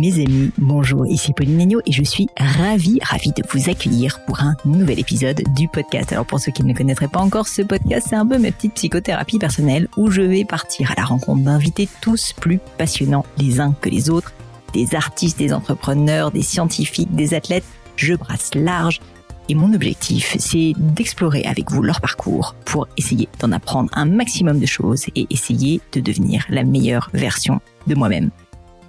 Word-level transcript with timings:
Mes 0.00 0.14
amis, 0.14 0.50
bonjour, 0.58 1.06
ici 1.06 1.32
Pauline 1.32 1.60
Agneau 1.60 1.80
et 1.86 1.92
je 1.92 2.02
suis 2.02 2.26
ravie, 2.36 2.98
ravie 3.00 3.30
de 3.30 3.44
vous 3.52 3.70
accueillir 3.70 4.18
pour 4.26 4.40
un 4.40 4.56
nouvel 4.64 4.98
épisode 4.98 5.40
du 5.54 5.68
podcast. 5.68 6.10
Alors 6.10 6.26
pour 6.26 6.40
ceux 6.40 6.50
qui 6.50 6.64
ne 6.64 6.74
connaîtraient 6.74 7.06
pas 7.06 7.20
encore, 7.20 7.46
ce 7.46 7.62
podcast 7.62 8.08
c'est 8.10 8.16
un 8.16 8.26
peu 8.26 8.38
ma 8.38 8.50
petite 8.50 8.74
psychothérapie 8.74 9.38
personnelle 9.38 9.86
où 9.96 10.10
je 10.10 10.22
vais 10.22 10.44
partir 10.44 10.90
à 10.90 10.94
la 10.96 11.04
rencontre 11.04 11.44
d'invités 11.44 11.88
tous 12.00 12.32
plus 12.32 12.58
passionnants 12.76 13.24
les 13.38 13.60
uns 13.60 13.72
que 13.80 13.88
les 13.88 14.10
autres, 14.10 14.32
des 14.72 14.96
artistes, 14.96 15.38
des 15.38 15.52
entrepreneurs, 15.52 16.32
des 16.32 16.42
scientifiques, 16.42 17.14
des 17.14 17.32
athlètes. 17.32 17.64
Je 17.94 18.14
brasse 18.14 18.50
large 18.56 19.00
et 19.48 19.54
mon 19.54 19.74
objectif, 19.74 20.34
c'est 20.40 20.72
d'explorer 20.76 21.44
avec 21.44 21.70
vous 21.70 21.82
leur 21.82 22.00
parcours 22.00 22.56
pour 22.64 22.88
essayer 22.96 23.28
d'en 23.38 23.52
apprendre 23.52 23.90
un 23.92 24.06
maximum 24.06 24.58
de 24.58 24.66
choses 24.66 25.04
et 25.14 25.28
essayer 25.30 25.80
de 25.92 26.00
devenir 26.00 26.44
la 26.48 26.64
meilleure 26.64 27.10
version 27.12 27.60
de 27.86 27.94
moi-même. 27.94 28.30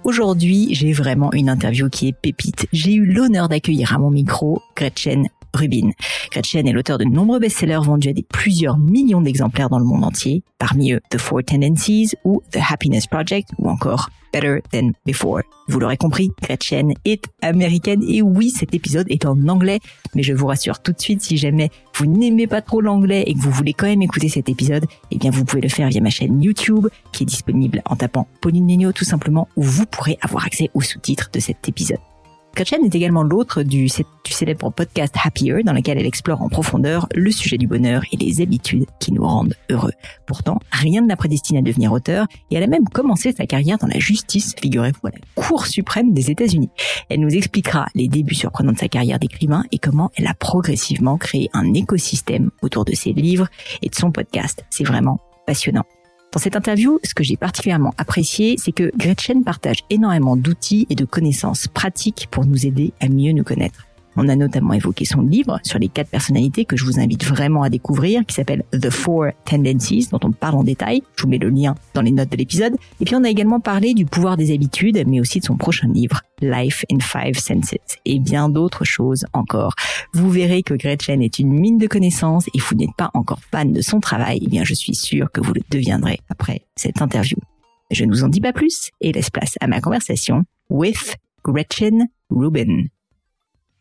Aujourd'hui, 0.06 0.68
j'ai 0.70 0.92
vraiment 0.92 1.32
une 1.32 1.48
interview 1.48 1.88
qui 1.88 2.06
est 2.06 2.12
pépite. 2.12 2.68
J'ai 2.72 2.94
eu 2.94 3.04
l'honneur 3.04 3.48
d'accueillir 3.48 3.92
à 3.92 3.98
mon 3.98 4.12
micro 4.12 4.62
Gretchen 4.76 5.26
Rubin. 5.56 5.90
Gretchen 6.30 6.66
est 6.68 6.72
l'auteur 6.72 6.98
de 6.98 7.04
nombreux 7.04 7.38
best-sellers 7.38 7.84
vendus 7.84 8.10
à 8.10 8.12
des 8.12 8.22
plusieurs 8.22 8.78
millions 8.78 9.20
d'exemplaires 9.20 9.68
dans 9.68 9.78
le 9.78 9.84
monde 9.84 10.04
entier, 10.04 10.42
parmi 10.58 10.92
eux 10.92 11.00
The 11.10 11.18
Four 11.18 11.42
Tendencies 11.44 12.14
ou 12.24 12.42
The 12.52 12.58
Happiness 12.70 13.06
Project 13.06 13.48
ou 13.58 13.68
encore 13.68 14.10
Better 14.32 14.58
Than 14.72 14.92
Before. 15.06 15.42
Vous 15.68 15.80
l'aurez 15.80 15.96
compris, 15.96 16.30
Gretchen 16.42 16.92
est 17.04 17.24
américaine 17.42 18.02
et 18.06 18.22
oui, 18.22 18.50
cet 18.50 18.74
épisode 18.74 19.06
est 19.08 19.24
en 19.24 19.48
anglais, 19.48 19.80
mais 20.14 20.22
je 20.22 20.32
vous 20.32 20.46
rassure 20.46 20.80
tout 20.80 20.92
de 20.92 21.00
suite, 21.00 21.22
si 21.22 21.36
jamais 21.36 21.70
vous 21.94 22.06
n'aimez 22.06 22.46
pas 22.46 22.60
trop 22.60 22.80
l'anglais 22.80 23.24
et 23.26 23.34
que 23.34 23.38
vous 23.38 23.50
voulez 23.50 23.72
quand 23.72 23.86
même 23.86 24.02
écouter 24.02 24.28
cet 24.28 24.48
épisode, 24.48 24.86
eh 25.10 25.18
bien 25.18 25.30
vous 25.30 25.44
pouvez 25.44 25.62
le 25.62 25.68
faire 25.68 25.88
via 25.88 26.00
ma 26.00 26.10
chaîne 26.10 26.42
YouTube 26.42 26.88
qui 27.12 27.22
est 27.22 27.26
disponible 27.26 27.82
en 27.86 27.96
tapant 27.96 28.28
Pauline 28.40 28.66
Negno 28.66 28.92
tout 28.92 29.04
simplement 29.04 29.48
où 29.56 29.62
vous 29.62 29.86
pourrez 29.86 30.18
avoir 30.20 30.44
accès 30.44 30.70
aux 30.74 30.82
sous-titres 30.82 31.30
de 31.32 31.40
cet 31.40 31.68
épisode. 31.68 31.98
Gretchen 32.56 32.82
est 32.86 32.94
également 32.94 33.22
l'autre 33.22 33.62
du, 33.62 33.86
célèbre 34.24 34.70
podcast 34.70 35.14
Happier 35.22 35.62
dans 35.62 35.74
lequel 35.74 35.98
elle 35.98 36.06
explore 36.06 36.40
en 36.40 36.48
profondeur 36.48 37.06
le 37.14 37.30
sujet 37.30 37.58
du 37.58 37.66
bonheur 37.66 38.00
et 38.12 38.16
les 38.16 38.40
habitudes 38.40 38.86
qui 38.98 39.12
nous 39.12 39.24
rendent 39.24 39.54
heureux. 39.68 39.92
Pourtant, 40.26 40.58
rien 40.72 41.02
ne 41.02 41.08
la 41.08 41.16
prédestine 41.16 41.58
à 41.58 41.60
devenir 41.60 41.92
auteur 41.92 42.26
et 42.50 42.56
elle 42.56 42.62
a 42.62 42.66
même 42.66 42.88
commencé 42.88 43.32
sa 43.32 43.44
carrière 43.44 43.76
dans 43.76 43.86
la 43.86 43.98
justice, 43.98 44.54
figurez-vous, 44.58 45.06
à 45.06 45.10
la 45.10 45.18
Cour 45.34 45.66
suprême 45.66 46.14
des 46.14 46.30
États-Unis. 46.30 46.70
Elle 47.10 47.20
nous 47.20 47.34
expliquera 47.34 47.88
les 47.94 48.08
débuts 48.08 48.34
surprenants 48.34 48.72
de 48.72 48.78
sa 48.78 48.88
carrière 48.88 49.18
d'écrivain 49.18 49.64
et 49.70 49.76
comment 49.76 50.10
elle 50.16 50.26
a 50.26 50.32
progressivement 50.32 51.18
créé 51.18 51.50
un 51.52 51.74
écosystème 51.74 52.50
autour 52.62 52.86
de 52.86 52.94
ses 52.94 53.12
livres 53.12 53.48
et 53.82 53.90
de 53.90 53.94
son 53.94 54.10
podcast. 54.12 54.64
C'est 54.70 54.84
vraiment 54.84 55.20
passionnant. 55.46 55.84
Dans 56.36 56.42
cette 56.42 56.54
interview, 56.54 57.00
ce 57.02 57.14
que 57.14 57.24
j'ai 57.24 57.38
particulièrement 57.38 57.94
apprécié, 57.96 58.56
c'est 58.58 58.70
que 58.70 58.92
Gretchen 58.94 59.42
partage 59.42 59.78
énormément 59.88 60.36
d'outils 60.36 60.86
et 60.90 60.94
de 60.94 61.06
connaissances 61.06 61.66
pratiques 61.66 62.28
pour 62.30 62.44
nous 62.44 62.66
aider 62.66 62.92
à 63.00 63.08
mieux 63.08 63.32
nous 63.32 63.42
connaître. 63.42 63.85
On 64.16 64.28
a 64.28 64.36
notamment 64.36 64.72
évoqué 64.72 65.04
son 65.04 65.20
livre 65.20 65.58
sur 65.62 65.78
les 65.78 65.88
quatre 65.88 66.10
personnalités 66.10 66.64
que 66.64 66.76
je 66.76 66.84
vous 66.84 66.98
invite 66.98 67.24
vraiment 67.24 67.62
à 67.62 67.70
découvrir, 67.70 68.24
qui 68.24 68.34
s'appelle 68.34 68.64
The 68.72 68.90
Four 68.90 69.26
Tendencies, 69.44 70.08
dont 70.10 70.20
on 70.22 70.32
parle 70.32 70.56
en 70.56 70.64
détail. 70.64 71.02
Je 71.16 71.22
vous 71.22 71.28
mets 71.28 71.38
le 71.38 71.50
lien 71.50 71.74
dans 71.94 72.02
les 72.02 72.10
notes 72.10 72.30
de 72.30 72.36
l'épisode. 72.36 72.74
Et 73.00 73.04
puis 73.04 73.14
on 73.14 73.24
a 73.24 73.28
également 73.28 73.60
parlé 73.60 73.94
du 73.94 74.06
pouvoir 74.06 74.36
des 74.36 74.52
habitudes, 74.54 75.02
mais 75.06 75.20
aussi 75.20 75.40
de 75.40 75.44
son 75.44 75.56
prochain 75.56 75.88
livre, 75.88 76.20
Life 76.40 76.84
in 76.90 77.00
Five 77.00 77.38
Senses, 77.38 77.98
et 78.04 78.18
bien 78.18 78.48
d'autres 78.48 78.84
choses 78.84 79.24
encore. 79.32 79.74
Vous 80.12 80.30
verrez 80.30 80.62
que 80.62 80.74
Gretchen 80.74 81.22
est 81.22 81.38
une 81.38 81.52
mine 81.52 81.78
de 81.78 81.86
connaissances 81.86 82.46
et 82.54 82.58
vous 82.58 82.74
n'êtes 82.74 82.94
pas 82.96 83.10
encore 83.14 83.40
fan 83.50 83.72
de 83.72 83.80
son 83.80 84.00
travail, 84.00 84.40
eh 84.42 84.48
bien 84.48 84.64
je 84.64 84.74
suis 84.74 84.94
sûre 84.94 85.30
que 85.32 85.40
vous 85.40 85.52
le 85.52 85.62
deviendrez 85.70 86.20
après 86.28 86.62
cette 86.76 87.02
interview. 87.02 87.36
Je 87.90 88.04
ne 88.04 88.12
vous 88.12 88.24
en 88.24 88.28
dis 88.28 88.40
pas 88.40 88.52
plus 88.52 88.90
et 89.00 89.12
laisse 89.12 89.30
place 89.30 89.54
à 89.60 89.66
ma 89.66 89.80
conversation 89.80 90.44
with 90.70 91.16
Gretchen 91.44 92.08
Rubin. 92.30 92.86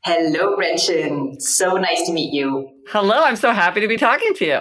Hello, 0.08 0.56
Gretchen. 0.56 1.40
So 1.40 1.78
nice 1.78 2.06
to 2.06 2.14
meet 2.14 2.32
you. 2.32 2.70
Hello, 2.90 3.24
I'm 3.24 3.36
so 3.36 3.52
happy 3.52 3.82
to 3.82 3.88
be 3.88 3.98
talking 3.98 4.36
to 4.36 4.46
you. 4.46 4.60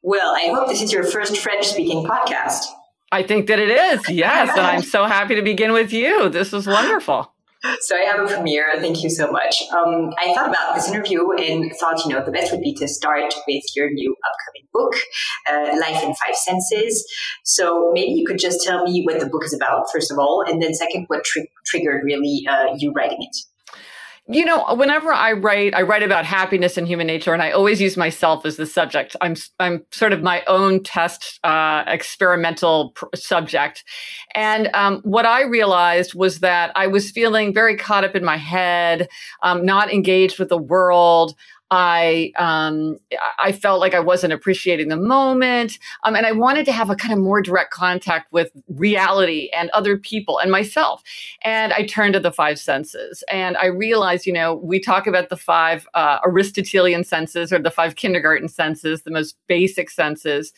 Well, 0.00 0.34
I 0.34 0.50
hope 0.54 0.68
this 0.68 0.80
is 0.80 0.90
your 0.90 1.04
first 1.04 1.36
French 1.36 1.66
speaking 1.66 2.02
podcast. 2.02 2.64
I 3.12 3.22
think 3.22 3.48
that 3.48 3.58
it 3.58 3.68
is, 3.68 4.08
yes. 4.08 4.48
and 4.56 4.66
I'm 4.66 4.80
so 4.80 5.04
happy 5.04 5.34
to 5.34 5.42
begin 5.42 5.74
with 5.74 5.92
you. 5.92 6.30
This 6.30 6.54
is 6.54 6.66
wonderful. 6.66 7.30
So 7.82 7.94
I 7.94 8.10
have 8.10 8.20
a 8.20 8.26
premiere. 8.26 8.72
Thank 8.78 9.02
you 9.02 9.10
so 9.10 9.30
much. 9.30 9.54
Um, 9.70 10.14
I 10.18 10.32
thought 10.32 10.48
about 10.48 10.74
this 10.74 10.88
interview 10.88 11.30
and 11.32 11.70
thought, 11.78 12.02
you 12.06 12.14
know, 12.14 12.24
the 12.24 12.32
best 12.32 12.50
would 12.52 12.62
be 12.62 12.72
to 12.76 12.88
start 12.88 13.34
with 13.46 13.62
your 13.76 13.90
new 13.90 14.16
upcoming 14.24 14.66
book, 14.72 14.94
uh, 15.46 15.78
Life 15.78 16.02
in 16.02 16.14
Five 16.14 16.36
Senses. 16.36 17.06
So 17.44 17.90
maybe 17.92 18.12
you 18.12 18.24
could 18.26 18.38
just 18.38 18.66
tell 18.66 18.84
me 18.84 19.02
what 19.04 19.20
the 19.20 19.26
book 19.26 19.44
is 19.44 19.52
about, 19.52 19.92
first 19.92 20.10
of 20.10 20.18
all, 20.18 20.42
and 20.48 20.62
then 20.62 20.72
second, 20.72 21.04
what 21.08 21.22
tri- 21.22 21.48
triggered 21.66 22.02
really 22.02 22.46
uh, 22.48 22.68
you 22.78 22.92
writing 22.96 23.18
it 23.20 23.36
you 24.32 24.44
know 24.44 24.64
whenever 24.74 25.12
i 25.12 25.32
write 25.32 25.74
i 25.74 25.82
write 25.82 26.02
about 26.02 26.24
happiness 26.24 26.76
and 26.76 26.86
human 26.86 27.06
nature 27.06 27.32
and 27.32 27.42
i 27.42 27.50
always 27.50 27.80
use 27.80 27.96
myself 27.96 28.46
as 28.46 28.56
the 28.56 28.66
subject. 28.66 29.16
I'm 29.20 29.34
i'm 29.58 29.84
sort 29.90 30.12
of 30.12 30.22
my 30.22 30.42
own 30.46 30.82
test 30.82 31.40
uh, 31.44 31.84
experimental 31.86 32.90
pr- 32.90 33.06
subject. 33.14 33.84
And 34.34 34.70
um, 34.74 35.00
what 35.02 35.26
i 35.26 35.42
realized 35.42 36.14
was 36.14 36.40
that 36.40 36.70
i 36.76 36.86
was 36.86 37.10
feeling 37.10 37.52
very 37.52 37.76
caught 37.76 38.04
up 38.04 38.14
in 38.14 38.24
my 38.24 38.36
head 38.36 39.08
um, 39.42 39.64
not 39.64 39.92
engaged 39.92 40.38
with 40.38 40.48
the 40.48 40.58
world 40.58 41.34
I 41.70 42.32
um, 42.36 42.98
I 43.38 43.52
felt 43.52 43.80
like 43.80 43.94
I 43.94 44.00
wasn't 44.00 44.32
appreciating 44.32 44.88
the 44.88 44.96
moment, 44.96 45.78
um, 46.04 46.16
and 46.16 46.26
I 46.26 46.32
wanted 46.32 46.64
to 46.66 46.72
have 46.72 46.90
a 46.90 46.96
kind 46.96 47.12
of 47.12 47.20
more 47.20 47.40
direct 47.40 47.72
contact 47.72 48.32
with 48.32 48.50
reality 48.68 49.50
and 49.56 49.70
other 49.70 49.96
people 49.96 50.38
and 50.38 50.50
myself. 50.50 51.02
And 51.42 51.72
I 51.72 51.86
turned 51.86 52.14
to 52.14 52.20
the 52.20 52.32
five 52.32 52.58
senses, 52.58 53.22
and 53.30 53.56
I 53.56 53.66
realized, 53.66 54.26
you 54.26 54.32
know, 54.32 54.54
we 54.54 54.80
talk 54.80 55.06
about 55.06 55.28
the 55.28 55.36
five 55.36 55.86
uh, 55.94 56.18
Aristotelian 56.24 57.04
senses 57.04 57.52
or 57.52 57.60
the 57.60 57.70
five 57.70 57.94
kindergarten 57.94 58.48
senses, 58.48 59.02
the 59.02 59.10
most 59.10 59.36
basic 59.46 59.90
senses. 59.90 60.52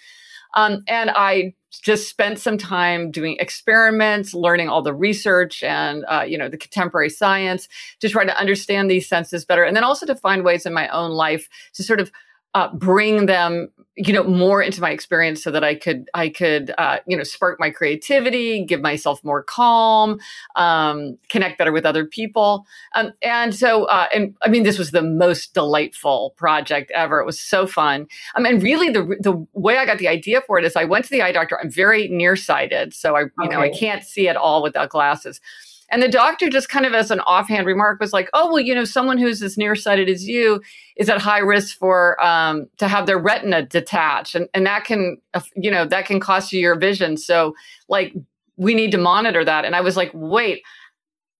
Um, 0.55 0.83
and 0.87 1.11
I 1.11 1.55
just 1.71 2.09
spent 2.09 2.39
some 2.39 2.59
time 2.59 3.11
doing 3.11 3.37
experiments, 3.41 4.35
learning 4.35 4.69
all 4.69 4.83
the 4.83 4.95
research 4.95 5.63
and 5.63 6.05
uh, 6.09 6.25
you 6.27 6.37
know 6.37 6.49
the 6.49 6.59
contemporary 6.59 7.09
science 7.09 7.69
to 8.01 8.09
try 8.09 8.25
to 8.25 8.39
understand 8.39 8.91
these 8.91 9.09
senses 9.09 9.45
better, 9.45 9.65
and 9.65 9.77
then 9.77 9.85
also 9.85 10.07
to 10.07 10.15
find 10.15 10.45
ways 10.45 10.67
in 10.67 10.73
my 10.73 10.89
own 10.89 11.13
life 11.13 11.49
to 11.75 11.83
sort 11.83 12.01
of 12.01 12.13
uh, 12.55 12.73
bring 12.75 13.27
them 13.27 13.71
you 13.97 14.13
know 14.13 14.25
more 14.25 14.63
into 14.63 14.81
my 14.81 14.91
experience 14.91 15.45
so 15.45 15.51
that 15.51 15.63
i 15.63 15.75
could 15.75 16.09
i 16.15 16.29
could 16.29 16.73
uh, 16.79 16.99
you 17.07 17.17
know 17.17 17.23
spark 17.23 17.61
my 17.61 17.69
creativity 17.69 18.65
give 18.65 18.81
myself 18.81 19.23
more 19.23 19.43
calm 19.43 20.19
um, 20.57 21.19
connect 21.29 21.59
better 21.59 21.73
with 21.73 21.85
other 21.85 22.05
people. 22.05 22.67
Um, 22.95 23.13
and 23.23 23.55
so 23.55 23.85
uh, 23.85 24.07
and 24.15 24.35
i 24.43 24.49
mean 24.49 24.63
this 24.63 24.79
was 24.79 24.91
the 24.91 25.03
most 25.03 25.55
delightful 25.55 26.35
project 26.37 26.91
ever. 26.93 27.21
It 27.21 27.27
was 27.27 27.39
so 27.39 27.67
fun. 27.67 28.07
Um, 28.35 28.47
and 28.47 28.63
really 28.63 28.91
the 28.91 29.17
the 29.21 29.47
way 29.53 29.77
i 29.77 29.85
got 29.85 29.99
the 29.99 30.09
idea 30.09 30.41
for 30.47 30.59
it 30.59 30.65
is 30.65 30.77
i 30.77 30.85
went 30.85 31.05
to 31.07 31.11
the 31.11 31.23
eye 31.23 31.33
doctor. 31.33 31.59
I'm 31.61 31.71
very 31.71 32.09
nearsighted 32.09 32.95
so 32.95 33.17
i 33.17 33.21
you 33.21 33.31
okay. 33.45 33.55
know 33.55 33.61
i 33.61 33.71
can't 33.71 34.05
see 34.05 34.29
at 34.29 34.37
all 34.37 34.63
without 34.63 34.89
glasses 34.89 35.41
And 35.91 36.03
the 36.03 36.09
doctor 36.09 36.49
just 36.49 36.69
kind 36.69 36.87
of 36.87 36.95
as 36.95 37.11
an 37.11 37.21
offhand 37.21 37.67
remark 37.67 38.01
was 38.01 38.13
like, 38.13 38.31
oh, 38.33 38.53
well, 38.53 38.61
you 38.61 38.75
know, 38.75 38.85
someone 38.85 39.19
who's 39.19 39.43
as 39.43 39.59
nearsighted 39.59 40.09
as 40.09 40.27
you 40.27 40.63
is 40.97 41.09
at 41.09 41.21
high 41.21 41.39
risk 41.39 41.79
for 41.79 42.23
um, 42.25 42.67
to 42.79 42.89
have 42.89 43.07
their 43.07 43.19
retina 43.19 43.63
detached. 43.63 44.35
And, 44.35 44.49
and 44.55 44.67
that 44.67 44.85
can, 44.85 45.19
you 45.55 45.71
know, 45.71 45.85
that 45.85 46.07
can 46.07 46.21
cost 46.21 46.53
you 46.53 46.61
your 46.61 46.79
vision. 46.79 47.17
So 47.17 47.55
like 47.89 48.15
we 48.57 48.75
need 48.75 48.93
to 48.93 48.99
monitor 48.99 49.45
that. 49.45 49.65
And 49.65 49.77
I 49.77 49.81
was 49.81 49.97
like, 49.97 50.11
wait, 50.15 50.63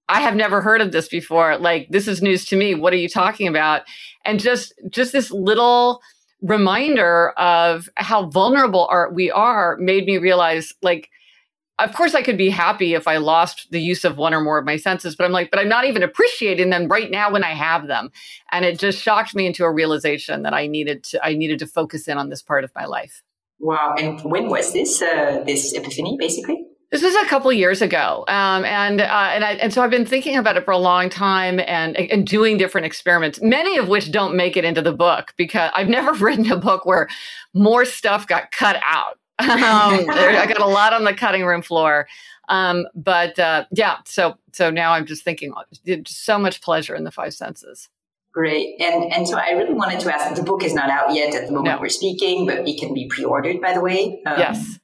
I 0.09 0.21
have 0.21 0.37
never 0.37 0.61
heard 0.61 0.81
of 0.81 0.93
this 0.93 1.09
before. 1.09 1.57
Like 1.57 1.89
this 1.91 2.07
is 2.07 2.21
news 2.21 2.45
to 2.47 2.57
me. 2.57 2.75
What 2.75 2.93
are 2.93 2.97
you 2.97 3.09
talking 3.09 3.49
about? 3.49 3.83
And 4.25 4.39
just 4.39 4.75
just 4.91 5.13
this 5.13 5.31
little 5.31 6.03
reminder 6.43 7.31
of 7.39 7.89
how 7.97 8.27
vulnerable 8.27 8.87
are, 8.91 9.13
we 9.13 9.31
are 9.31 9.77
made 9.79 10.05
me 10.05 10.19
realize 10.19 10.75
like 10.83 11.09
of 11.79 11.95
course 11.95 12.15
I 12.15 12.23
could 12.23 12.39
be 12.39 12.51
happy 12.51 12.95
if 12.95 13.09
I 13.09 13.17
lost 13.17 13.71
the 13.71 13.81
use 13.81 14.05
of 14.05 14.17
one 14.17 14.35
or 14.35 14.41
more 14.41 14.59
of 14.59 14.65
my 14.65 14.77
senses, 14.77 15.17
but 15.17 15.25
I'm 15.25 15.33
like, 15.33 15.51
but 15.51 15.59
I'm 15.59 15.69
not 15.69 15.85
even 15.85 16.03
appreciating 16.03 16.71
them 16.71 16.89
right 16.89 17.11
now 17.11 17.31
when 17.31 17.45
I 17.45 17.51
have 17.55 17.87
them. 17.87 18.11
And 18.51 18.65
it 18.65 18.79
just 18.79 19.01
shocked 19.01 19.35
me 19.35 19.47
into 19.47 19.65
a 19.65 19.73
realization 19.73 20.43
that 20.43 20.55
I 20.55 20.67
needed 20.67 21.05
to 21.05 21.25
I 21.25 21.35
needed 21.35 21.59
to 21.61 21.67
focus 21.67 22.09
in 22.09 22.19
on 22.19 22.29
this 22.29 22.43
part 22.43 22.65
of 22.65 22.71
my 22.75 22.85
life. 22.85 23.23
Wow. 23.59 23.95
And 23.99 24.21
when 24.23 24.49
was 24.49 24.73
this 24.73 25.01
uh, 25.01 25.43
this 25.47 25.73
epiphany 25.73 26.17
basically? 26.19 26.67
This 26.91 27.03
was 27.03 27.15
a 27.15 27.25
couple 27.25 27.51
years 27.55 27.81
ago, 27.81 28.27
um, 28.29 28.67
and 28.67 29.01
uh, 29.01 29.05
and 29.05 29.43
I, 29.43 29.53
and 29.53 29.73
so 29.73 29.83
I've 29.83 29.89
been 29.89 30.05
thinking 30.05 30.37
about 30.37 30.59
it 30.59 30.67
for 30.67 30.73
a 30.73 30.79
long 30.79 31.09
time 31.09 31.59
and 31.59 31.97
and 31.97 32.27
doing 32.27 32.59
different 32.59 32.85
experiments, 32.85 33.41
many 33.41 33.79
of 33.79 33.89
which 33.89 34.13
don't 34.13 34.37
make 34.37 34.59
it 34.59 34.67
into 34.67 34.83
the 34.83 34.93
book 34.93 35.33
because 35.39 35.71
I've 35.75 35.89
never 35.99 36.13
written 36.13 36.53
a 36.53 36.59
book 36.59 36.85
where 36.85 37.09
more 37.55 37.87
stuff 37.87 38.27
got 38.27 38.53
cut 38.53 38.79
out. 38.85 39.19
Um, 39.51 40.11
I 40.11 40.47
got 40.47 40.61
a 40.61 40.67
lot 40.67 40.93
on 40.93 41.05
the 41.05 41.15
cutting 41.15 41.45
room 41.45 41.63
floor, 41.63 42.07
um, 42.49 42.87
but 42.95 43.39
uh, 43.39 43.65
yeah. 43.73 43.99
So 44.05 44.37
so 44.53 44.71
now 44.71 44.93
I'm 44.93 45.07
just 45.07 45.25
thinking, 45.25 45.53
just 45.85 46.25
so 46.25 46.39
much 46.39 46.61
pleasure 46.61 46.95
in 46.95 47.05
the 47.05 47.11
five 47.11 47.35
senses. 47.35 47.89
Great. 48.33 48.81
And 48.81 49.13
and 49.13 49.29
so 49.29 49.37
I 49.37 49.51
really 49.51 49.75
wanted 49.75 50.01
to 50.01 50.15
ask 50.15 50.35
the 50.35 50.43
book 50.43 50.65
is 50.65 50.75
not 50.75 50.91
out 50.91 51.15
yet 51.15 51.35
at 51.35 51.47
the 51.47 51.53
moment 51.53 51.77
no. 51.77 51.81
we're 51.81 51.91
speaking, 51.91 52.47
but 52.47 52.67
it 52.67 52.81
can 52.81 52.95
be 52.95 53.07
pre-ordered 53.09 53.61
by 53.61 53.75
the 53.75 53.81
way. 53.81 54.23
Um, 54.27 54.39
yes. 54.39 54.79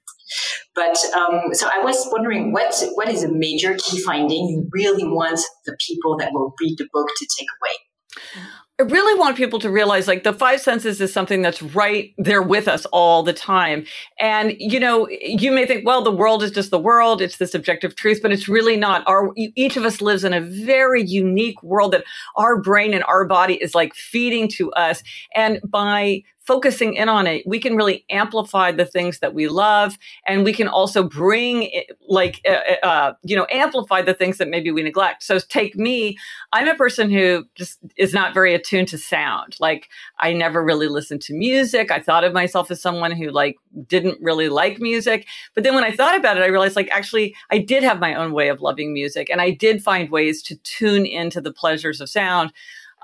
But 0.74 0.96
um, 1.16 1.54
so 1.54 1.66
I 1.66 1.82
was 1.82 2.06
wondering 2.12 2.52
what 2.52 2.74
what 2.94 3.08
is 3.08 3.24
a 3.24 3.32
major 3.32 3.74
key 3.78 4.00
finding 4.02 4.48
you 4.48 4.68
really 4.72 5.04
want 5.04 5.40
the 5.64 5.76
people 5.86 6.16
that 6.18 6.32
will 6.32 6.54
read 6.60 6.76
the 6.78 6.86
book 6.92 7.08
to 7.16 7.26
take 7.36 7.48
away? 7.60 8.44
I 8.80 8.84
really 8.84 9.18
want 9.18 9.36
people 9.36 9.58
to 9.58 9.70
realize 9.70 10.06
like 10.06 10.22
the 10.22 10.32
five 10.32 10.60
senses 10.60 11.00
is 11.00 11.12
something 11.12 11.42
that's 11.42 11.60
right 11.60 12.14
there 12.16 12.42
with 12.42 12.68
us 12.68 12.86
all 12.86 13.24
the 13.24 13.32
time. 13.32 13.84
And, 14.20 14.54
you 14.56 14.78
know, 14.78 15.08
you 15.08 15.50
may 15.50 15.66
think, 15.66 15.84
well, 15.84 16.00
the 16.00 16.12
world 16.12 16.44
is 16.44 16.52
just 16.52 16.70
the 16.70 16.78
world. 16.78 17.20
It's 17.20 17.38
this 17.38 17.56
objective 17.56 17.96
truth, 17.96 18.20
but 18.22 18.30
it's 18.30 18.48
really 18.48 18.76
not. 18.76 19.02
Our, 19.08 19.32
each 19.36 19.76
of 19.76 19.84
us 19.84 20.00
lives 20.00 20.22
in 20.22 20.32
a 20.32 20.40
very 20.40 21.02
unique 21.02 21.60
world 21.60 21.92
that 21.92 22.04
our 22.36 22.56
brain 22.60 22.94
and 22.94 23.02
our 23.04 23.24
body 23.24 23.54
is 23.54 23.74
like 23.74 23.94
feeding 23.94 24.46
to 24.50 24.70
us. 24.74 25.02
And 25.34 25.60
by 25.64 26.22
focusing 26.48 26.94
in 26.94 27.08
on 27.10 27.26
it, 27.26 27.46
we 27.46 27.60
can 27.60 27.76
really 27.76 28.06
amplify 28.08 28.72
the 28.72 28.86
things 28.86 29.18
that 29.18 29.34
we 29.34 29.48
love, 29.48 29.98
and 30.26 30.44
we 30.44 30.54
can 30.54 30.66
also 30.66 31.02
bring, 31.02 31.64
it, 31.64 31.86
like, 32.08 32.40
uh, 32.48 32.60
uh, 32.72 32.86
uh, 32.86 33.12
you 33.22 33.36
know, 33.36 33.46
amplify 33.52 34.00
the 34.02 34.14
things 34.14 34.38
that 34.38 34.48
maybe 34.48 34.70
we 34.70 34.82
neglect. 34.82 35.22
So, 35.22 35.38
take 35.38 35.76
me. 35.76 36.16
I'm 36.54 36.66
a 36.66 36.74
person 36.74 37.10
who 37.10 37.44
just 37.54 37.78
is 37.96 38.14
not 38.14 38.32
very 38.32 38.54
attuned 38.54 38.88
to 38.88 38.98
sound. 38.98 39.56
Like, 39.60 39.88
I 40.18 40.32
never 40.32 40.64
really 40.64 40.88
listened 40.88 41.20
to 41.22 41.34
music. 41.34 41.90
I 41.90 42.00
thought 42.00 42.24
of 42.24 42.32
myself 42.32 42.70
as 42.70 42.80
someone 42.80 43.12
who 43.12 43.30
like 43.30 43.56
didn't 43.86 44.18
really 44.22 44.48
like 44.48 44.80
music, 44.80 45.26
but 45.54 45.64
then 45.64 45.74
when 45.74 45.84
I 45.84 45.92
thought 45.92 46.16
about 46.16 46.38
it, 46.38 46.42
I 46.42 46.46
realized 46.46 46.76
like 46.76 46.90
actually 46.90 47.34
I 47.50 47.58
did 47.58 47.82
have 47.82 48.00
my 48.00 48.14
own 48.14 48.32
way 48.32 48.48
of 48.48 48.62
loving 48.62 48.94
music, 48.94 49.28
and 49.28 49.40
I 49.40 49.50
did 49.50 49.82
find 49.82 50.10
ways 50.10 50.42
to 50.44 50.56
tune 50.78 51.04
into 51.04 51.40
the 51.40 51.52
pleasures 51.52 52.00
of 52.00 52.08
sound. 52.08 52.52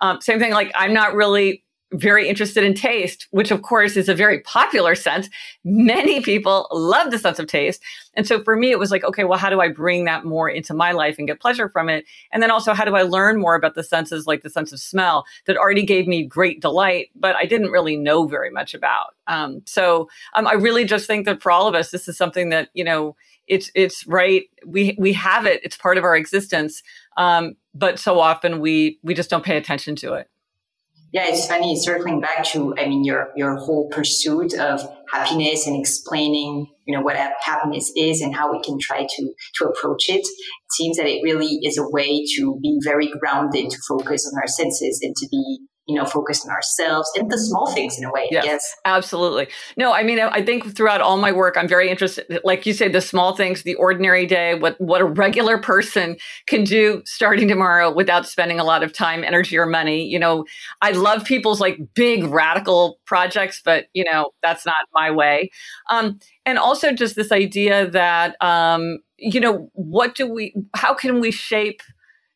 Um, 0.01 0.21
same 0.21 0.39
thing, 0.39 0.53
like 0.53 0.73
I'm 0.75 0.95
not 0.95 1.15
really 1.15 1.64
very 1.95 2.29
interested 2.29 2.65
in 2.65 2.75
taste, 2.75 3.29
which 3.31 3.51
of 3.51 3.63
course 3.63 3.97
is 3.97 4.09
a 4.09 4.15
very 4.15 4.41
popular 4.41 4.95
sense. 4.95 5.29
Many 5.65 6.21
people 6.21 6.67
love 6.73 7.11
the 7.11 7.19
sense 7.19 7.39
of 7.39 7.47
taste. 7.47 7.83
And 8.15 8.27
so 8.27 8.43
for 8.43 8.57
me, 8.57 8.71
it 8.71 8.79
was 8.79 8.91
like, 8.91 9.05
okay, 9.05 9.25
well, 9.25 9.39
how 9.39 9.51
do 9.51 9.61
I 9.61 9.69
bring 9.69 10.05
that 10.05 10.25
more 10.25 10.49
into 10.49 10.75
my 10.75 10.93
life 10.93 11.17
and 11.19 11.29
get 11.29 11.41
pleasure 11.41 11.69
from 11.69 11.89
it? 11.89 12.05
And 12.33 12.43
then 12.43 12.51
also, 12.51 12.75
how 12.75 12.85
do 12.85 12.97
I 12.97 13.03
learn 13.03 13.41
more 13.41 13.55
about 13.55 13.75
the 13.75 13.83
senses, 13.83 14.27
like 14.27 14.43
the 14.43 14.51
sense 14.51 14.73
of 14.73 14.81
smell 14.81 15.25
that 15.47 15.57
already 15.57 15.85
gave 15.85 16.07
me 16.07 16.27
great 16.27 16.61
delight, 16.61 17.11
but 17.15 17.37
I 17.37 17.47
didn't 17.47 17.71
really 17.71 17.97
know 17.97 18.27
very 18.27 18.51
much 18.51 18.75
about. 18.75 19.15
Um, 19.27 19.63
so 19.65 20.09
um, 20.35 20.47
I 20.47 20.55
really 20.55 20.85
just 20.85 21.07
think 21.07 21.27
that 21.27 21.43
for 21.43 21.51
all 21.51 21.69
of 21.69 21.75
us, 21.75 21.91
this 21.91 22.09
is 22.09 22.17
something 22.17 22.51
that, 22.51 22.69
you 22.75 22.85
know, 22.85 23.17
it's, 23.47 23.71
it's 23.75 24.07
right. 24.07 24.45
We, 24.67 24.97
we 24.99 25.13
have 25.13 25.47
it. 25.47 25.61
It's 25.63 25.77
part 25.77 25.99
of 25.99 26.05
our 26.05 26.17
existence. 26.17 26.83
Um, 27.17 27.57
but 27.75 27.99
so 27.99 28.19
often 28.19 28.61
we, 28.61 28.99
we 29.03 29.13
just 29.13 29.29
don't 29.29 29.45
pay 29.45 29.57
attention 29.57 29.97
to 29.97 30.15
it 30.15 30.29
yeah, 31.15 31.27
it's 31.29 31.47
funny 31.47 31.77
circling 31.77 32.21
back 32.21 32.45
to, 32.47 32.75
I 32.77 32.89
mean, 32.89 33.05
your, 33.05 33.29
your 33.37 33.55
whole 33.55 33.89
pursuit 33.89 34.53
of 34.53 34.81
happiness 35.13 35.65
and 35.65 35.79
explaining, 35.79 36.67
you 36.87 36.97
know, 36.97 37.05
what 37.05 37.17
happiness 37.41 37.93
is 37.97 38.21
and 38.21 38.35
how 38.35 38.51
we 38.51 38.61
can 38.61 38.81
try 38.81 39.07
to, 39.09 39.33
to 39.59 39.65
approach 39.67 40.09
it. 40.09 40.23
It 40.23 40.73
seems 40.73 40.97
that 40.97 41.07
it 41.07 41.23
really 41.23 41.61
is 41.63 41.79
a 41.79 41.89
way 41.89 42.27
to 42.35 42.59
be 42.61 42.81
very 42.83 43.13
grounded, 43.21 43.71
to 43.71 43.79
focus 43.89 44.27
on 44.27 44.41
our 44.41 44.49
senses 44.49 44.99
and 45.05 45.15
to 45.15 45.29
be 45.31 45.61
you 45.87 45.95
know, 45.95 46.07
focused 46.07 46.47
on 46.47 46.51
ourselves 46.51 47.11
and 47.15 47.31
the 47.31 47.37
small 47.37 47.71
things 47.73 47.99
in 47.99 48.05
a 48.05 48.11
way, 48.11 48.27
yes, 48.31 48.45
guess. 48.45 48.77
Absolutely. 48.87 49.49
No, 49.77 49.93
I 49.93 50.03
mean, 50.03 50.19
I 50.19 50.43
think 50.43 50.75
throughout 50.75 51.03
all 51.03 51.19
my 51.19 51.31
work, 51.31 51.59
I'm 51.59 51.69
very 51.69 51.91
interested, 51.91 52.41
like 52.43 52.65
you 52.65 52.73
say, 52.73 52.89
the 52.89 53.03
small 53.03 53.37
things, 53.37 53.65
the 53.65 53.75
ordinary 53.75 54.25
day, 54.25 54.55
what, 54.55 54.81
what 54.81 55.03
a 55.03 55.05
regular 55.05 55.59
person 55.59 56.17
can 56.47 56.65
do 56.65 57.03
starting 57.05 57.49
tomorrow 57.49 57.93
without 57.93 58.27
spending 58.27 58.59
a 58.59 58.65
lot 58.65 58.83
of 58.83 58.95
time, 58.95 59.25
energy, 59.25 59.59
or 59.59 59.67
money. 59.67 60.07
You 60.07 60.19
know, 60.19 60.47
I 60.81 60.93
love 60.93 61.25
people's 61.25 61.61
like 61.61 61.79
big 61.95 62.25
radical 62.25 62.99
projects, 63.05 63.61
but, 63.63 63.87
you 63.93 64.05
know, 64.05 64.31
that's 64.43 64.65
not 64.65 64.77
my 64.95 65.11
way. 65.11 65.51
Um, 65.91 66.19
and 66.47 66.59
also 66.59 66.93
just 66.93 67.15
this 67.15 67.31
idea 67.31 67.91
that, 67.91 68.43
um, 68.43 69.01
you 69.19 69.39
know, 69.39 69.71
what 69.75 70.15
do 70.15 70.33
we, 70.33 70.55
how 70.75 70.95
can 70.95 71.21
we 71.21 71.31
shape 71.31 71.83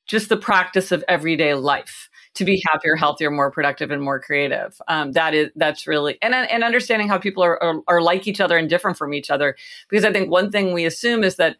just 0.06 0.29
the 0.29 0.37
practice 0.37 0.93
of 0.93 1.03
everyday 1.09 1.55
life? 1.55 2.08
To 2.38 2.44
be 2.44 2.62
happier, 2.70 2.96
healthier, 2.96 3.31
more 3.31 3.50
productive, 3.50 3.90
and 3.90 4.02
more 4.02 4.20
creative. 4.20 4.81
Um, 4.88 5.12
that 5.12 5.35
is 5.35 5.50
that's 5.56 5.87
really 5.87 6.19
and 6.23 6.35
and 6.35 6.64
understanding 6.64 7.08
how 7.08 7.19
people 7.19 7.43
are, 7.43 7.62
are, 7.62 7.81
are 7.87 8.00
like 8.00 8.26
each 8.26 8.40
other 8.40 8.56
and 8.56 8.69
different 8.69 8.96
from 8.96 9.12
each 9.12 9.31
other. 9.31 9.56
Because 9.88 10.05
I 10.05 10.12
think 10.12 10.31
one 10.31 10.50
thing 10.50 10.73
we 10.73 10.85
assume 10.85 11.25
is 11.25 11.37
that 11.37 11.56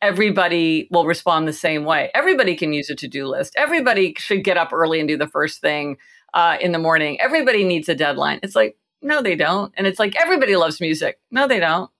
everybody 0.00 0.88
will 0.90 1.04
respond 1.04 1.46
the 1.46 1.52
same 1.52 1.84
way. 1.84 2.10
Everybody 2.14 2.56
can 2.56 2.72
use 2.72 2.88
a 2.88 2.94
to 2.94 3.08
do 3.08 3.26
list. 3.26 3.54
Everybody 3.56 4.14
should 4.18 4.44
get 4.44 4.56
up 4.56 4.72
early 4.72 5.00
and 5.00 5.08
do 5.08 5.18
the 5.18 5.28
first 5.28 5.60
thing 5.60 5.98
uh, 6.32 6.56
in 6.60 6.72
the 6.72 6.78
morning. 6.78 7.20
Everybody 7.20 7.64
needs 7.64 7.88
a 7.88 7.94
deadline. 7.94 8.40
It's 8.42 8.56
like 8.56 8.76
no, 9.02 9.22
they 9.22 9.34
don't. 9.34 9.72
And 9.76 9.86
it's 9.86 9.98
like 9.98 10.14
everybody 10.20 10.56
loves 10.56 10.80
music. 10.80 11.18
No, 11.30 11.48
they 11.48 11.58
don't. 11.58 11.90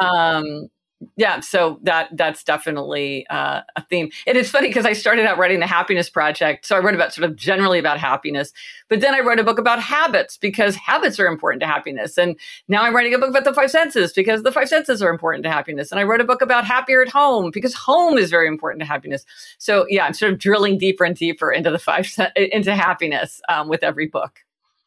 Um, 0.00 0.68
yeah 1.16 1.40
so 1.40 1.78
that 1.82 2.08
that's 2.12 2.44
definitely 2.44 3.26
uh, 3.28 3.60
a 3.76 3.82
theme. 3.88 4.10
And 4.26 4.36
it 4.36 4.40
is 4.40 4.50
funny 4.50 4.68
because 4.68 4.86
i 4.86 4.92
started 4.92 5.26
out 5.26 5.38
writing 5.38 5.60
the 5.60 5.66
happiness 5.66 6.10
project 6.10 6.66
so 6.66 6.76
i 6.76 6.78
wrote 6.78 6.94
about 6.94 7.12
sort 7.12 7.28
of 7.28 7.36
generally 7.36 7.78
about 7.78 7.98
happiness 7.98 8.52
but 8.88 9.00
then 9.00 9.14
i 9.14 9.20
wrote 9.20 9.38
a 9.38 9.44
book 9.44 9.58
about 9.58 9.80
habits 9.80 10.36
because 10.36 10.76
habits 10.76 11.18
are 11.18 11.26
important 11.26 11.60
to 11.60 11.66
happiness 11.66 12.16
and 12.18 12.38
now 12.68 12.82
i'm 12.82 12.94
writing 12.94 13.14
a 13.14 13.18
book 13.18 13.30
about 13.30 13.44
the 13.44 13.54
five 13.54 13.70
senses 13.70 14.12
because 14.12 14.42
the 14.42 14.52
five 14.52 14.68
senses 14.68 15.02
are 15.02 15.10
important 15.10 15.44
to 15.44 15.50
happiness 15.50 15.90
and 15.90 16.00
i 16.00 16.02
wrote 16.02 16.20
a 16.20 16.24
book 16.24 16.42
about 16.42 16.64
happier 16.64 17.02
at 17.02 17.08
home 17.08 17.50
because 17.52 17.74
home 17.74 18.18
is 18.18 18.30
very 18.30 18.48
important 18.48 18.80
to 18.80 18.86
happiness. 18.86 19.24
So 19.58 19.86
yeah 19.88 20.04
i'm 20.04 20.14
sort 20.14 20.32
of 20.32 20.38
drilling 20.38 20.78
deeper 20.78 21.04
and 21.04 21.16
deeper 21.16 21.50
into 21.50 21.70
the 21.70 21.78
five 21.78 22.10
into 22.36 22.74
happiness 22.74 23.40
um, 23.48 23.68
with 23.68 23.82
every 23.82 24.06
book 24.06 24.43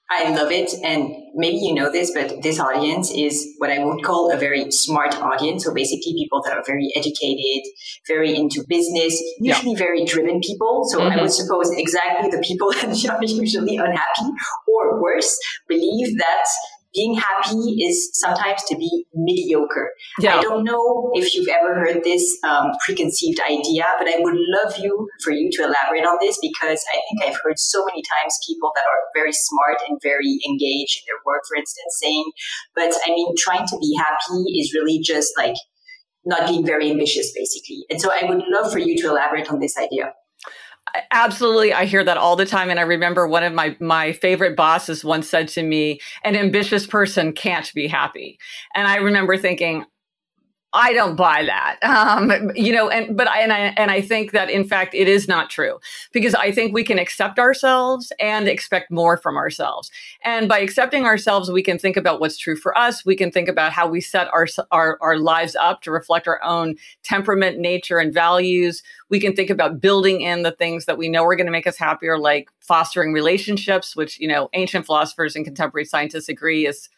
I 0.10 0.30
love 0.34 0.52
it. 0.52 0.72
And 0.84 1.12
maybe 1.36 1.58
you 1.58 1.74
know 1.74 1.92
this, 1.92 2.12
but 2.14 2.42
this 2.42 2.60
audience 2.60 3.12
is 3.12 3.56
what 3.58 3.70
I 3.70 3.84
would 3.84 4.04
call 4.04 4.32
a 4.32 4.38
very 4.38 4.72
smart 4.72 5.14
audience. 5.16 5.66
So 5.66 5.74
basically 5.74 6.14
people 6.14 6.42
that 6.46 6.54
are 6.54 6.64
very 6.66 6.90
educated, 6.96 7.70
very 8.08 8.34
into 8.34 8.64
business, 8.70 9.22
usually 9.40 9.74
yeah. 9.74 9.78
very 9.78 10.06
driven 10.06 10.40
people. 10.40 10.86
So 10.90 11.00
mm-hmm. 11.00 11.20
I 11.20 11.22
would 11.22 11.32
suppose 11.32 11.70
exactly 11.72 12.30
the 12.30 12.42
people 12.42 12.72
that 12.82 13.10
are 13.10 13.24
usually 13.26 13.76
unhappy 13.76 14.32
or 14.68 15.02
worse 15.02 15.38
believe 15.68 16.18
that 16.18 16.46
being 16.98 17.13
happy 17.13 17.86
is 17.86 18.10
sometimes 18.13 18.63
to 18.68 18.75
be 18.75 19.06
mediocre. 19.13 19.92
Yeah. 20.20 20.38
I 20.38 20.42
don't 20.42 20.63
know 20.63 21.12
if 21.13 21.36
you've 21.36 21.48
ever 21.48 21.75
heard 21.75 22.04
this 22.04 22.25
um, 22.44 22.72
preconceived 22.84 23.39
idea, 23.39 23.86
but 24.00 24.08
I 24.08 24.18
would 24.18 24.36
love 24.36 24.74
you 24.80 25.08
for 25.24 25.32
you 25.32 25.50
to 25.54 25.63
elaborate 25.63 26.06
on 26.06 26.18
this 26.20 26.39
because 26.42 26.84
I 26.92 27.00
think 27.08 27.24
I've 27.24 27.39
heard 27.44 27.60
so 27.60 27.86
many 27.86 28.01
times 28.01 28.39
people 28.48 28.72
that 28.75 28.82
are 28.82 29.01
very 29.16 29.32
smart 29.32 29.77
and 29.88 30.00
very 30.01 30.39
engaged 30.50 30.98
in 30.98 31.04
their 31.06 31.22
work, 31.25 31.44
for 31.48 31.56
instance, 31.56 31.98
saying, 32.01 32.25
but 32.74 32.92
I 33.06 33.12
mean, 33.12 33.36
trying 33.38 33.68
to 33.68 33.77
be 33.80 33.96
happy 33.98 34.60
is 34.60 34.74
really 34.74 35.00
just 35.00 35.34
like 35.38 35.56
not 36.25 36.48
being 36.48 36.66
very 36.66 36.89
ambitious, 36.89 37.32
basically. 37.36 37.86
And 37.89 38.01
so 38.01 38.12
I 38.12 38.27
would 38.27 38.44
love 38.50 38.72
for 38.72 38.80
you 38.80 38.98
to 38.98 39.10
elaborate 39.10 39.51
on 39.51 39.60
this 39.60 39.77
idea. 39.77 40.13
Absolutely. 41.12 41.74
I 41.74 41.86
hear 41.86 42.04
that 42.04 42.18
all 42.18 42.36
the 42.36 42.46
time. 42.46 42.70
And 42.70 42.80
I 42.80 42.84
remember 42.84 43.27
one 43.27 43.44
of 43.44 43.54
my, 43.54 43.75
my 43.80 44.13
favorite 44.13 44.56
bosses 44.56 45.04
once 45.04 45.30
said 45.30 45.48
to 45.50 45.63
me, 45.63 46.00
an 46.24 46.36
ambitious 46.36 46.88
person 46.88 47.34
can't 47.34 47.72
be 47.74 47.88
happy. 47.88 48.38
And 48.75 48.88
I 48.88 48.98
remember 48.98 49.38
thinking, 49.38 49.86
I 50.74 50.94
don't 50.94 51.16
buy 51.16 51.44
that. 51.46 51.78
Um, 51.98 52.52
you 52.56 52.74
know, 52.74 52.90
and 52.90 53.18
but 53.18 53.28
I 53.28 53.42
and 53.42 53.52
I 53.52 53.74
and 53.76 53.90
I 53.90 54.02
think 54.02 54.32
that 54.32 54.50
in 54.50 54.68
fact 54.68 54.94
it 54.94 55.08
is 55.08 55.28
not 55.28 55.50
true 55.50 55.80
because 56.12 56.36
I 56.36 56.52
think 56.52 56.74
we 56.74 56.84
can 56.84 57.00
accept 57.00 57.40
ourselves 57.40 58.12
and 58.20 58.48
expect 58.48 58.92
more 58.92 59.18
from 59.18 59.36
ourselves. 59.36 59.90
And 60.24 60.48
by 60.48 60.60
accepting 60.60 61.06
ourselves, 61.06 61.52
we 61.52 61.64
can 61.64 61.80
think 61.80 61.98
about 61.98 62.20
what's 62.20 62.38
true 62.38 62.56
for 62.56 62.78
us. 62.78 63.06
We 63.06 63.16
can 63.16 63.32
think 63.32 63.50
about 63.50 63.74
how 63.74 63.88
we 63.88 64.00
set 64.00 64.28
our 64.32 64.48
our, 64.72 64.98
our 65.02 65.18
lives 65.18 65.56
up 65.56 65.82
to 65.84 65.92
reflect 65.92 66.28
our 66.28 66.42
own 66.44 66.76
temperament, 67.04 67.58
nature, 67.58 68.00
and 68.00 68.14
values. 68.14 68.84
We 69.10 69.20
can 69.20 69.36
think 69.36 69.50
about 69.50 69.82
building 69.82 70.22
in 70.22 70.44
the 70.44 70.52
things 70.52 70.86
that 70.86 70.98
we 70.98 71.10
know 71.10 71.24
are 71.24 71.36
going 71.36 71.48
to 71.48 71.52
make 71.52 71.68
us 71.68 71.78
happier, 71.78 72.20
like 72.20 72.50
fostering 72.60 73.12
relationships, 73.12 73.96
which 73.96 74.20
you 74.20 74.28
know 74.28 74.50
ancient 74.54 74.86
philosophers 74.86 75.36
and 75.36 75.46
contemporary 75.46 75.86
scientists 75.86 76.30
agree 76.30 76.68
is 76.68 76.90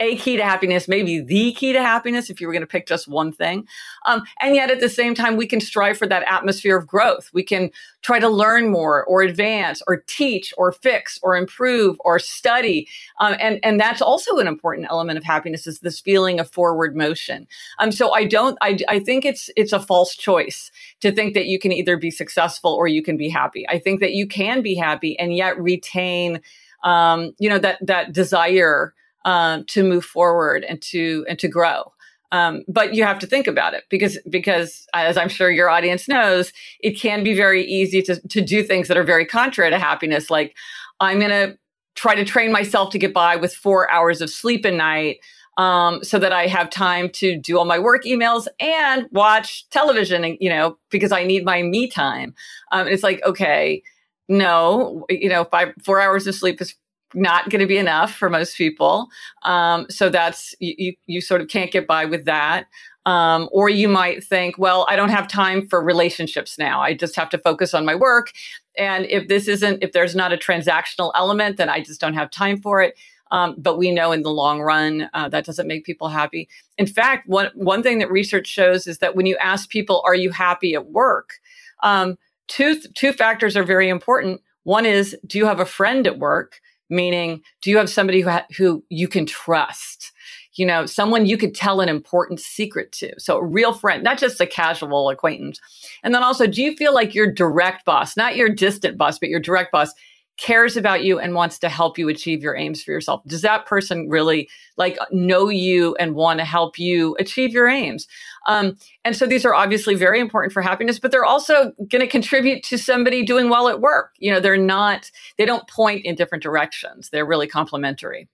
a 0.00 0.16
key 0.16 0.36
to 0.36 0.42
happiness, 0.42 0.88
maybe 0.88 1.20
the 1.20 1.52
key 1.52 1.72
to 1.74 1.82
happiness 1.82 2.30
if 2.30 2.40
you 2.40 2.46
were 2.46 2.52
going 2.52 2.62
to 2.62 2.66
pick 2.66 2.86
just 2.86 3.06
one 3.06 3.32
thing. 3.32 3.68
Um, 4.06 4.22
and 4.40 4.54
yet 4.54 4.70
at 4.70 4.80
the 4.80 4.88
same 4.88 5.14
time, 5.14 5.36
we 5.36 5.46
can 5.46 5.60
strive 5.60 5.98
for 5.98 6.06
that 6.08 6.24
atmosphere 6.26 6.76
of 6.76 6.86
growth. 6.86 7.30
We 7.34 7.42
can 7.42 7.70
try 8.02 8.18
to 8.18 8.28
learn 8.28 8.70
more 8.70 9.04
or 9.04 9.20
advance 9.20 9.82
or 9.86 9.98
teach 10.06 10.54
or 10.56 10.72
fix 10.72 11.18
or 11.22 11.36
improve 11.36 11.98
or 12.00 12.18
study. 12.18 12.88
Um, 13.20 13.36
and, 13.38 13.60
and 13.62 13.78
that's 13.78 14.00
also 14.00 14.38
an 14.38 14.46
important 14.46 14.88
element 14.90 15.18
of 15.18 15.24
happiness 15.24 15.66
is 15.66 15.80
this 15.80 16.00
feeling 16.00 16.40
of 16.40 16.50
forward 16.50 16.96
motion. 16.96 17.46
Um, 17.78 17.92
so 17.92 18.12
I 18.12 18.24
don't, 18.24 18.56
I, 18.62 18.78
I 18.88 19.00
think 19.00 19.26
it's, 19.26 19.50
it's 19.54 19.74
a 19.74 19.80
false 19.80 20.16
choice 20.16 20.70
to 21.00 21.12
think 21.12 21.34
that 21.34 21.46
you 21.46 21.58
can 21.58 21.72
either 21.72 21.98
be 21.98 22.10
successful 22.10 22.72
or 22.72 22.88
you 22.88 23.02
can 23.02 23.18
be 23.18 23.28
happy. 23.28 23.68
I 23.68 23.78
think 23.78 24.00
that 24.00 24.12
you 24.12 24.26
can 24.26 24.62
be 24.62 24.74
happy 24.74 25.18
and 25.18 25.36
yet 25.36 25.60
retain, 25.60 26.40
um, 26.82 27.34
you 27.38 27.50
know, 27.50 27.58
that, 27.58 27.78
that 27.86 28.14
desire 28.14 28.94
um, 29.24 29.64
to 29.66 29.82
move 29.82 30.04
forward 30.04 30.64
and 30.64 30.80
to 30.82 31.24
and 31.28 31.38
to 31.38 31.48
grow. 31.48 31.92
Um, 32.32 32.62
but 32.68 32.94
you 32.94 33.04
have 33.04 33.18
to 33.20 33.26
think 33.26 33.46
about 33.46 33.74
it 33.74 33.84
because 33.90 34.18
because 34.28 34.86
as 34.94 35.16
I'm 35.16 35.28
sure 35.28 35.50
your 35.50 35.68
audience 35.68 36.08
knows, 36.08 36.52
it 36.80 36.92
can 36.92 37.24
be 37.24 37.34
very 37.34 37.64
easy 37.64 38.02
to 38.02 38.20
to 38.28 38.40
do 38.40 38.62
things 38.62 38.88
that 38.88 38.96
are 38.96 39.04
very 39.04 39.26
contrary 39.26 39.70
to 39.70 39.78
happiness. 39.78 40.30
Like 40.30 40.54
I'm 41.00 41.18
going 41.18 41.30
to 41.30 41.58
try 41.96 42.14
to 42.14 42.24
train 42.24 42.52
myself 42.52 42.90
to 42.90 42.98
get 42.98 43.12
by 43.12 43.36
with 43.36 43.54
four 43.54 43.90
hours 43.90 44.20
of 44.20 44.30
sleep 44.30 44.64
a 44.64 44.70
night. 44.70 45.18
Um, 45.56 46.02
so 46.02 46.18
that 46.18 46.32
I 46.32 46.46
have 46.46 46.70
time 46.70 47.10
to 47.10 47.36
do 47.36 47.58
all 47.58 47.66
my 47.66 47.78
work 47.78 48.04
emails 48.04 48.46
and 48.60 49.06
watch 49.10 49.68
television, 49.68 50.24
and, 50.24 50.38
you 50.40 50.48
know, 50.48 50.78
because 50.90 51.12
I 51.12 51.24
need 51.24 51.44
my 51.44 51.60
me 51.60 51.86
time. 51.88 52.34
Um, 52.72 52.86
it's 52.88 53.02
like, 53.02 53.20
okay, 53.26 53.82
no, 54.26 55.04
you 55.10 55.28
know, 55.28 55.44
five, 55.44 55.74
four 55.84 56.00
hours 56.00 56.26
of 56.26 56.34
sleep 56.34 56.62
is 56.62 56.74
not 57.14 57.50
going 57.50 57.60
to 57.60 57.66
be 57.66 57.78
enough 57.78 58.14
for 58.14 58.30
most 58.30 58.56
people. 58.56 59.08
Um, 59.42 59.86
so 59.90 60.08
that's 60.08 60.54
you, 60.60 60.94
you, 61.06 61.20
sort 61.20 61.40
of 61.40 61.48
can't 61.48 61.70
get 61.70 61.86
by 61.86 62.04
with 62.04 62.24
that. 62.24 62.66
Um, 63.06 63.48
or 63.50 63.68
you 63.68 63.88
might 63.88 64.22
think, 64.22 64.58
well, 64.58 64.86
I 64.88 64.94
don't 64.94 65.08
have 65.08 65.26
time 65.26 65.66
for 65.66 65.82
relationships 65.82 66.58
now. 66.58 66.80
I 66.80 66.94
just 66.94 67.16
have 67.16 67.30
to 67.30 67.38
focus 67.38 67.72
on 67.72 67.84
my 67.84 67.94
work. 67.94 68.32
And 68.76 69.06
if 69.06 69.28
this 69.28 69.48
isn't, 69.48 69.82
if 69.82 69.92
there's 69.92 70.14
not 70.14 70.32
a 70.32 70.36
transactional 70.36 71.10
element, 71.14 71.56
then 71.56 71.68
I 71.68 71.80
just 71.80 72.00
don't 72.00 72.14
have 72.14 72.30
time 72.30 72.60
for 72.60 72.82
it. 72.82 72.94
Um, 73.32 73.54
but 73.56 73.78
we 73.78 73.92
know 73.92 74.12
in 74.12 74.22
the 74.22 74.30
long 74.30 74.60
run 74.60 75.08
uh, 75.14 75.28
that 75.28 75.44
doesn't 75.44 75.68
make 75.68 75.84
people 75.84 76.08
happy. 76.08 76.48
In 76.78 76.86
fact, 76.86 77.28
one 77.28 77.50
one 77.54 77.82
thing 77.82 78.00
that 78.00 78.10
research 78.10 78.48
shows 78.48 78.86
is 78.86 78.98
that 78.98 79.14
when 79.14 79.24
you 79.26 79.36
ask 79.36 79.70
people, 79.70 80.02
"Are 80.04 80.16
you 80.16 80.30
happy 80.30 80.74
at 80.74 80.90
work?" 80.90 81.34
Um, 81.82 82.18
two 82.48 82.80
two 82.94 83.12
factors 83.12 83.56
are 83.56 83.62
very 83.62 83.88
important. 83.88 84.40
One 84.64 84.84
is, 84.84 85.16
do 85.26 85.38
you 85.38 85.46
have 85.46 85.60
a 85.60 85.64
friend 85.64 86.06
at 86.06 86.18
work? 86.18 86.60
Meaning 86.90 87.42
do 87.62 87.70
you 87.70 87.78
have 87.78 87.88
somebody 87.88 88.20
who 88.20 88.30
ha- 88.30 88.46
who 88.56 88.84
you 88.88 89.08
can 89.08 89.26
trust? 89.26 90.12
You 90.54 90.66
know 90.66 90.84
someone 90.84 91.26
you 91.26 91.38
could 91.38 91.54
tell 91.54 91.80
an 91.80 91.88
important 91.88 92.40
secret 92.40 92.92
to. 92.92 93.18
So 93.18 93.38
a 93.38 93.44
real 93.44 93.72
friend 93.72 94.02
not 94.02 94.18
just 94.18 94.40
a 94.40 94.46
casual 94.46 95.08
acquaintance. 95.08 95.60
And 96.02 96.14
then 96.14 96.22
also 96.22 96.46
do 96.46 96.62
you 96.62 96.76
feel 96.76 96.92
like 96.92 97.14
your 97.14 97.32
direct 97.32 97.84
boss 97.84 98.16
not 98.16 98.36
your 98.36 98.48
distant 98.48 98.98
boss 98.98 99.18
but 99.18 99.28
your 99.28 99.40
direct 99.40 99.72
boss 99.72 99.92
cares 100.40 100.74
about 100.74 101.04
you 101.04 101.18
and 101.18 101.34
wants 101.34 101.58
to 101.58 101.68
help 101.68 101.98
you 101.98 102.08
achieve 102.08 102.42
your 102.42 102.56
aims 102.56 102.82
for 102.82 102.92
yourself 102.92 103.20
does 103.26 103.42
that 103.42 103.66
person 103.66 104.08
really 104.08 104.48
like 104.78 104.96
know 105.10 105.50
you 105.50 105.94
and 105.96 106.14
want 106.14 106.38
to 106.40 106.44
help 106.46 106.78
you 106.78 107.14
achieve 107.20 107.52
your 107.52 107.68
aims 107.68 108.06
um, 108.48 108.74
and 109.04 109.14
so 109.14 109.26
these 109.26 109.44
are 109.44 109.54
obviously 109.54 109.94
very 109.94 110.18
important 110.18 110.50
for 110.50 110.62
happiness 110.62 110.98
but 110.98 111.10
they're 111.10 111.26
also 111.26 111.72
going 111.90 112.00
to 112.00 112.06
contribute 112.06 112.62
to 112.62 112.78
somebody 112.78 113.22
doing 113.22 113.50
well 113.50 113.68
at 113.68 113.82
work 113.82 114.12
you 114.18 114.32
know 114.32 114.40
they're 114.40 114.56
not 114.56 115.10
they 115.36 115.44
don't 115.44 115.68
point 115.68 116.04
in 116.06 116.14
different 116.14 116.42
directions 116.42 117.10
they're 117.10 117.26
really 117.26 117.46
complementary 117.46 118.26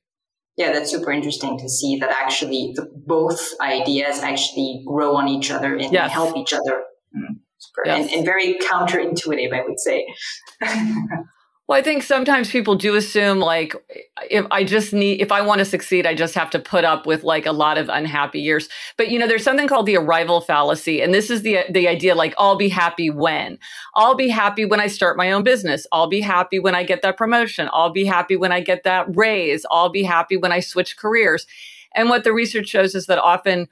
yeah, 0.56 0.72
that's 0.72 0.90
super 0.90 1.12
interesting 1.12 1.58
to 1.58 1.68
see 1.68 1.98
that 1.98 2.08
actually 2.08 2.72
the, 2.74 2.90
both 2.90 3.52
ideas 3.60 4.20
actually 4.20 4.82
grow 4.86 5.14
on 5.14 5.28
each 5.28 5.50
other 5.50 5.74
and 5.74 5.92
yes. 5.92 6.10
help 6.10 6.34
each 6.34 6.54
other. 6.54 6.82
Mm, 7.14 7.40
yes. 7.84 8.00
and, 8.00 8.10
and, 8.10 8.24
very 8.24 8.54
counterintuitive, 8.54 9.52
I 9.52 9.62
would 9.68 9.78
say. 9.78 10.06
Well, 11.68 11.76
I 11.76 11.82
think 11.82 12.04
sometimes 12.04 12.48
people 12.48 12.76
do 12.76 12.94
assume 12.94 13.40
like 13.40 13.74
if 14.30 14.46
I 14.52 14.62
just 14.62 14.92
need 14.92 15.20
if 15.20 15.32
I 15.32 15.40
want 15.40 15.58
to 15.58 15.64
succeed, 15.64 16.06
I 16.06 16.14
just 16.14 16.36
have 16.36 16.48
to 16.50 16.60
put 16.60 16.84
up 16.84 17.06
with 17.06 17.24
like 17.24 17.44
a 17.44 17.50
lot 17.52 17.76
of 17.76 17.88
unhappy 17.88 18.40
years. 18.40 18.68
But 18.96 19.10
you 19.10 19.18
know, 19.18 19.26
there's 19.26 19.42
something 19.42 19.66
called 19.66 19.86
the 19.86 19.96
arrival 19.96 20.40
fallacy, 20.40 21.02
and 21.02 21.12
this 21.12 21.28
is 21.28 21.42
the 21.42 21.64
the 21.68 21.88
idea 21.88 22.14
like 22.14 22.34
I'll 22.38 22.54
be 22.54 22.68
happy 22.68 23.10
when 23.10 23.58
I'll 23.96 24.14
be 24.14 24.28
happy 24.28 24.64
when 24.64 24.78
I 24.78 24.86
start 24.86 25.16
my 25.16 25.32
own 25.32 25.42
business. 25.42 25.88
I'll 25.90 26.06
be 26.06 26.20
happy 26.20 26.60
when 26.60 26.76
I 26.76 26.84
get 26.84 27.02
that 27.02 27.16
promotion. 27.16 27.68
I'll 27.72 27.90
be 27.90 28.04
happy 28.04 28.36
when 28.36 28.52
I 28.52 28.60
get 28.60 28.84
that 28.84 29.06
raise. 29.16 29.66
I'll 29.68 29.88
be 29.88 30.04
happy 30.04 30.36
when 30.36 30.52
I 30.52 30.60
switch 30.60 30.96
careers. 30.96 31.46
And 31.96 32.08
what 32.08 32.22
the 32.22 32.32
research 32.32 32.68
shows 32.68 32.94
is 32.94 33.06
that 33.06 33.18
often 33.18 33.66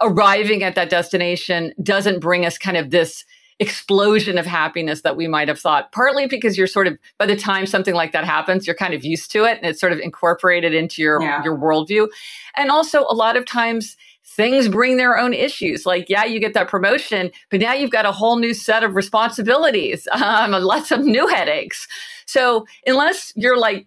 arriving 0.00 0.64
at 0.64 0.74
that 0.74 0.90
destination 0.90 1.72
doesn't 1.80 2.18
bring 2.18 2.44
us 2.44 2.58
kind 2.58 2.76
of 2.76 2.90
this 2.90 3.24
explosion 3.62 4.36
of 4.36 4.44
happiness 4.44 5.00
that 5.02 5.16
we 5.16 5.28
might 5.28 5.48
have 5.48 5.58
thought. 5.58 5.92
Partly 5.92 6.26
because 6.26 6.58
you're 6.58 6.66
sort 6.66 6.86
of 6.86 6.98
by 7.18 7.26
the 7.26 7.36
time 7.36 7.64
something 7.66 7.94
like 7.94 8.12
that 8.12 8.24
happens, 8.24 8.66
you're 8.66 8.76
kind 8.76 8.92
of 8.92 9.04
used 9.04 9.30
to 9.32 9.44
it 9.44 9.58
and 9.58 9.66
it's 9.66 9.80
sort 9.80 9.92
of 9.92 10.00
incorporated 10.00 10.74
into 10.74 11.00
your 11.00 11.22
yeah. 11.22 11.42
your 11.42 11.56
worldview. 11.56 12.08
And 12.56 12.70
also 12.70 13.06
a 13.08 13.14
lot 13.14 13.36
of 13.36 13.46
times 13.46 13.96
things 14.24 14.68
bring 14.68 14.96
their 14.96 15.18
own 15.18 15.34
issues. 15.34 15.84
Like, 15.84 16.08
yeah, 16.08 16.24
you 16.24 16.40
get 16.40 16.54
that 16.54 16.68
promotion, 16.68 17.30
but 17.50 17.60
now 17.60 17.74
you've 17.74 17.90
got 17.90 18.06
a 18.06 18.12
whole 18.12 18.38
new 18.38 18.54
set 18.54 18.82
of 18.82 18.94
responsibilities, 18.94 20.08
um, 20.12 20.52
lots 20.52 20.90
of 20.90 21.00
new 21.00 21.26
headaches. 21.28 21.86
So 22.26 22.66
unless 22.86 23.32
you're 23.36 23.58
like, 23.58 23.86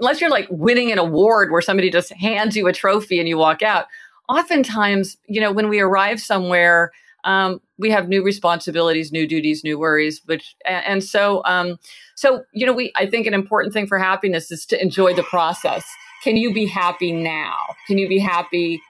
unless 0.00 0.20
you're 0.20 0.30
like 0.30 0.48
winning 0.50 0.90
an 0.90 0.98
award 0.98 1.50
where 1.50 1.60
somebody 1.60 1.90
just 1.90 2.12
hands 2.12 2.56
you 2.56 2.66
a 2.66 2.72
trophy 2.72 3.18
and 3.18 3.28
you 3.28 3.36
walk 3.36 3.62
out, 3.62 3.86
oftentimes, 4.28 5.16
you 5.26 5.40
know, 5.40 5.52
when 5.52 5.68
we 5.68 5.80
arrive 5.80 6.20
somewhere, 6.20 6.92
um, 7.24 7.60
we 7.78 7.90
have 7.90 8.08
new 8.08 8.22
responsibilities, 8.22 9.10
new 9.10 9.26
duties, 9.26 9.64
new 9.64 9.78
worries, 9.78 10.20
which 10.26 10.54
and, 10.64 10.84
and 10.86 11.04
so 11.04 11.42
um, 11.44 11.78
so 12.14 12.44
you 12.52 12.66
know 12.66 12.72
we 12.72 12.92
I 12.96 13.06
think 13.06 13.26
an 13.26 13.34
important 13.34 13.72
thing 13.72 13.86
for 13.86 13.98
happiness 13.98 14.50
is 14.50 14.64
to 14.66 14.80
enjoy 14.80 15.14
the 15.14 15.22
process. 15.24 15.84
Can 16.22 16.36
you 16.36 16.54
be 16.54 16.66
happy 16.66 17.12
now? 17.12 17.56
Can 17.86 17.98
you 17.98 18.08
be 18.08 18.18
happy 18.18 18.80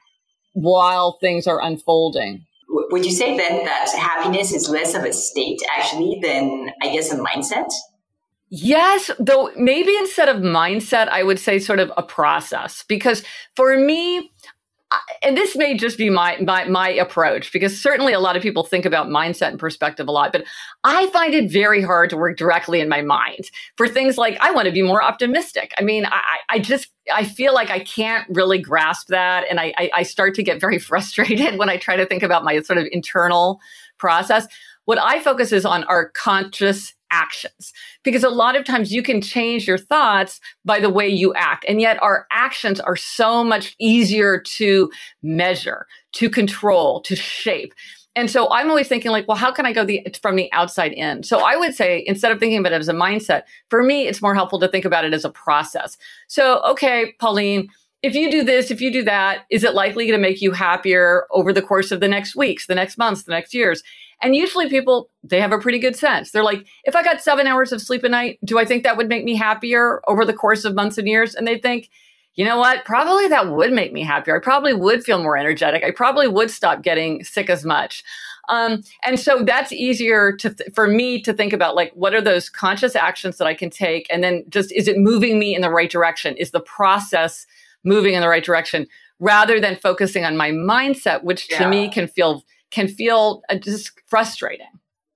while 0.53 1.19
things 1.21 1.47
are 1.47 1.61
unfolding? 1.61 2.47
Would 2.69 3.05
you 3.05 3.13
say 3.13 3.37
then 3.37 3.65
that 3.65 3.89
happiness 3.97 4.53
is 4.53 4.69
less 4.69 4.95
of 4.95 5.05
a 5.05 5.13
state 5.13 5.61
actually 5.77 6.19
than 6.23 6.71
I 6.83 6.93
guess 6.93 7.13
a 7.13 7.17
mindset? 7.17 7.69
Yes, 8.51 9.11
though 9.19 9.51
maybe 9.57 9.97
instead 9.97 10.29
of 10.29 10.37
mindset, 10.37 11.09
I 11.09 11.23
would 11.23 11.39
say 11.39 11.59
sort 11.59 11.81
of 11.81 11.93
a 11.97 12.03
process. 12.03 12.85
Because 12.87 13.25
for 13.57 13.77
me, 13.77 14.31
and 15.23 15.37
this 15.37 15.57
may 15.57 15.77
just 15.77 15.99
be 15.99 16.11
my, 16.11 16.37
my 16.41 16.65
my 16.65 16.89
approach 16.89 17.53
because 17.53 17.81
certainly 17.81 18.13
a 18.13 18.21
lot 18.21 18.37
of 18.37 18.43
people 18.43 18.63
think 18.63 18.85
about 18.85 19.09
mindset 19.09 19.49
and 19.49 19.59
perspective 19.59 20.09
a 20.09 20.13
lot 20.13 20.33
but 20.33 20.45
i 20.85 21.07
find 21.09 21.35
it 21.35 21.51
very 21.51 21.83
hard 21.83 22.11
to 22.11 22.17
work 22.17 22.37
directly 22.37 22.81
in 22.81 22.89
my 22.89 23.03
mind 23.03 23.51
for 23.77 23.89
things 23.89 24.17
like 24.19 24.39
i 24.41 24.51
want 24.51 24.67
to 24.67 24.73
be 24.73 24.83
more 24.83 25.03
optimistic. 25.03 25.73
I 25.79 25.83
mean 25.83 26.07
i, 26.07 26.21
I 26.51 26.59
just 26.59 26.89
i 27.13 27.25
feel 27.25 27.55
like 27.55 27.71
i 27.71 27.81
can't 27.81 28.27
really 28.31 28.59
grasp 28.59 29.09
that 29.09 29.45
and 29.49 29.61
I, 29.61 29.73
I, 29.77 29.91
I 29.95 30.03
start 30.03 30.35
to 30.37 30.43
get 30.43 30.61
very 30.61 30.79
frustrated 30.91 31.59
when 31.59 31.69
i 31.69 31.77
try 31.77 31.97
to 31.97 32.07
think 32.07 32.23
about 32.23 32.45
my 32.45 32.61
sort 32.63 32.79
of 32.79 32.87
internal 32.91 33.61
process. 33.99 34.47
What 34.85 34.99
i 34.99 35.21
focus 35.21 35.53
is 35.53 35.65
on 35.65 35.85
our 35.85 36.11
conscious 36.11 36.94
actions. 37.11 37.73
Because 38.03 38.25
a 38.25 38.29
lot 38.29 38.57
of 38.57 38.65
times 38.65 38.93
you 38.93 39.03
can 39.03 39.21
change 39.21 39.67
your 39.67 39.79
thoughts 39.79 40.41
by 40.65 40.81
the 40.81 40.91
way 40.91 41.09
you 41.09 41.33
act 41.35 41.65
and 41.69 41.81
yet 41.81 42.03
our 42.03 42.27
actions 42.33 42.81
are 42.81 42.97
so 42.97 43.45
much 43.45 43.77
easier 43.79 44.41
to 44.41 44.91
measure 45.23 45.87
to 46.13 46.29
control 46.29 47.01
to 47.03 47.17
shape. 47.17 47.73
And 48.17 48.31
so 48.31 48.49
i'm 48.53 48.69
always 48.69 48.89
thinking 48.89 49.11
like 49.11 49.27
well 49.27 49.37
how 49.37 49.51
can 49.51 49.67
i 49.67 49.73
go 49.73 49.85
the, 49.85 50.07
from 50.23 50.37
the 50.37 50.53
outside 50.53 50.93
in? 50.93 51.23
So 51.23 51.41
i 51.41 51.57
would 51.57 51.75
say 51.75 52.05
instead 52.07 52.31
of 52.33 52.39
thinking 52.39 52.59
about 52.59 52.73
it 52.73 52.81
as 52.81 52.89
a 52.89 52.95
mindset 52.95 53.43
for 53.71 53.83
me 53.83 54.07
it's 54.07 54.23
more 54.23 54.35
helpful 54.35 54.61
to 54.61 54.69
think 54.69 54.85
about 54.85 55.05
it 55.05 55.13
as 55.13 55.25
a 55.25 55.31
process. 55.31 55.97
So 56.29 56.63
okay 56.63 57.15
pauline 57.21 57.69
if 58.05 58.15
you 58.15 58.31
do 58.31 58.45
this, 58.45 58.71
if 58.71 58.83
you 58.83 58.93
do 58.93 59.03
that, 59.05 59.47
is 59.51 59.65
it 59.65 59.73
likely 59.73 60.11
to 60.11 60.19
make 60.19 60.43
you 60.43 60.53
happier 60.53 61.27
over 61.31 61.55
the 61.55 61.63
course 61.63 61.91
of 61.91 62.01
the 62.01 62.09
next 62.09 62.37
weeks, 62.37 62.67
the 62.67 62.75
next 62.75 62.99
months, 62.99 63.23
the 63.23 63.33
next 63.33 63.55
years? 63.55 63.83
And 64.25 64.35
usually 64.35 64.71
people, 64.71 65.11
they 65.23 65.41
have 65.41 65.53
a 65.53 65.59
pretty 65.59 65.79
good 65.79 65.95
sense. 65.95 66.31
They're 66.31 66.43
like, 66.43 66.67
if 66.85 66.97
I 66.97 67.03
got 67.03 67.21
seven 67.21 67.47
hours 67.47 67.73
of 67.73 67.83
sleep 67.83 68.05
a 68.05 68.09
night, 68.09 68.39
do 68.43 68.59
I 68.59 68.65
think 68.65 68.83
that 68.83 68.97
would 68.97 69.09
make 69.09 69.23
me 69.23 69.37
happier 69.37 70.01
over 70.09 70.25
the 70.25 70.33
course 70.33 70.65
of 70.65 70.75
months 70.75 70.97
and 70.97 71.07
years? 71.07 71.35
And 71.35 71.47
they 71.47 71.59
think, 71.59 71.91
you 72.35 72.45
know 72.45 72.57
what? 72.57 72.87
Probably 72.87 73.29
that 73.29 73.53
would 73.53 73.71
make 73.71 73.93
me 73.93 74.03
happier. 74.03 74.37
I 74.37 74.43
probably 74.43 74.73
would 74.73 75.05
feel 75.05 75.23
more 75.23 75.37
energetic. 75.37 75.85
I 75.85 75.91
probably 75.91 76.27
would 76.27 76.51
stop 76.51 76.83
getting 76.83 77.23
sick 77.23 77.51
as 77.51 77.67
much. 77.67 78.03
Um, 78.49 78.83
and 79.05 79.21
so 79.21 79.43
that's 79.45 79.73
easier 79.73 80.37
to 80.39 80.55
th- 80.55 80.71
for 80.75 80.87
me 80.87 81.21
to 81.23 81.33
think 81.33 81.53
about 81.53 81.77
like 81.77 81.93
what 81.95 82.15
are 82.15 82.21
those 82.21 82.49
conscious 82.49 82.97
actions 82.97 83.39
that 83.39 83.47
I 83.47 83.55
can 83.55 83.71
take, 83.71 84.07
and 84.11 84.23
then 84.23 84.45
just 84.49 84.73
is 84.73 84.89
it 84.89 84.99
moving 84.99 85.39
me 85.39 85.55
in 85.55 85.63
the 85.63 85.71
right 85.71 85.91
direction? 85.91 86.37
Is 86.37 86.51
the 86.51 86.61
process 86.61 87.47
moving 87.85 88.15
in 88.15 88.21
the 88.21 88.29
right 88.29 88.45
direction 88.45 88.87
rather 89.19 89.61
than 89.61 89.77
focusing 89.77 90.25
on 90.25 90.37
my 90.37 90.51
mindset, 90.51 91.23
which 91.23 91.49
to 91.49 91.69
me 91.69 91.89
can 91.89 92.09
feel 92.09 92.43
can 92.75 92.89
feel 92.89 93.43
uh, 93.49 93.55
just 93.55 93.93
frustrating. 94.07 94.67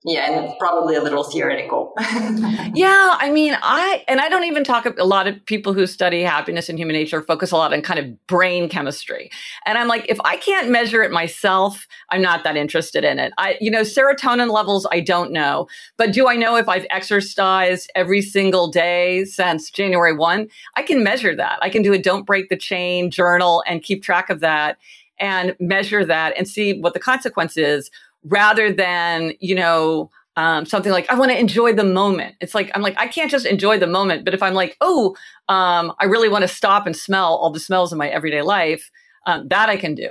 Yeah, 0.05 0.31
and 0.31 0.57
probably 0.59 0.95
a 0.95 1.03
little 1.03 1.25
theoretical. 1.25 1.93
yeah, 1.99 3.17
I 3.19 3.29
mean, 3.33 3.57
I 3.61 4.05
and 4.07 4.21
I 4.21 4.29
don't 4.29 4.45
even 4.45 4.63
talk 4.63 4.85
a 4.85 5.03
lot 5.03 5.27
of 5.27 5.45
people 5.45 5.73
who 5.73 5.85
study 5.85 6.21
happiness 6.21 6.69
and 6.69 6.79
human 6.79 6.93
nature 6.93 7.21
focus 7.21 7.51
a 7.51 7.57
lot 7.57 7.73
on 7.73 7.81
kind 7.81 7.99
of 7.99 8.25
brain 8.25 8.69
chemistry. 8.69 9.29
And 9.65 9.77
I'm 9.77 9.89
like, 9.89 10.05
if 10.07 10.17
I 10.23 10.37
can't 10.37 10.69
measure 10.69 11.03
it 11.03 11.11
myself, 11.11 11.85
I'm 12.11 12.21
not 12.21 12.45
that 12.45 12.55
interested 12.55 13.03
in 13.03 13.19
it. 13.19 13.33
I 13.37 13.57
you 13.59 13.69
know, 13.69 13.81
serotonin 13.81 14.49
levels 14.49 14.87
I 14.89 15.01
don't 15.01 15.33
know, 15.33 15.67
but 15.97 16.13
do 16.13 16.29
I 16.29 16.37
know 16.37 16.55
if 16.55 16.69
I've 16.69 16.87
exercised 16.91 17.91
every 17.93 18.21
single 18.21 18.69
day 18.69 19.25
since 19.25 19.69
January 19.69 20.13
1? 20.13 20.47
I 20.77 20.81
can 20.81 21.03
measure 21.03 21.35
that. 21.35 21.59
I 21.61 21.69
can 21.69 21.81
do 21.81 21.91
a 21.91 21.97
don't 21.97 22.25
break 22.25 22.47
the 22.47 22.57
chain 22.57 23.11
journal 23.11 23.65
and 23.67 23.83
keep 23.83 24.01
track 24.01 24.29
of 24.29 24.39
that 24.39 24.77
and 25.19 25.55
measure 25.59 26.05
that 26.05 26.33
and 26.37 26.47
see 26.47 26.79
what 26.79 26.93
the 26.93 26.99
consequence 26.99 27.57
is 27.57 27.89
rather 28.23 28.71
than, 28.71 29.33
you 29.39 29.55
know, 29.55 30.09
um, 30.35 30.65
something 30.65 30.91
like 30.91 31.09
I 31.11 31.15
want 31.15 31.31
to 31.31 31.39
enjoy 31.39 31.73
the 31.73 31.83
moment. 31.83 32.35
It's 32.39 32.55
like 32.55 32.71
I'm 32.73 32.81
like 32.81 32.95
I 32.97 33.07
can't 33.07 33.29
just 33.29 33.45
enjoy 33.45 33.77
the 33.77 33.87
moment, 33.87 34.23
but 34.23 34.33
if 34.33 34.41
I'm 34.41 34.53
like, 34.53 34.77
oh, 34.79 35.15
um, 35.49 35.93
I 35.99 36.05
really 36.05 36.29
want 36.29 36.43
to 36.43 36.47
stop 36.47 36.85
and 36.85 36.95
smell 36.95 37.35
all 37.35 37.51
the 37.51 37.59
smells 37.59 37.91
in 37.91 37.97
my 37.97 38.07
everyday 38.07 38.41
life, 38.41 38.89
um, 39.25 39.47
that 39.49 39.69
I 39.69 39.75
can 39.75 39.95
do. 39.95 40.09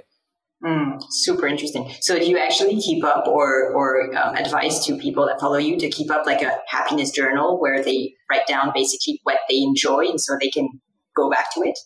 Mm, 0.64 1.00
super 1.10 1.46
interesting. 1.46 1.94
So, 2.00 2.18
do 2.18 2.28
you 2.28 2.36
actually 2.36 2.80
keep 2.80 3.04
up 3.04 3.28
or 3.28 3.72
or 3.72 4.14
um, 4.16 4.34
advise 4.34 4.84
to 4.86 4.98
people 4.98 5.24
that 5.26 5.40
follow 5.40 5.56
you 5.56 5.78
to 5.78 5.88
keep 5.88 6.10
up 6.10 6.26
like 6.26 6.42
a 6.42 6.58
happiness 6.66 7.12
journal 7.12 7.60
where 7.60 7.82
they 7.82 8.14
write 8.28 8.46
down 8.48 8.72
basically 8.74 9.20
what 9.22 9.38
they 9.48 9.58
enjoy, 9.58 10.00
and 10.08 10.20
so 10.20 10.36
they 10.40 10.50
can 10.50 10.68
go 11.18 11.30
back 11.30 11.52
to 11.54 11.60
it? 11.60 11.78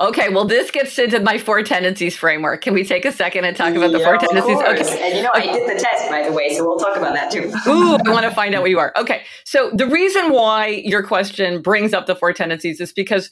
Okay, 0.00 0.28
well, 0.28 0.44
this 0.44 0.70
gets 0.70 0.98
into 0.98 1.20
my 1.20 1.38
four 1.38 1.62
tendencies 1.62 2.16
framework. 2.16 2.62
Can 2.62 2.74
we 2.74 2.84
take 2.84 3.04
a 3.04 3.12
second 3.12 3.44
and 3.44 3.56
talk 3.56 3.74
about 3.74 3.92
the 3.92 4.00
four 4.00 4.16
tendencies? 4.16 4.58
Okay. 4.58 5.06
And 5.06 5.16
you 5.16 5.22
know, 5.22 5.30
I 5.32 5.46
did 5.46 5.68
the 5.68 5.80
test, 5.80 6.10
by 6.10 6.28
the 6.28 6.32
way, 6.32 6.54
so 6.54 6.66
we'll 6.66 6.78
talk 6.78 6.96
about 6.96 7.14
that 7.14 7.30
too. 7.30 7.52
Ooh, 7.68 7.96
I 7.96 8.10
want 8.10 8.24
to 8.24 8.30
find 8.30 8.54
out 8.54 8.62
what 8.62 8.70
you 8.70 8.78
are. 8.78 8.92
Okay, 8.96 9.22
so 9.44 9.70
the 9.74 9.86
reason 9.86 10.32
why 10.32 10.82
your 10.84 11.02
question 11.02 11.62
brings 11.62 11.92
up 11.92 12.06
the 12.06 12.16
four 12.16 12.32
tendencies 12.32 12.80
is 12.80 12.92
because 12.92 13.30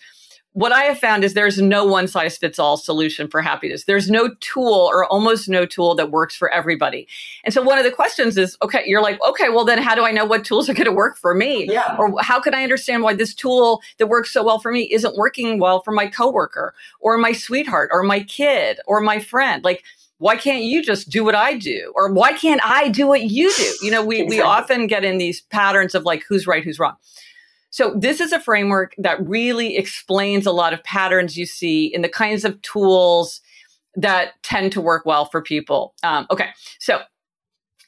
what 0.52 0.73
I 0.73 0.85
have 0.85 0.99
found 0.99 1.25
is 1.25 1.35
there's 1.35 1.61
no 1.61 1.85
one 1.85 2.09
size 2.09 2.37
fits 2.37 2.59
all 2.59 2.76
solution 2.76 3.28
for 3.28 3.40
happiness. 3.40 3.85
There's 3.85 4.11
no 4.11 4.35
tool 4.40 4.88
or 4.90 5.05
almost 5.05 5.49
no 5.49 5.67
tool 5.67 5.95
that 5.97 6.11
works 6.11 6.35
for 6.35 6.50
everybody. 6.50 7.07
And 7.45 7.55
so 7.55 7.62
one 7.62 7.78
of 7.78 7.85
the 7.85 7.93
questions 7.93 8.37
is, 8.37 8.57
okay, 8.62 8.83
you're 8.87 9.02
like, 9.02 9.23
okay, 9.23 9.50
well 9.50 9.64
then 9.64 9.81
how 9.81 9.95
do 9.95 10.05
I 10.05 10.11
know 10.11 10.25
what 10.25 10.45
tools 10.45 10.69
are 10.69 10.75
going 10.75 10.87
to 10.87 10.93
work 10.93 11.17
for 11.17 11.35
me? 11.35 11.67
Yeah. 11.71 11.97
Or 11.99 12.14
how 12.21 12.40
can 12.40 12.55
I 12.55 12.62
understand 12.62 13.02
why 13.02 13.14
this 13.14 13.35
tool 13.35 13.83
that 13.99 14.09
works 14.09 14.33
so 14.33 14.43
well 14.43 14.59
for 14.59 14.73
me 14.73 14.83
isn't 14.93 15.17
working 15.17 15.61
well 15.61 15.81
for 15.83 15.93
my 15.93 16.07
coworker 16.07 16.75
or 16.99 17.19
my 17.19 17.33
sweetheart 17.33 17.90
or 17.93 18.02
my 18.02 18.21
kid 18.21 18.81
or 18.87 19.00
my 19.00 19.21
friend? 19.21 19.62
Like, 19.62 19.85
why 20.17 20.37
can't 20.37 20.64
you 20.64 20.83
just 20.83 21.11
do 21.11 21.25
what 21.25 21.37
I 21.37 21.57
do? 21.57 21.93
Or 21.95 22.12
why 22.12 22.33
can't 22.33 22.61
I 22.64 22.88
do 22.88 23.07
what 23.07 23.23
you 23.23 23.52
do? 23.55 23.75
You 23.83 23.93
know, 23.93 24.05
we, 24.05 24.17
exactly. 24.17 24.37
we 24.38 24.43
often 24.43 24.87
get 24.88 25.05
in 25.05 25.19
these 25.19 25.43
patterns 25.43 25.95
of 25.95 26.02
like, 26.02 26.25
who's 26.28 26.47
right, 26.47 26.64
who's 26.64 26.81
wrong. 26.81 26.97
So 27.71 27.95
this 27.97 28.21
is 28.21 28.33
a 28.33 28.41
framework 28.41 28.95
that 28.99 29.27
really 29.27 29.77
explains 29.77 30.47
a 30.47 30.53
lot 30.53 30.73
of 30.73 30.83
patterns 30.85 31.37
you 31.37 31.47
see 31.47 31.87
in 31.87 32.03
the 32.03 32.09
kinds 32.09 32.45
of 32.45 32.61
tools 32.63 33.41
that 33.95 34.43
tend 34.43 34.73
to 34.73 34.81
work 34.81 35.05
well 35.05 35.27
for 35.27 35.43
people. 35.43 35.95
Um, 36.03 36.27
okay, 36.31 36.51
so 36.79 37.01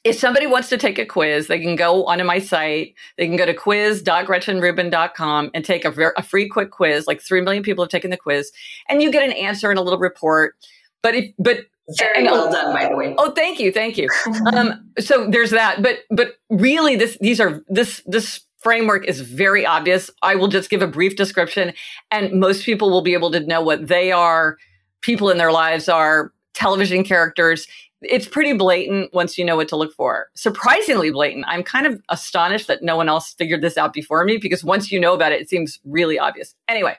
if 0.03 0.17
somebody 0.17 0.47
wants 0.47 0.69
to 0.69 0.77
take 0.77 0.97
a 0.97 1.05
quiz, 1.05 1.47
they 1.47 1.59
can 1.59 1.75
go 1.75 2.05
onto 2.05 2.23
my 2.23 2.39
site. 2.39 2.95
They 3.17 3.27
can 3.27 3.35
go 3.35 3.45
to 3.45 3.53
quiz.gretchenrubin.com 3.53 5.51
and 5.53 5.63
take 5.63 5.85
a, 5.85 5.91
ver- 5.91 6.13
a 6.17 6.23
free 6.23 6.49
quick 6.49 6.71
quiz. 6.71 7.05
Like 7.05 7.21
three 7.21 7.41
million 7.41 7.61
people 7.63 7.83
have 7.83 7.91
taken 7.91 8.09
the 8.09 8.17
quiz, 8.17 8.51
and 8.89 9.01
you 9.01 9.11
get 9.11 9.23
an 9.23 9.31
answer 9.33 9.69
and 9.69 9.77
a 9.77 9.81
little 9.81 9.99
report. 9.99 10.55
But 11.03 11.15
if 11.15 11.31
but 11.37 11.59
very 11.97 12.23
well 12.23 12.51
done, 12.51 12.73
by 12.73 12.87
the 12.89 12.95
way. 12.95 13.15
Oh, 13.17 13.31
thank 13.31 13.59
you, 13.59 13.71
thank 13.71 13.97
you. 13.97 14.07
um, 14.53 14.91
so 14.99 15.29
there's 15.29 15.51
that. 15.51 15.83
But 15.83 15.99
but 16.09 16.33
really, 16.49 16.95
this 16.95 17.17
these 17.21 17.39
are 17.39 17.63
this 17.67 18.01
this 18.05 18.41
framework 18.61 19.05
is 19.05 19.21
very 19.21 19.65
obvious. 19.65 20.09
I 20.21 20.35
will 20.35 20.47
just 20.47 20.69
give 20.69 20.81
a 20.81 20.87
brief 20.87 21.15
description, 21.15 21.73
and 22.09 22.39
most 22.39 22.65
people 22.65 22.89
will 22.89 23.01
be 23.01 23.13
able 23.13 23.31
to 23.31 23.39
know 23.41 23.61
what 23.61 23.87
they 23.87 24.11
are, 24.11 24.57
people 25.01 25.29
in 25.29 25.37
their 25.37 25.51
lives 25.51 25.89
are, 25.89 26.31
television 26.53 27.03
characters. 27.03 27.67
It's 28.01 28.27
pretty 28.27 28.53
blatant 28.53 29.13
once 29.13 29.37
you 29.37 29.45
know 29.45 29.55
what 29.55 29.67
to 29.69 29.75
look 29.75 29.93
for. 29.93 30.29
Surprisingly 30.35 31.11
blatant. 31.11 31.45
I'm 31.47 31.63
kind 31.63 31.85
of 31.85 32.01
astonished 32.09 32.67
that 32.67 32.81
no 32.81 32.95
one 32.95 33.09
else 33.09 33.33
figured 33.33 33.61
this 33.61 33.77
out 33.77 33.93
before 33.93 34.23
me 34.25 34.37
because 34.37 34.63
once 34.63 34.91
you 34.91 34.99
know 34.99 35.13
about 35.13 35.31
it, 35.31 35.41
it 35.41 35.49
seems 35.49 35.79
really 35.85 36.17
obvious. 36.17 36.55
Anyway, 36.67 36.97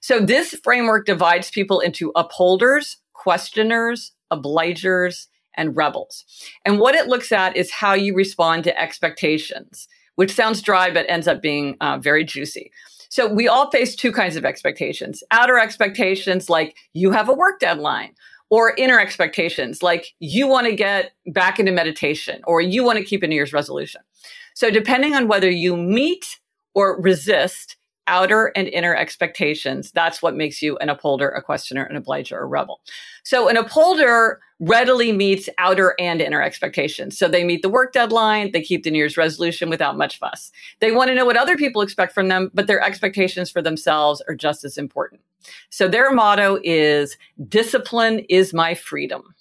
so 0.00 0.20
this 0.20 0.54
framework 0.62 1.06
divides 1.06 1.50
people 1.50 1.80
into 1.80 2.12
upholders, 2.14 2.98
questioners, 3.14 4.12
obligers, 4.30 5.28
and 5.56 5.76
rebels. 5.76 6.24
And 6.64 6.78
what 6.78 6.94
it 6.94 7.06
looks 7.06 7.32
at 7.32 7.56
is 7.56 7.70
how 7.70 7.94
you 7.94 8.14
respond 8.14 8.64
to 8.64 8.78
expectations 8.78 9.88
which 10.16 10.32
sounds 10.32 10.62
dry 10.62 10.90
but 10.92 11.06
ends 11.08 11.28
up 11.28 11.42
being 11.42 11.76
uh, 11.80 11.98
very 11.98 12.24
juicy. 12.24 12.70
So 13.08 13.32
we 13.32 13.46
all 13.46 13.70
face 13.70 13.94
two 13.94 14.10
kinds 14.10 14.36
of 14.36 14.44
expectations 14.44 15.22
outer 15.30 15.58
expectations, 15.58 16.50
like 16.50 16.76
you 16.92 17.12
have 17.12 17.28
a 17.28 17.34
work 17.34 17.60
deadline, 17.60 18.14
or 18.50 18.74
inner 18.76 19.00
expectations, 19.00 19.82
like 19.82 20.14
you 20.20 20.46
want 20.46 20.66
to 20.66 20.74
get 20.74 21.12
back 21.26 21.58
into 21.58 21.72
meditation 21.72 22.40
or 22.46 22.60
you 22.60 22.84
want 22.84 22.98
to 22.98 23.04
keep 23.04 23.22
a 23.22 23.26
New 23.26 23.34
Year's 23.34 23.52
resolution. 23.52 24.00
So 24.54 24.70
depending 24.70 25.14
on 25.14 25.28
whether 25.28 25.50
you 25.50 25.76
meet 25.76 26.38
or 26.74 27.00
resist 27.00 27.76
outer 28.06 28.52
and 28.56 28.68
inner 28.68 28.94
expectations, 28.94 29.90
that's 29.92 30.22
what 30.22 30.36
makes 30.36 30.62
you 30.62 30.76
an 30.78 30.88
upholder, 30.88 31.28
a 31.28 31.42
questioner, 31.42 31.84
an 31.84 31.96
obliger, 31.96 32.38
a 32.38 32.46
rebel. 32.46 32.80
So 33.22 33.48
an 33.48 33.56
upholder 33.56 34.40
readily 34.60 35.12
meets 35.12 35.48
outer 35.58 35.94
and 35.98 36.20
inner 36.20 36.42
expectations. 36.42 37.18
So 37.18 37.28
they 37.28 37.44
meet 37.44 37.62
the 37.62 37.68
work 37.68 37.92
deadline, 37.92 38.52
they 38.52 38.62
keep 38.62 38.84
the 38.84 38.90
New 38.90 38.98
Year's 38.98 39.16
resolution 39.16 39.68
without 39.68 39.96
much 39.96 40.18
fuss. 40.18 40.52
They 40.80 40.92
want 40.92 41.08
to 41.08 41.14
know 41.14 41.24
what 41.24 41.36
other 41.36 41.56
people 41.56 41.82
expect 41.82 42.12
from 42.12 42.28
them, 42.28 42.50
but 42.54 42.66
their 42.66 42.82
expectations 42.82 43.50
for 43.50 43.62
themselves 43.62 44.22
are 44.28 44.34
just 44.34 44.64
as 44.64 44.78
important. 44.78 45.20
So 45.70 45.88
their 45.88 46.12
motto 46.12 46.58
is 46.62 47.18
discipline 47.48 48.20
is 48.28 48.54
my 48.54 48.74
freedom. 48.74 49.34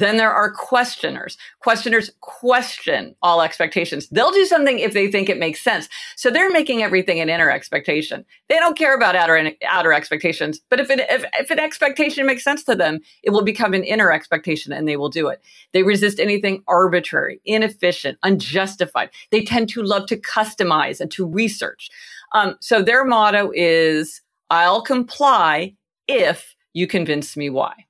Then 0.00 0.16
there 0.16 0.32
are 0.32 0.50
questioners. 0.50 1.36
Questioners 1.60 2.10
question 2.20 3.14
all 3.20 3.42
expectations. 3.42 4.08
They'll 4.08 4.30
do 4.30 4.46
something 4.46 4.78
if 4.78 4.94
they 4.94 5.12
think 5.12 5.28
it 5.28 5.38
makes 5.38 5.60
sense. 5.62 5.90
So 6.16 6.30
they're 6.30 6.50
making 6.50 6.82
everything 6.82 7.20
an 7.20 7.28
inner 7.28 7.50
expectation. 7.50 8.24
They 8.48 8.56
don't 8.56 8.78
care 8.78 8.96
about 8.96 9.14
outer 9.14 9.52
outer 9.68 9.92
expectations. 9.92 10.58
But 10.70 10.80
if, 10.80 10.88
it, 10.88 11.00
if, 11.10 11.26
if 11.38 11.50
an 11.50 11.58
expectation 11.58 12.24
makes 12.24 12.42
sense 12.42 12.64
to 12.64 12.74
them, 12.74 13.00
it 13.22 13.30
will 13.30 13.44
become 13.44 13.74
an 13.74 13.84
inner 13.84 14.10
expectation 14.10 14.72
and 14.72 14.88
they 14.88 14.96
will 14.96 15.10
do 15.10 15.28
it. 15.28 15.42
They 15.74 15.82
resist 15.82 16.18
anything 16.18 16.62
arbitrary, 16.66 17.42
inefficient, 17.44 18.16
unjustified. 18.22 19.10
They 19.30 19.44
tend 19.44 19.68
to 19.70 19.82
love 19.82 20.06
to 20.06 20.16
customize 20.16 20.98
and 21.00 21.10
to 21.10 21.26
research. 21.26 21.90
Um, 22.32 22.56
so 22.60 22.80
their 22.80 23.04
motto 23.04 23.52
is, 23.54 24.22
I'll 24.48 24.80
comply 24.80 25.74
if 26.08 26.56
you 26.72 26.86
convince 26.86 27.36
me 27.36 27.50
why. 27.50 27.84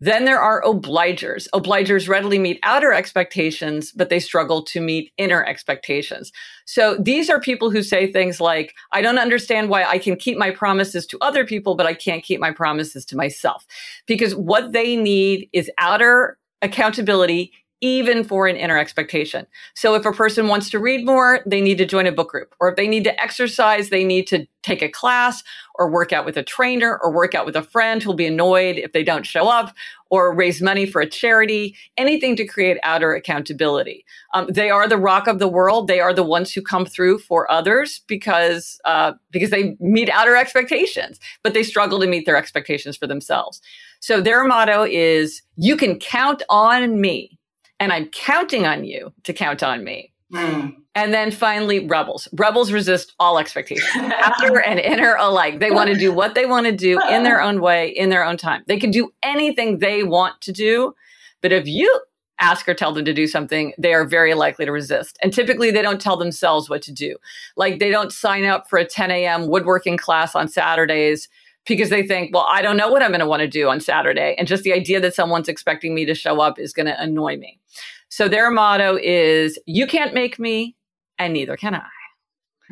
Then 0.00 0.24
there 0.26 0.40
are 0.40 0.62
obligers. 0.62 1.48
Obligers 1.54 2.08
readily 2.08 2.38
meet 2.38 2.58
outer 2.62 2.92
expectations, 2.92 3.92
but 3.92 4.10
they 4.10 4.20
struggle 4.20 4.62
to 4.64 4.80
meet 4.80 5.12
inner 5.16 5.44
expectations. 5.44 6.32
So 6.66 6.96
these 7.00 7.30
are 7.30 7.40
people 7.40 7.70
who 7.70 7.82
say 7.82 8.10
things 8.10 8.40
like, 8.40 8.74
I 8.92 9.00
don't 9.00 9.18
understand 9.18 9.70
why 9.70 9.84
I 9.84 9.98
can 9.98 10.16
keep 10.16 10.36
my 10.36 10.50
promises 10.50 11.06
to 11.06 11.18
other 11.20 11.46
people, 11.46 11.76
but 11.76 11.86
I 11.86 11.94
can't 11.94 12.22
keep 12.22 12.40
my 12.40 12.50
promises 12.50 13.04
to 13.06 13.16
myself. 13.16 13.66
Because 14.06 14.34
what 14.34 14.72
they 14.72 14.96
need 14.96 15.48
is 15.52 15.70
outer 15.78 16.38
accountability 16.62 17.52
even 17.80 18.24
for 18.24 18.46
an 18.46 18.56
inner 18.56 18.78
expectation. 18.78 19.46
So 19.74 19.94
if 19.94 20.06
a 20.06 20.12
person 20.12 20.48
wants 20.48 20.70
to 20.70 20.78
read 20.78 21.04
more, 21.04 21.40
they 21.44 21.60
need 21.60 21.78
to 21.78 21.84
join 21.84 22.06
a 22.06 22.12
book 22.12 22.30
group. 22.30 22.54
Or 22.58 22.70
if 22.70 22.76
they 22.76 22.88
need 22.88 23.04
to 23.04 23.22
exercise, 23.22 23.90
they 23.90 24.04
need 24.04 24.26
to 24.28 24.46
take 24.62 24.82
a 24.82 24.88
class 24.88 25.44
or 25.78 25.90
work 25.90 26.12
out 26.12 26.24
with 26.24 26.36
a 26.36 26.42
trainer 26.42 26.98
or 27.02 27.12
work 27.12 27.34
out 27.34 27.44
with 27.44 27.54
a 27.54 27.62
friend 27.62 28.02
who'll 28.02 28.14
be 28.14 28.26
annoyed 28.26 28.76
if 28.76 28.92
they 28.92 29.04
don't 29.04 29.26
show 29.26 29.46
up 29.48 29.74
or 30.10 30.34
raise 30.34 30.62
money 30.62 30.86
for 30.86 31.00
a 31.00 31.08
charity, 31.08 31.76
anything 31.96 32.34
to 32.36 32.46
create 32.46 32.78
outer 32.82 33.14
accountability. 33.14 34.04
Um, 34.32 34.46
they 34.48 34.70
are 34.70 34.88
the 34.88 34.96
rock 34.96 35.26
of 35.26 35.38
the 35.38 35.48
world. 35.48 35.86
They 35.86 36.00
are 36.00 36.14
the 36.14 36.22
ones 36.22 36.52
who 36.52 36.62
come 36.62 36.86
through 36.86 37.18
for 37.18 37.50
others 37.50 38.00
because, 38.06 38.80
uh, 38.84 39.12
because 39.30 39.50
they 39.50 39.76
meet 39.80 40.08
outer 40.08 40.34
expectations, 40.34 41.20
but 41.42 41.52
they 41.52 41.62
struggle 41.62 42.00
to 42.00 42.06
meet 42.06 42.24
their 42.24 42.36
expectations 42.36 42.96
for 42.96 43.06
themselves. 43.06 43.60
So 44.00 44.20
their 44.20 44.44
motto 44.44 44.84
is, 44.84 45.42
you 45.56 45.76
can 45.76 45.98
count 45.98 46.42
on 46.48 47.00
me 47.00 47.35
and 47.80 47.92
I'm 47.92 48.06
counting 48.08 48.66
on 48.66 48.84
you 48.84 49.12
to 49.24 49.32
count 49.32 49.62
on 49.62 49.84
me. 49.84 50.12
Mm. 50.32 50.76
And 50.94 51.12
then 51.12 51.30
finally, 51.30 51.86
rebels. 51.86 52.26
Rebels 52.32 52.72
resist 52.72 53.14
all 53.20 53.38
expectations, 53.38 54.12
outer 54.16 54.60
and 54.66 54.80
inner 54.80 55.14
alike. 55.16 55.60
They 55.60 55.70
want 55.70 55.90
to 55.90 55.96
do 55.96 56.12
what 56.12 56.34
they 56.34 56.46
want 56.46 56.66
to 56.66 56.72
do 56.72 56.98
in 57.08 57.22
their 57.22 57.40
own 57.40 57.60
way, 57.60 57.88
in 57.88 58.08
their 58.08 58.24
own 58.24 58.36
time. 58.38 58.64
They 58.66 58.78
can 58.78 58.90
do 58.90 59.12
anything 59.22 59.78
they 59.78 60.02
want 60.02 60.40
to 60.40 60.52
do. 60.52 60.94
But 61.42 61.52
if 61.52 61.66
you 61.66 62.00
ask 62.38 62.68
or 62.68 62.74
tell 62.74 62.92
them 62.92 63.04
to 63.04 63.12
do 63.12 63.26
something, 63.26 63.72
they 63.78 63.92
are 63.92 64.06
very 64.06 64.34
likely 64.34 64.64
to 64.64 64.72
resist. 64.72 65.18
And 65.22 65.32
typically, 65.32 65.70
they 65.70 65.82
don't 65.82 66.00
tell 66.00 66.16
themselves 66.16 66.68
what 66.68 66.82
to 66.82 66.92
do. 66.92 67.16
Like 67.56 67.78
they 67.78 67.90
don't 67.90 68.12
sign 68.12 68.44
up 68.44 68.68
for 68.68 68.78
a 68.78 68.84
10 68.84 69.10
a.m. 69.10 69.48
woodworking 69.48 69.98
class 69.98 70.34
on 70.34 70.48
Saturdays 70.48 71.28
because 71.66 71.90
they 71.90 72.06
think, 72.06 72.34
well, 72.34 72.46
I 72.50 72.62
don't 72.62 72.76
know 72.76 72.88
what 72.88 73.02
I'm 73.02 73.10
going 73.10 73.20
to 73.20 73.26
want 73.26 73.40
to 73.40 73.48
do 73.48 73.68
on 73.68 73.80
Saturday. 73.80 74.34
And 74.38 74.46
just 74.46 74.62
the 74.62 74.72
idea 74.72 75.00
that 75.00 75.14
someone's 75.14 75.48
expecting 75.48 75.94
me 75.94 76.04
to 76.04 76.14
show 76.14 76.40
up 76.40 76.58
is 76.58 76.72
going 76.72 76.86
to 76.86 77.00
annoy 77.00 77.36
me. 77.36 77.60
So 78.08 78.28
their 78.28 78.50
motto 78.50 78.98
is, 79.02 79.58
you 79.66 79.86
can't 79.86 80.14
make 80.14 80.38
me, 80.38 80.76
and 81.18 81.32
neither 81.32 81.56
can 81.56 81.74
I. 81.74 81.82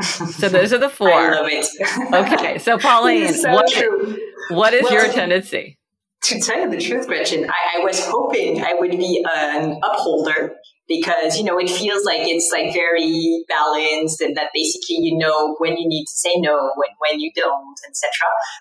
So 0.03 0.49
those 0.49 0.73
are 0.73 0.79
the 0.79 0.89
four. 0.89 1.13
I 1.13 1.31
love 1.31 1.47
it. 1.49 2.33
okay. 2.33 2.59
So 2.59 2.79
Pauline, 2.79 3.33
so 3.33 3.53
what, 3.53 3.73
what 4.51 4.75
is 4.75 4.83
well, 4.83 4.93
your 4.93 5.13
tendency? 5.13 5.79
To 6.25 6.41
tell 6.41 6.63
you 6.63 6.71
the 6.71 6.81
truth, 6.81 7.07
Gretchen, 7.07 7.49
I, 7.49 7.79
I 7.79 7.85
was 7.85 8.05
hoping 8.05 8.65
I 8.65 8.75
would 8.75 8.91
be 8.91 9.25
an 9.37 9.81
upholder 9.85 10.57
because 10.89 11.37
you 11.39 11.45
know 11.45 11.59
it 11.59 11.71
feels 11.71 12.05
like 12.05 12.21
it's 12.23 12.51
like 12.53 12.73
very 12.75 13.45
balanced 13.49 14.21
and 14.21 14.37
that 14.37 14.51
basically 14.55 14.97
you 15.01 15.17
know 15.17 15.57
when 15.59 15.77
you 15.77 15.89
need 15.89 16.05
to 16.05 16.17
say 16.17 16.33
no 16.37 16.73
when 16.77 16.91
when 16.99 17.21
you 17.21 17.31
don't 17.35 17.79
etc 17.87 18.11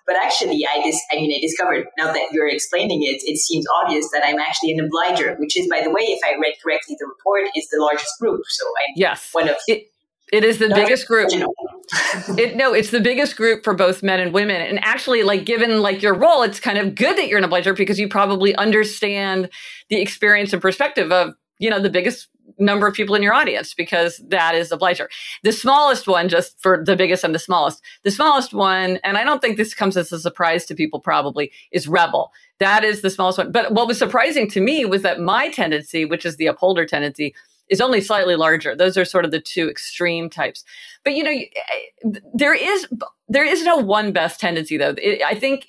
but 0.08 0.16
actually 0.16 0.66
i 0.66 0.82
just 0.84 1.02
i 1.12 1.16
mean 1.16 1.34
i 1.36 1.40
discovered 1.40 1.86
now 1.98 2.12
that 2.12 2.30
you're 2.32 2.48
explaining 2.48 3.04
it 3.04 3.22
it 3.26 3.38
seems 3.38 3.66
obvious 3.84 4.10
that 4.12 4.24
i'm 4.26 4.40
actually 4.40 4.72
an 4.72 4.80
obliger 4.86 5.36
which 5.40 5.58
is 5.58 5.68
by 5.70 5.82
the 5.82 5.90
way 5.90 6.04
if 6.04 6.20
i 6.26 6.38
read 6.40 6.54
correctly 6.64 6.96
the 7.00 7.06
report 7.06 7.48
is 7.56 7.68
the 7.70 7.80
largest 7.80 8.20
group 8.20 8.42
so 8.48 8.66
i'm 8.66 8.94
yes 8.96 9.30
one 9.34 9.50
of 9.50 9.56
it, 9.68 9.88
it 10.32 10.44
is 10.44 10.58
the 10.58 10.70
biggest 10.70 11.08
group. 11.08 11.30
it, 12.40 12.56
no, 12.56 12.74
it's 12.74 12.90
the 12.90 13.00
biggest 13.00 13.38
group 13.38 13.64
for 13.64 13.76
both 13.76 14.02
men 14.02 14.20
and 14.20 14.34
women. 14.34 14.62
And 14.62 14.84
actually, 14.84 15.22
like 15.22 15.46
given 15.46 15.82
like 15.82 16.02
your 16.02 16.16
role, 16.16 16.42
it's 16.42 16.60
kind 16.60 16.80
of 16.80 16.96
good 16.96 17.18
that 17.18 17.28
you're 17.28 17.38
an 17.38 17.44
obliger 17.44 17.74
because 17.74 18.00
you 18.00 18.08
probably 18.08 18.56
understand 18.56 19.50
the 19.90 20.02
experience 20.02 20.52
and 20.52 20.60
perspective 20.60 21.12
of 21.12 21.36
you 21.64 21.70
know 21.70 21.80
the 21.80 21.90
biggest 21.90 22.28
number 22.60 22.86
of 22.86 22.94
people 22.94 23.16
in 23.16 23.24
your 23.24 23.34
audience 23.34 23.74
because 23.74 24.22
that 24.28 24.54
is 24.54 24.70
obliger. 24.70 25.10
The 25.44 25.54
smallest 25.54 26.08
one, 26.10 26.28
just 26.28 26.62
for 26.62 26.84
the 26.84 26.98
biggest 26.98 27.24
and 27.24 27.34
the 27.34 27.40
smallest, 27.40 27.82
the 28.04 28.12
smallest 28.12 28.54
one, 28.54 29.00
and 29.06 29.18
I 29.18 29.24
don't 29.24 29.42
think 29.42 29.56
this 29.56 29.74
comes 29.74 29.96
as 29.96 30.12
a 30.12 30.20
surprise 30.20 30.66
to 30.66 30.76
people 30.76 31.00
probably, 31.00 31.54
is 31.72 31.88
rebel. 31.88 32.34
That 32.60 32.84
is 32.84 33.02
the 33.02 33.10
smallest 33.10 33.38
one. 33.38 33.54
But 33.54 33.72
what 33.72 33.88
was 33.88 33.98
surprising 33.98 34.50
to 34.52 34.60
me 34.60 34.84
was 34.84 35.04
that 35.04 35.22
my 35.22 35.50
tendency, 35.52 36.04
which 36.04 36.26
is 36.26 36.36
the 36.36 36.48
upholder 36.48 36.86
tendency, 36.86 37.34
is 37.70 37.80
only 37.80 38.02
slightly 38.02 38.36
larger. 38.36 38.76
Those 38.76 38.98
are 38.98 39.06
sort 39.06 39.24
of 39.24 39.32
the 39.32 39.40
two 39.40 39.70
extreme 39.70 40.30
types. 40.30 40.66
But 41.06 41.16
you 41.16 41.24
know, 41.24 41.32
eh, 41.32 42.20
there 42.34 42.54
is 42.54 42.88
there 43.30 43.46
is 43.46 43.64
no 43.64 43.78
one 43.78 44.12
best 44.12 44.42
tendency 44.42 44.76
though. 44.76 44.96
I 45.26 45.36
think 45.36 45.66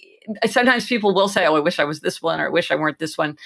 sometimes 0.47 0.87
people 0.87 1.15
will 1.15 1.29
say, 1.29 1.47
"Oh, 1.47 1.55
I 1.55 1.61
wish 1.61 1.79
I 1.79 1.85
was 1.85 2.01
this 2.01 2.21
one," 2.21 2.41
or 2.41 2.47
"I 2.47 2.51
wish 2.51 2.73
I 2.73 2.75
weren't 2.75 2.99
this 2.99 3.17
one." 3.17 3.37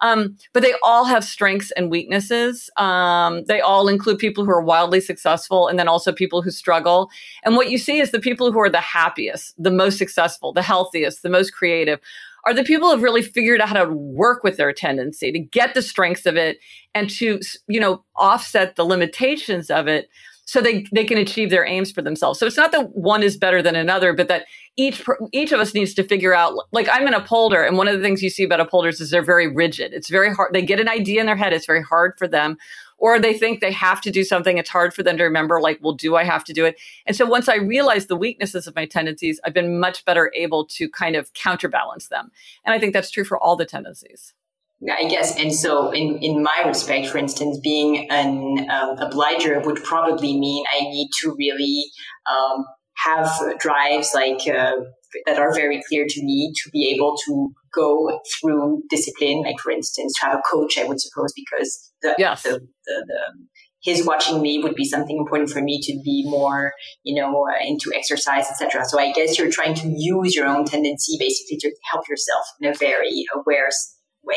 Um, 0.00 0.36
but 0.52 0.62
they 0.62 0.74
all 0.82 1.04
have 1.04 1.24
strengths 1.24 1.70
and 1.72 1.90
weaknesses. 1.90 2.70
Um, 2.76 3.44
they 3.46 3.60
all 3.60 3.88
include 3.88 4.18
people 4.18 4.44
who 4.44 4.50
are 4.50 4.62
wildly 4.62 5.00
successful 5.00 5.68
and 5.68 5.78
then 5.78 5.88
also 5.88 6.12
people 6.12 6.42
who 6.42 6.50
struggle. 6.50 7.10
And 7.44 7.56
what 7.56 7.70
you 7.70 7.78
see 7.78 7.98
is 7.98 8.10
the 8.10 8.20
people 8.20 8.52
who 8.52 8.60
are 8.60 8.70
the 8.70 8.80
happiest, 8.80 9.54
the 9.62 9.70
most 9.70 9.98
successful, 9.98 10.52
the 10.52 10.62
healthiest, 10.62 11.22
the 11.22 11.30
most 11.30 11.50
creative 11.50 12.00
are 12.44 12.54
the 12.54 12.64
people 12.64 12.88
who 12.88 12.94
have 12.94 13.02
really 13.02 13.22
figured 13.22 13.60
out 13.60 13.68
how 13.68 13.84
to 13.84 13.92
work 13.92 14.42
with 14.42 14.56
their 14.56 14.72
tendency 14.72 15.32
to 15.32 15.38
get 15.38 15.74
the 15.74 15.82
strengths 15.82 16.24
of 16.24 16.36
it 16.36 16.58
and 16.94 17.10
to, 17.10 17.40
you 17.66 17.80
know, 17.80 18.04
offset 18.16 18.76
the 18.76 18.84
limitations 18.84 19.70
of 19.70 19.86
it 19.86 20.08
so 20.48 20.62
they, 20.62 20.86
they 20.92 21.04
can 21.04 21.18
achieve 21.18 21.50
their 21.50 21.66
aims 21.66 21.92
for 21.92 22.00
themselves. 22.00 22.38
So 22.38 22.46
it's 22.46 22.56
not 22.56 22.72
that 22.72 22.96
one 22.96 23.22
is 23.22 23.36
better 23.36 23.60
than 23.60 23.76
another, 23.76 24.14
but 24.14 24.28
that 24.28 24.46
each 24.78 25.04
each 25.30 25.52
of 25.52 25.60
us 25.60 25.74
needs 25.74 25.92
to 25.92 26.02
figure 26.02 26.34
out. 26.34 26.54
Like 26.72 26.88
I'm 26.90 27.06
an 27.06 27.12
upholder, 27.12 27.62
and 27.62 27.76
one 27.76 27.86
of 27.86 27.94
the 27.94 28.00
things 28.00 28.22
you 28.22 28.30
see 28.30 28.44
about 28.44 28.58
upholders 28.58 28.98
is 28.98 29.10
they're 29.10 29.22
very 29.22 29.46
rigid. 29.46 29.92
It's 29.92 30.08
very 30.08 30.34
hard. 30.34 30.54
They 30.54 30.62
get 30.62 30.80
an 30.80 30.88
idea 30.88 31.20
in 31.20 31.26
their 31.26 31.36
head. 31.36 31.52
It's 31.52 31.66
very 31.66 31.82
hard 31.82 32.14
for 32.16 32.26
them, 32.26 32.56
or 32.96 33.20
they 33.20 33.34
think 33.34 33.60
they 33.60 33.72
have 33.72 34.00
to 34.00 34.10
do 34.10 34.24
something. 34.24 34.56
It's 34.56 34.70
hard 34.70 34.94
for 34.94 35.02
them 35.02 35.18
to 35.18 35.24
remember. 35.24 35.60
Like, 35.60 35.80
well, 35.82 35.92
do 35.92 36.16
I 36.16 36.24
have 36.24 36.44
to 36.44 36.54
do 36.54 36.64
it? 36.64 36.80
And 37.04 37.14
so 37.14 37.26
once 37.26 37.50
I 37.50 37.56
realize 37.56 38.06
the 38.06 38.16
weaknesses 38.16 38.66
of 38.66 38.74
my 38.74 38.86
tendencies, 38.86 39.38
I've 39.44 39.52
been 39.52 39.78
much 39.78 40.02
better 40.06 40.32
able 40.34 40.64
to 40.68 40.88
kind 40.88 41.14
of 41.14 41.30
counterbalance 41.34 42.08
them. 42.08 42.30
And 42.64 42.74
I 42.74 42.78
think 42.78 42.94
that's 42.94 43.10
true 43.10 43.24
for 43.24 43.36
all 43.36 43.54
the 43.54 43.66
tendencies. 43.66 44.32
I 44.86 45.08
guess, 45.08 45.36
and 45.36 45.52
so 45.52 45.90
in, 45.90 46.18
in 46.22 46.42
my 46.42 46.62
respect, 46.64 47.08
for 47.08 47.18
instance, 47.18 47.58
being 47.62 48.08
an 48.10 48.70
um, 48.70 48.96
obliger 48.98 49.60
would 49.60 49.82
probably 49.82 50.38
mean 50.38 50.64
I 50.72 50.84
need 50.84 51.10
to 51.22 51.34
really 51.36 51.84
um, 52.30 52.64
have 52.98 53.28
drives 53.58 54.12
like 54.14 54.40
uh, 54.46 54.72
that 55.26 55.38
are 55.38 55.52
very 55.52 55.82
clear 55.88 56.04
to 56.08 56.22
me 56.22 56.52
to 56.62 56.70
be 56.70 56.92
able 56.94 57.16
to 57.26 57.50
go 57.74 58.20
through 58.40 58.82
discipline. 58.88 59.42
Like 59.42 59.58
for 59.58 59.72
instance, 59.72 60.14
to 60.20 60.26
have 60.26 60.38
a 60.38 60.42
coach, 60.48 60.78
I 60.78 60.84
would 60.84 61.00
suppose, 61.00 61.32
because 61.34 61.92
the, 62.02 62.14
yes. 62.16 62.44
the, 62.44 62.50
the, 62.50 63.04
the 63.06 63.20
his 63.82 64.04
watching 64.04 64.42
me 64.42 64.60
would 64.62 64.74
be 64.74 64.84
something 64.84 65.16
important 65.16 65.50
for 65.50 65.60
me 65.60 65.80
to 65.80 66.00
be 66.04 66.24
more, 66.28 66.72
you 67.04 67.20
know, 67.20 67.46
uh, 67.48 67.64
into 67.66 67.92
exercise, 67.94 68.46
etc. 68.48 68.84
So 68.84 69.00
I 69.00 69.12
guess 69.12 69.38
you're 69.38 69.50
trying 69.50 69.74
to 69.74 69.88
use 69.88 70.34
your 70.34 70.46
own 70.46 70.64
tendency 70.64 71.16
basically 71.18 71.58
to 71.58 71.70
help 71.90 72.08
yourself 72.08 72.44
in 72.60 72.70
a 72.70 72.74
very 72.74 73.24
aware 73.34 73.68
way. 74.22 74.36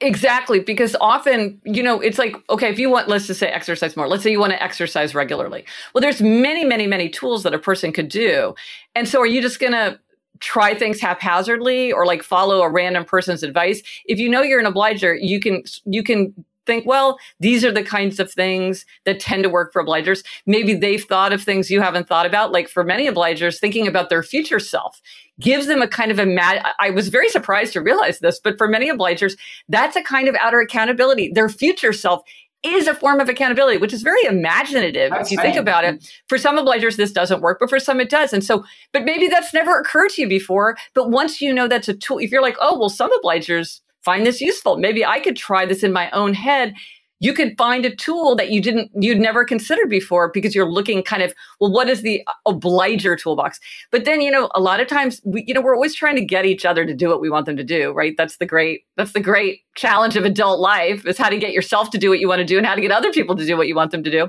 Exactly, 0.00 0.58
because 0.60 0.96
often, 1.00 1.60
you 1.64 1.82
know, 1.82 2.00
it's 2.00 2.18
like, 2.18 2.36
okay, 2.50 2.68
if 2.68 2.78
you 2.78 2.90
want, 2.90 3.08
let's 3.08 3.26
just 3.26 3.38
say 3.38 3.48
exercise 3.48 3.96
more, 3.96 4.08
let's 4.08 4.22
say 4.22 4.30
you 4.30 4.40
want 4.40 4.52
to 4.52 4.62
exercise 4.62 5.14
regularly. 5.14 5.64
Well, 5.94 6.02
there's 6.02 6.20
many, 6.20 6.64
many, 6.64 6.86
many 6.86 7.08
tools 7.08 7.44
that 7.44 7.54
a 7.54 7.58
person 7.58 7.92
could 7.92 8.08
do. 8.08 8.54
And 8.94 9.08
so 9.08 9.20
are 9.20 9.26
you 9.26 9.40
just 9.40 9.60
going 9.60 9.72
to 9.72 9.98
try 10.40 10.74
things 10.74 11.00
haphazardly 11.00 11.92
or 11.92 12.06
like 12.06 12.22
follow 12.22 12.60
a 12.62 12.68
random 12.68 13.04
person's 13.04 13.44
advice? 13.44 13.82
If 14.04 14.18
you 14.18 14.28
know 14.28 14.42
you're 14.42 14.60
an 14.60 14.66
obliger, 14.66 15.14
you 15.14 15.38
can, 15.40 15.62
you 15.84 16.02
can 16.02 16.44
think, 16.66 16.86
well, 16.86 17.18
these 17.40 17.64
are 17.64 17.72
the 17.72 17.82
kinds 17.82 18.20
of 18.20 18.32
things 18.32 18.84
that 19.04 19.20
tend 19.20 19.42
to 19.42 19.50
work 19.50 19.72
for 19.72 19.84
obligers. 19.84 20.24
Maybe 20.46 20.74
they've 20.74 21.02
thought 21.02 21.32
of 21.32 21.42
things 21.42 21.70
you 21.70 21.80
haven't 21.80 22.08
thought 22.08 22.26
about. 22.26 22.52
Like 22.52 22.68
for 22.68 22.84
many 22.84 23.08
obligers, 23.08 23.58
thinking 23.58 23.86
about 23.86 24.10
their 24.10 24.22
future 24.22 24.60
self 24.60 25.00
gives 25.40 25.66
them 25.66 25.82
a 25.82 25.88
kind 25.88 26.10
of 26.10 26.18
a 26.18 26.26
mad. 26.26 26.64
I 26.78 26.90
was 26.90 27.08
very 27.08 27.28
surprised 27.28 27.72
to 27.72 27.80
realize 27.80 28.20
this, 28.20 28.40
but 28.40 28.56
for 28.56 28.68
many 28.68 28.90
obligers, 28.90 29.36
that's 29.68 29.96
a 29.96 30.02
kind 30.02 30.28
of 30.28 30.36
outer 30.40 30.60
accountability. 30.60 31.32
Their 31.34 31.48
future 31.48 31.92
self 31.92 32.22
is 32.64 32.86
a 32.86 32.94
form 32.94 33.20
of 33.20 33.28
accountability, 33.28 33.76
which 33.76 33.92
is 33.92 34.02
very 34.02 34.24
imaginative 34.24 35.12
if 35.12 35.30
you 35.30 35.36
think 35.36 35.56
about 35.56 35.84
it. 35.84 36.10
For 36.28 36.38
some 36.38 36.58
obligers, 36.58 36.96
this 36.96 37.12
doesn't 37.12 37.42
work, 37.42 37.58
but 37.60 37.68
for 37.68 37.78
some 37.78 38.00
it 38.00 38.08
does. 38.08 38.32
And 38.32 38.42
so, 38.42 38.64
but 38.92 39.04
maybe 39.04 39.28
that's 39.28 39.52
never 39.52 39.78
occurred 39.78 40.10
to 40.10 40.22
you 40.22 40.28
before. 40.28 40.76
But 40.94 41.10
once 41.10 41.42
you 41.42 41.52
know 41.52 41.68
that's 41.68 41.88
a 41.88 41.94
tool, 41.94 42.18
if 42.18 42.30
you're 42.30 42.40
like, 42.40 42.56
oh, 42.60 42.78
well, 42.78 42.88
some 42.88 43.10
obligers 43.20 43.80
find 44.04 44.26
this 44.26 44.40
useful. 44.40 44.76
Maybe 44.76 45.04
I 45.04 45.20
could 45.20 45.36
try 45.36 45.66
this 45.66 45.82
in 45.82 45.92
my 45.92 46.10
own 46.10 46.34
head. 46.34 46.74
You 47.20 47.32
could 47.32 47.56
find 47.56 47.86
a 47.86 47.94
tool 47.94 48.36
that 48.36 48.50
you 48.50 48.60
didn't, 48.60 48.90
you'd 49.00 49.18
never 49.18 49.44
considered 49.44 49.88
before 49.88 50.30
because 50.34 50.54
you're 50.54 50.70
looking 50.70 51.02
kind 51.02 51.22
of, 51.22 51.32
well, 51.58 51.72
what 51.72 51.88
is 51.88 52.02
the 52.02 52.22
obliger 52.44 53.16
toolbox? 53.16 53.60
But 53.90 54.04
then, 54.04 54.20
you 54.20 54.30
know, 54.30 54.50
a 54.54 54.60
lot 54.60 54.80
of 54.80 54.88
times 54.88 55.22
we, 55.24 55.44
you 55.46 55.54
know, 55.54 55.62
we're 55.62 55.74
always 55.74 55.94
trying 55.94 56.16
to 56.16 56.24
get 56.24 56.44
each 56.44 56.66
other 56.66 56.84
to 56.84 56.92
do 56.92 57.08
what 57.08 57.22
we 57.22 57.30
want 57.30 57.46
them 57.46 57.56
to 57.56 57.64
do, 57.64 57.92
right? 57.92 58.14
That's 58.18 58.36
the 58.36 58.46
great, 58.46 58.82
that's 58.96 59.12
the 59.12 59.20
great 59.20 59.60
challenge 59.74 60.16
of 60.16 60.24
adult 60.24 60.60
life 60.60 61.06
is 61.06 61.16
how 61.16 61.30
to 61.30 61.38
get 61.38 61.52
yourself 61.52 61.88
to 61.90 61.98
do 61.98 62.10
what 62.10 62.18
you 62.18 62.28
want 62.28 62.40
to 62.40 62.44
do 62.44 62.58
and 62.58 62.66
how 62.66 62.74
to 62.74 62.82
get 62.82 62.90
other 62.90 63.12
people 63.12 63.36
to 63.36 63.46
do 63.46 63.56
what 63.56 63.68
you 63.68 63.74
want 63.74 63.90
them 63.92 64.02
to 64.02 64.10
do. 64.10 64.28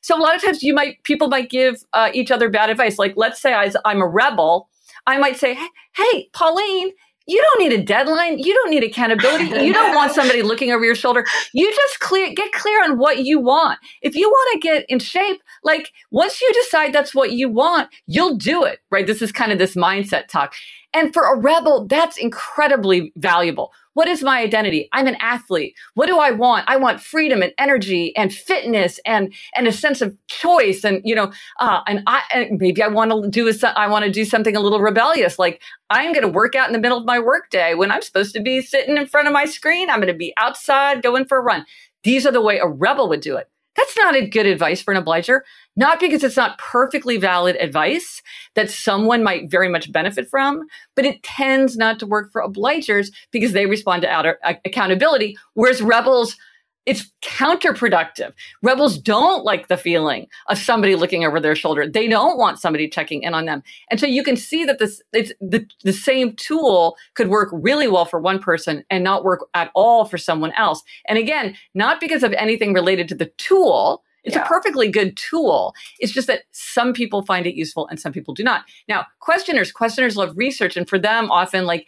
So 0.00 0.18
a 0.18 0.20
lot 0.20 0.34
of 0.34 0.42
times 0.42 0.62
you 0.62 0.74
might, 0.74 1.02
people 1.04 1.28
might 1.28 1.50
give 1.50 1.84
uh, 1.92 2.10
each 2.14 2.32
other 2.32 2.48
bad 2.50 2.68
advice. 2.68 2.98
Like, 2.98 3.14
let's 3.16 3.40
say 3.40 3.54
I, 3.54 3.70
I'm 3.84 4.00
a 4.00 4.08
rebel. 4.08 4.68
I 5.06 5.18
might 5.18 5.36
say, 5.36 5.56
hey, 5.94 6.28
Pauline, 6.32 6.92
you 7.26 7.40
don't 7.40 7.68
need 7.68 7.78
a 7.78 7.82
deadline. 7.82 8.38
You 8.38 8.52
don't 8.54 8.70
need 8.70 8.84
accountability. 8.84 9.44
You 9.64 9.72
don't 9.72 9.94
want 9.94 10.12
somebody 10.14 10.42
looking 10.42 10.72
over 10.72 10.84
your 10.84 10.94
shoulder. 10.94 11.24
You 11.52 11.70
just 11.70 12.00
clear, 12.00 12.32
get 12.34 12.52
clear 12.52 12.84
on 12.84 12.98
what 12.98 13.20
you 13.20 13.40
want. 13.40 13.78
If 14.02 14.14
you 14.14 14.28
want 14.28 14.52
to 14.54 14.68
get 14.68 14.84
in 14.88 14.98
shape, 14.98 15.40
like 15.62 15.90
once 16.10 16.40
you 16.40 16.52
decide 16.52 16.92
that's 16.92 17.14
what 17.14 17.32
you 17.32 17.48
want, 17.48 17.88
you'll 18.06 18.36
do 18.36 18.64
it, 18.64 18.80
right? 18.90 19.06
This 19.06 19.22
is 19.22 19.32
kind 19.32 19.52
of 19.52 19.58
this 19.58 19.74
mindset 19.74 20.28
talk. 20.28 20.54
And 20.92 21.12
for 21.12 21.32
a 21.32 21.38
rebel, 21.38 21.86
that's 21.86 22.16
incredibly 22.16 23.12
valuable. 23.16 23.72
What 23.94 24.08
is 24.08 24.22
my 24.22 24.40
identity? 24.40 24.88
I'm 24.92 25.06
an 25.06 25.16
athlete. 25.20 25.74
What 25.94 26.06
do 26.06 26.18
I 26.18 26.30
want? 26.30 26.68
I 26.68 26.76
want 26.76 27.00
freedom 27.00 27.42
and 27.42 27.52
energy 27.58 28.14
and 28.16 28.32
fitness 28.32 29.00
and 29.06 29.32
and 29.56 29.66
a 29.66 29.72
sense 29.72 30.02
of 30.02 30.16
choice 30.26 30.84
and 30.84 31.00
you 31.04 31.14
know 31.14 31.32
uh, 31.60 31.80
and 31.86 32.02
I 32.06 32.22
and 32.32 32.60
maybe 32.60 32.82
I 32.82 32.88
want 32.88 33.10
to 33.10 33.28
do 33.30 33.48
a, 33.48 33.78
I 33.78 33.88
want 33.88 34.04
to 34.04 34.10
do 34.10 34.24
something 34.24 34.54
a 34.54 34.60
little 34.60 34.80
rebellious 34.80 35.38
like 35.38 35.62
I'm 35.90 36.12
going 36.12 36.22
to 36.22 36.28
work 36.28 36.54
out 36.54 36.68
in 36.68 36.72
the 36.72 36.80
middle 36.80 36.98
of 36.98 37.04
my 37.04 37.18
workday 37.18 37.74
when 37.74 37.90
I'm 37.90 38.02
supposed 38.02 38.34
to 38.34 38.40
be 38.40 38.60
sitting 38.60 38.96
in 38.96 39.06
front 39.06 39.28
of 39.28 39.32
my 39.32 39.44
screen. 39.44 39.90
I'm 39.90 40.00
going 40.00 40.12
to 40.12 40.18
be 40.18 40.34
outside 40.36 41.02
going 41.02 41.24
for 41.24 41.38
a 41.38 41.42
run. 41.42 41.66
These 42.02 42.26
are 42.26 42.32
the 42.32 42.42
way 42.42 42.58
a 42.58 42.66
rebel 42.66 43.08
would 43.08 43.20
do 43.20 43.36
it. 43.36 43.48
That's 43.76 43.96
not 43.96 44.14
a 44.14 44.26
good 44.26 44.46
advice 44.46 44.80
for 44.80 44.92
an 44.92 44.98
obliger, 44.98 45.44
not 45.76 45.98
because 45.98 46.22
it's 46.22 46.36
not 46.36 46.58
perfectly 46.58 47.16
valid 47.16 47.56
advice 47.56 48.22
that 48.54 48.70
someone 48.70 49.22
might 49.24 49.50
very 49.50 49.68
much 49.68 49.90
benefit 49.90 50.28
from, 50.28 50.66
but 50.94 51.04
it 51.04 51.22
tends 51.22 51.76
not 51.76 51.98
to 51.98 52.06
work 52.06 52.30
for 52.30 52.42
obligers 52.42 53.08
because 53.32 53.52
they 53.52 53.66
respond 53.66 54.02
to 54.02 54.08
outer 54.08 54.38
uh, 54.44 54.54
accountability, 54.64 55.36
whereas 55.54 55.82
rebels 55.82 56.36
it's 56.86 57.10
counterproductive. 57.22 58.32
Rebels 58.62 58.98
don't 58.98 59.44
like 59.44 59.68
the 59.68 59.76
feeling 59.76 60.26
of 60.48 60.58
somebody 60.58 60.94
looking 60.94 61.24
over 61.24 61.40
their 61.40 61.56
shoulder. 61.56 61.88
They 61.88 62.08
don't 62.08 62.38
want 62.38 62.60
somebody 62.60 62.88
checking 62.88 63.22
in 63.22 63.34
on 63.34 63.46
them. 63.46 63.62
And 63.90 63.98
so 63.98 64.06
you 64.06 64.22
can 64.22 64.36
see 64.36 64.64
that 64.64 64.78
this 64.78 65.02
it's 65.12 65.32
the, 65.40 65.66
the 65.82 65.92
same 65.92 66.34
tool 66.36 66.96
could 67.14 67.28
work 67.28 67.48
really 67.52 67.88
well 67.88 68.04
for 68.04 68.20
one 68.20 68.38
person 68.38 68.84
and 68.90 69.02
not 69.02 69.24
work 69.24 69.46
at 69.54 69.70
all 69.74 70.04
for 70.04 70.18
someone 70.18 70.52
else. 70.52 70.82
And 71.08 71.18
again, 71.18 71.56
not 71.74 72.00
because 72.00 72.22
of 72.22 72.32
anything 72.34 72.72
related 72.72 73.08
to 73.08 73.14
the 73.14 73.32
tool. 73.38 74.03
It's 74.24 74.34
yeah. 74.36 74.44
a 74.44 74.46
perfectly 74.46 74.90
good 74.90 75.16
tool. 75.16 75.74
It's 75.98 76.12
just 76.12 76.26
that 76.26 76.44
some 76.50 76.92
people 76.92 77.24
find 77.24 77.46
it 77.46 77.54
useful 77.54 77.86
and 77.88 78.00
some 78.00 78.12
people 78.12 78.34
do 78.34 78.42
not. 78.42 78.64
Now, 78.88 79.06
questioners, 79.20 79.70
questioners 79.70 80.16
love 80.16 80.36
research. 80.36 80.76
And 80.76 80.88
for 80.88 80.98
them, 80.98 81.30
often 81.30 81.66
like 81.66 81.86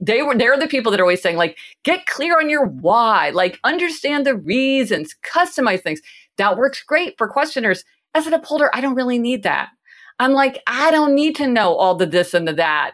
they 0.00 0.22
were 0.22 0.36
they're 0.36 0.58
the 0.58 0.66
people 0.66 0.90
that 0.90 1.00
are 1.00 1.04
always 1.04 1.22
saying 1.22 1.36
like 1.36 1.56
get 1.82 2.06
clear 2.06 2.38
on 2.38 2.50
your 2.50 2.66
why 2.66 3.30
like 3.30 3.58
understand 3.64 4.26
the 4.26 4.36
reasons 4.36 5.16
customize 5.24 5.82
things 5.82 6.00
that 6.36 6.58
works 6.58 6.82
great 6.82 7.16
for 7.16 7.26
questioners 7.26 7.84
as 8.14 8.26
an 8.26 8.34
upholder 8.34 8.70
i 8.74 8.82
don't 8.82 8.94
really 8.94 9.18
need 9.18 9.42
that 9.42 9.70
i'm 10.18 10.32
like 10.32 10.62
i 10.66 10.90
don't 10.90 11.14
need 11.14 11.34
to 11.34 11.46
know 11.46 11.74
all 11.74 11.94
the 11.94 12.04
this 12.04 12.34
and 12.34 12.46
the 12.46 12.52
that 12.52 12.92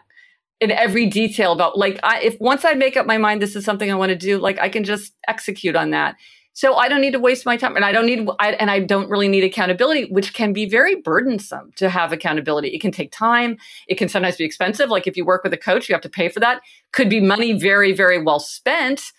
in 0.61 0.71
every 0.71 1.05
detail 1.05 1.51
about 1.51 1.77
like 1.77 1.99
I, 2.01 2.21
if 2.21 2.39
once 2.39 2.63
i 2.63 2.73
make 2.73 2.95
up 2.95 3.05
my 3.05 3.17
mind 3.17 3.41
this 3.41 3.57
is 3.57 3.65
something 3.65 3.91
i 3.91 3.95
want 3.95 4.11
to 4.11 4.17
do 4.17 4.37
like 4.37 4.57
i 4.59 4.69
can 4.69 4.85
just 4.85 5.13
execute 5.27 5.75
on 5.75 5.89
that 5.89 6.15
so 6.59 6.75
I 6.75 6.89
don't 6.89 6.99
need 6.99 7.13
to 7.13 7.21
waste 7.21 7.45
my 7.45 7.55
time 7.55 7.77
and 7.77 7.85
I 7.85 7.93
don't 7.93 8.05
need, 8.05 8.27
I, 8.37 8.51
and 8.51 8.69
I 8.69 8.81
don't 8.81 9.09
really 9.09 9.29
need 9.29 9.45
accountability, 9.45 10.11
which 10.11 10.33
can 10.33 10.51
be 10.51 10.67
very 10.67 10.95
burdensome 10.95 11.71
to 11.77 11.89
have 11.89 12.11
accountability. 12.11 12.67
It 12.67 12.81
can 12.81 12.91
take 12.91 13.13
time. 13.13 13.55
It 13.87 13.95
can 13.95 14.09
sometimes 14.09 14.35
be 14.35 14.43
expensive. 14.43 14.89
Like 14.89 15.07
if 15.07 15.15
you 15.15 15.23
work 15.23 15.45
with 15.45 15.53
a 15.53 15.57
coach, 15.57 15.87
you 15.87 15.95
have 15.95 16.01
to 16.01 16.09
pay 16.09 16.27
for 16.27 16.41
that. 16.41 16.59
Could 16.91 17.09
be 17.09 17.21
money 17.21 17.53
very, 17.53 17.93
very 17.93 18.21
well 18.21 18.41
spent. 18.41 19.13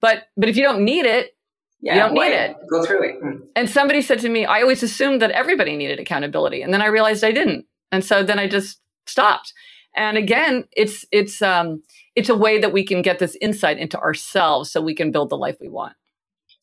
But, 0.00 0.28
but 0.38 0.48
if 0.48 0.56
you 0.56 0.62
don't 0.62 0.86
need 0.86 1.04
it, 1.04 1.36
yeah, 1.82 1.96
you 1.96 2.00
don't 2.00 2.14
need 2.14 2.32
it. 2.32 2.56
Go 2.70 2.82
through 2.86 3.10
it. 3.10 3.22
Mm. 3.22 3.40
And 3.54 3.68
somebody 3.68 4.00
said 4.00 4.20
to 4.20 4.30
me, 4.30 4.46
I 4.46 4.62
always 4.62 4.82
assumed 4.82 5.20
that 5.20 5.32
everybody 5.32 5.76
needed 5.76 6.00
accountability. 6.00 6.62
And 6.62 6.72
then 6.72 6.80
I 6.80 6.86
realized 6.86 7.22
I 7.22 7.32
didn't. 7.32 7.66
And 7.92 8.06
so 8.06 8.22
then 8.22 8.38
I 8.38 8.48
just 8.48 8.80
stopped. 9.04 9.52
And 9.94 10.16
again, 10.16 10.64
it's, 10.72 11.04
it's, 11.12 11.42
um, 11.42 11.82
it's 12.14 12.30
a 12.30 12.34
way 12.34 12.58
that 12.58 12.72
we 12.72 12.86
can 12.86 13.02
get 13.02 13.18
this 13.18 13.36
insight 13.42 13.76
into 13.76 13.98
ourselves 13.98 14.70
so 14.70 14.80
we 14.80 14.94
can 14.94 15.10
build 15.10 15.28
the 15.28 15.36
life 15.36 15.58
we 15.60 15.68
want. 15.68 15.92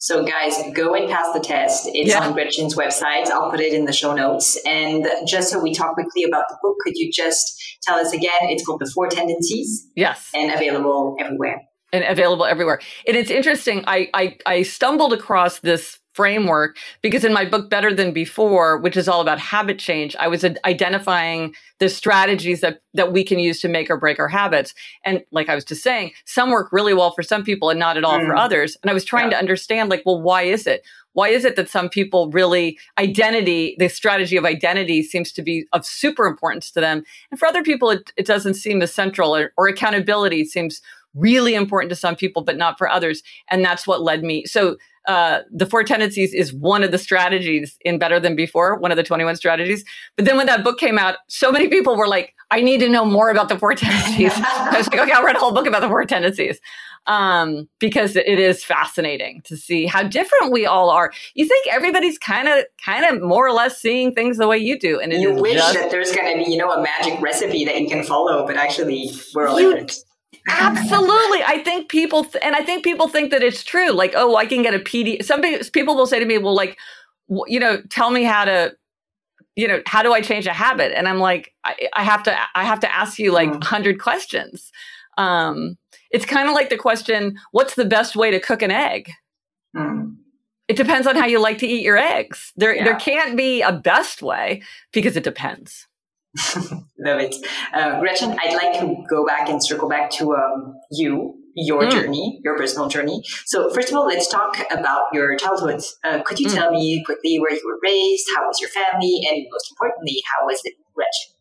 So, 0.03 0.25
guys, 0.25 0.61
go 0.73 0.93
and 0.95 1.09
pass 1.09 1.27
the 1.33 1.39
test. 1.39 1.89
It's 1.93 2.09
yeah. 2.09 2.27
on 2.27 2.33
Gretchen's 2.33 2.75
website. 2.75 3.27
I'll 3.27 3.49
put 3.49 3.61
it 3.61 3.71
in 3.71 3.85
the 3.85 3.93
show 3.93 4.13
notes. 4.13 4.59
And 4.65 5.07
just 5.25 5.49
so 5.49 5.61
we 5.61 5.73
talk 5.73 5.93
quickly 5.93 6.23
about 6.23 6.43
the 6.49 6.57
book, 6.61 6.75
could 6.83 6.97
you 6.97 7.09
just 7.09 7.79
tell 7.83 7.95
us 7.95 8.11
again? 8.11 8.31
It's 8.41 8.65
called 8.65 8.81
The 8.81 8.91
Four 8.93 9.07
Tendencies. 9.07 9.87
Yes. 9.95 10.29
And 10.33 10.53
available 10.53 11.15
everywhere. 11.21 11.61
And 11.93 12.03
available 12.03 12.43
everywhere. 12.43 12.81
And 13.07 13.15
it's 13.15 13.31
interesting. 13.31 13.85
I, 13.87 14.09
I, 14.13 14.37
I 14.45 14.63
stumbled 14.63 15.13
across 15.13 15.59
this 15.59 15.99
framework 16.13 16.77
because 17.01 17.23
in 17.23 17.33
my 17.33 17.45
book 17.45 17.69
better 17.69 17.93
than 17.93 18.13
before 18.13 18.77
which 18.77 18.95
is 18.95 19.07
all 19.07 19.21
about 19.21 19.39
habit 19.39 19.79
change 19.79 20.15
i 20.17 20.27
was 20.27 20.45
identifying 20.65 21.53
the 21.83 21.89
strategies 21.89 22.61
that 22.61 22.81
that 22.93 23.11
we 23.11 23.25
can 23.25 23.39
use 23.39 23.59
to 23.59 23.67
make 23.67 23.89
or 23.89 23.97
break 23.97 24.17
our 24.17 24.29
habits. 24.29 24.73
And 25.03 25.23
like 25.31 25.49
i 25.49 25.55
was 25.55 25.65
just 25.65 25.83
saying 25.83 26.13
some 26.25 26.49
work 26.49 26.69
really 26.71 26.93
well 26.93 27.11
for 27.11 27.23
some 27.23 27.43
people 27.43 27.69
and 27.69 27.79
not 27.79 27.97
at 27.97 28.05
all 28.05 28.19
mm. 28.19 28.25
for 28.25 28.35
others. 28.35 28.77
And 28.81 28.89
i 28.89 28.93
was 28.93 29.03
trying 29.03 29.25
yeah. 29.25 29.31
to 29.31 29.39
understand 29.39 29.89
like 29.89 30.03
well 30.05 30.21
why 30.21 30.43
is 30.43 30.65
it? 30.65 30.85
Why 31.11 31.27
is 31.27 31.45
it 31.45 31.55
that 31.57 31.69
some 31.69 31.89
people 31.89 32.31
really 32.31 32.79
identity 32.97 33.75
the 33.77 33.89
strategy 33.89 34.37
of 34.37 34.45
identity 34.45 35.03
seems 35.03 35.31
to 35.33 35.41
be 35.41 35.65
of 35.73 35.85
super 35.85 36.25
importance 36.25 36.71
to 36.71 36.79
them? 36.79 37.03
And 37.29 37.39
for 37.39 37.47
other 37.47 37.63
people 37.63 37.89
it, 37.89 38.11
it 38.15 38.25
doesn't 38.25 38.53
seem 38.53 38.81
as 38.81 38.93
central 38.93 39.35
or, 39.35 39.51
or 39.57 39.67
accountability 39.67 40.45
seems 40.45 40.81
really 41.13 41.53
important 41.53 41.89
to 41.89 41.95
some 41.95 42.15
people 42.15 42.43
but 42.43 42.57
not 42.57 42.77
for 42.77 42.89
others. 42.89 43.23
And 43.49 43.63
that's 43.63 43.85
what 43.85 44.01
led 44.01 44.23
me 44.23 44.45
so 44.45 44.77
uh, 45.07 45.39
the 45.51 45.65
four 45.65 45.83
tendencies 45.83 46.33
is 46.33 46.53
one 46.53 46.83
of 46.83 46.91
the 46.91 46.97
strategies 46.97 47.77
in 47.81 47.97
Better 47.97 48.19
Than 48.19 48.35
Before, 48.35 48.77
one 48.77 48.91
of 48.91 48.97
the 48.97 49.03
21 49.03 49.35
strategies. 49.35 49.83
But 50.15 50.25
then 50.25 50.37
when 50.37 50.45
that 50.47 50.63
book 50.63 50.79
came 50.79 50.97
out, 50.97 51.17
so 51.27 51.51
many 51.51 51.67
people 51.67 51.97
were 51.97 52.07
like, 52.07 52.33
I 52.51 52.61
need 52.61 52.79
to 52.79 52.89
know 52.89 53.03
more 53.03 53.29
about 53.29 53.49
the 53.49 53.57
four 53.57 53.75
tendencies. 53.75 54.31
I 54.35 54.77
was 54.77 54.87
like, 54.89 54.99
okay, 54.99 55.11
I'll 55.11 55.23
read 55.23 55.35
a 55.35 55.39
whole 55.39 55.53
book 55.53 55.67
about 55.67 55.81
the 55.81 55.87
four 55.87 56.05
tendencies. 56.05 56.59
Um, 57.05 57.67
because 57.79 58.15
it 58.15 58.39
is 58.39 58.63
fascinating 58.63 59.41
to 59.43 59.57
see 59.57 59.85
how 59.85 60.03
different 60.03 60.53
we 60.53 60.65
all 60.65 60.89
are. 60.89 61.11
You 61.33 61.45
think 61.45 61.67
everybody's 61.69 62.17
kind 62.17 62.47
of, 62.47 62.63
kind 62.85 63.03
of 63.03 63.21
more 63.21 63.45
or 63.45 63.51
less 63.51 63.77
seeing 63.77 64.13
things 64.13 64.37
the 64.37 64.47
way 64.47 64.57
you 64.57 64.79
do. 64.79 65.01
And 65.01 65.11
you 65.11 65.33
wish 65.33 65.55
just, 65.55 65.73
that 65.73 65.91
there's 65.91 66.13
going 66.15 66.31
to 66.31 66.45
be, 66.45 66.49
you 66.49 66.57
know, 66.57 66.71
a 66.71 66.81
magic 66.81 67.19
recipe 67.19 67.65
that 67.65 67.81
you 67.81 67.89
can 67.89 68.05
follow, 68.05 68.47
but 68.47 68.55
actually 68.55 69.11
we're 69.35 69.49
all 69.49 69.59
you, 69.59 69.71
different. 69.71 69.97
Absolutely. 70.47 71.43
I 71.43 71.61
think 71.63 71.89
people, 71.89 72.23
th- 72.23 72.43
and 72.43 72.55
I 72.55 72.63
think 72.63 72.83
people 72.83 73.07
think 73.07 73.31
that 73.31 73.43
it's 73.43 73.63
true. 73.63 73.91
Like, 73.91 74.13
oh, 74.15 74.35
I 74.35 74.45
can 74.45 74.61
get 74.61 74.73
a 74.73 74.79
PD. 74.79 75.23
Some 75.23 75.41
people 75.41 75.95
will 75.95 76.07
say 76.07 76.19
to 76.19 76.25
me, 76.25 76.37
well, 76.37 76.55
like, 76.55 76.77
you 77.47 77.59
know, 77.59 77.81
tell 77.89 78.11
me 78.11 78.23
how 78.23 78.45
to, 78.45 78.75
you 79.55 79.67
know, 79.67 79.81
how 79.85 80.01
do 80.01 80.13
I 80.13 80.21
change 80.21 80.47
a 80.47 80.53
habit? 80.53 80.97
And 80.97 81.07
I'm 81.07 81.19
like, 81.19 81.53
I, 81.63 81.89
I 81.93 82.03
have 82.03 82.23
to, 82.23 82.37
I 82.55 82.63
have 82.63 82.79
to 82.81 82.93
ask 82.93 83.19
you 83.19 83.31
like 83.31 83.53
a 83.53 83.65
hundred 83.65 83.99
questions. 83.99 84.71
Um, 85.17 85.77
it's 86.09 86.25
kind 86.25 86.47
of 86.47 86.53
like 86.53 86.69
the 86.69 86.77
question, 86.77 87.37
what's 87.51 87.75
the 87.75 87.85
best 87.85 88.15
way 88.15 88.31
to 88.31 88.39
cook 88.39 88.61
an 88.61 88.71
egg? 88.71 89.11
Mm. 89.75 90.15
It 90.67 90.77
depends 90.77 91.07
on 91.07 91.15
how 91.15 91.25
you 91.25 91.39
like 91.39 91.57
to 91.59 91.67
eat 91.67 91.83
your 91.83 91.97
eggs. 91.97 92.53
There, 92.55 92.75
yeah. 92.75 92.83
there 92.83 92.95
can't 92.95 93.35
be 93.35 93.61
a 93.61 93.71
best 93.71 94.21
way 94.21 94.61
because 94.91 95.17
it 95.17 95.23
depends. 95.23 95.87
Love 96.99 97.19
it. 97.19 97.35
Uh, 97.73 97.99
Gretchen, 97.99 98.35
I'd 98.39 98.55
like 98.55 98.79
to 98.79 99.03
go 99.09 99.25
back 99.25 99.49
and 99.49 99.63
circle 99.63 99.87
back 99.87 100.09
to 100.11 100.33
um, 100.33 100.75
you, 100.91 101.35
your 101.55 101.83
mm. 101.83 101.91
journey, 101.91 102.39
your 102.43 102.57
personal 102.57 102.87
journey. 102.87 103.21
So, 103.45 103.69
first 103.69 103.89
of 103.89 103.95
all, 103.95 104.07
let's 104.07 104.27
talk 104.27 104.57
about 104.71 105.03
your 105.13 105.35
childhood. 105.35 105.81
Uh, 106.03 106.23
could 106.23 106.39
you 106.39 106.47
mm. 106.47 106.55
tell 106.55 106.71
me 106.71 107.03
quickly 107.05 107.39
where 107.39 107.53
you 107.53 107.61
were 107.65 107.79
raised? 107.83 108.27
How 108.35 108.47
was 108.47 108.59
your 108.59 108.69
family? 108.69 109.21
And 109.29 109.45
most 109.51 109.71
importantly, 109.71 110.23
how 110.25 110.45
was 110.45 110.59
it, 110.63 110.73
Gretchen? 110.95 111.32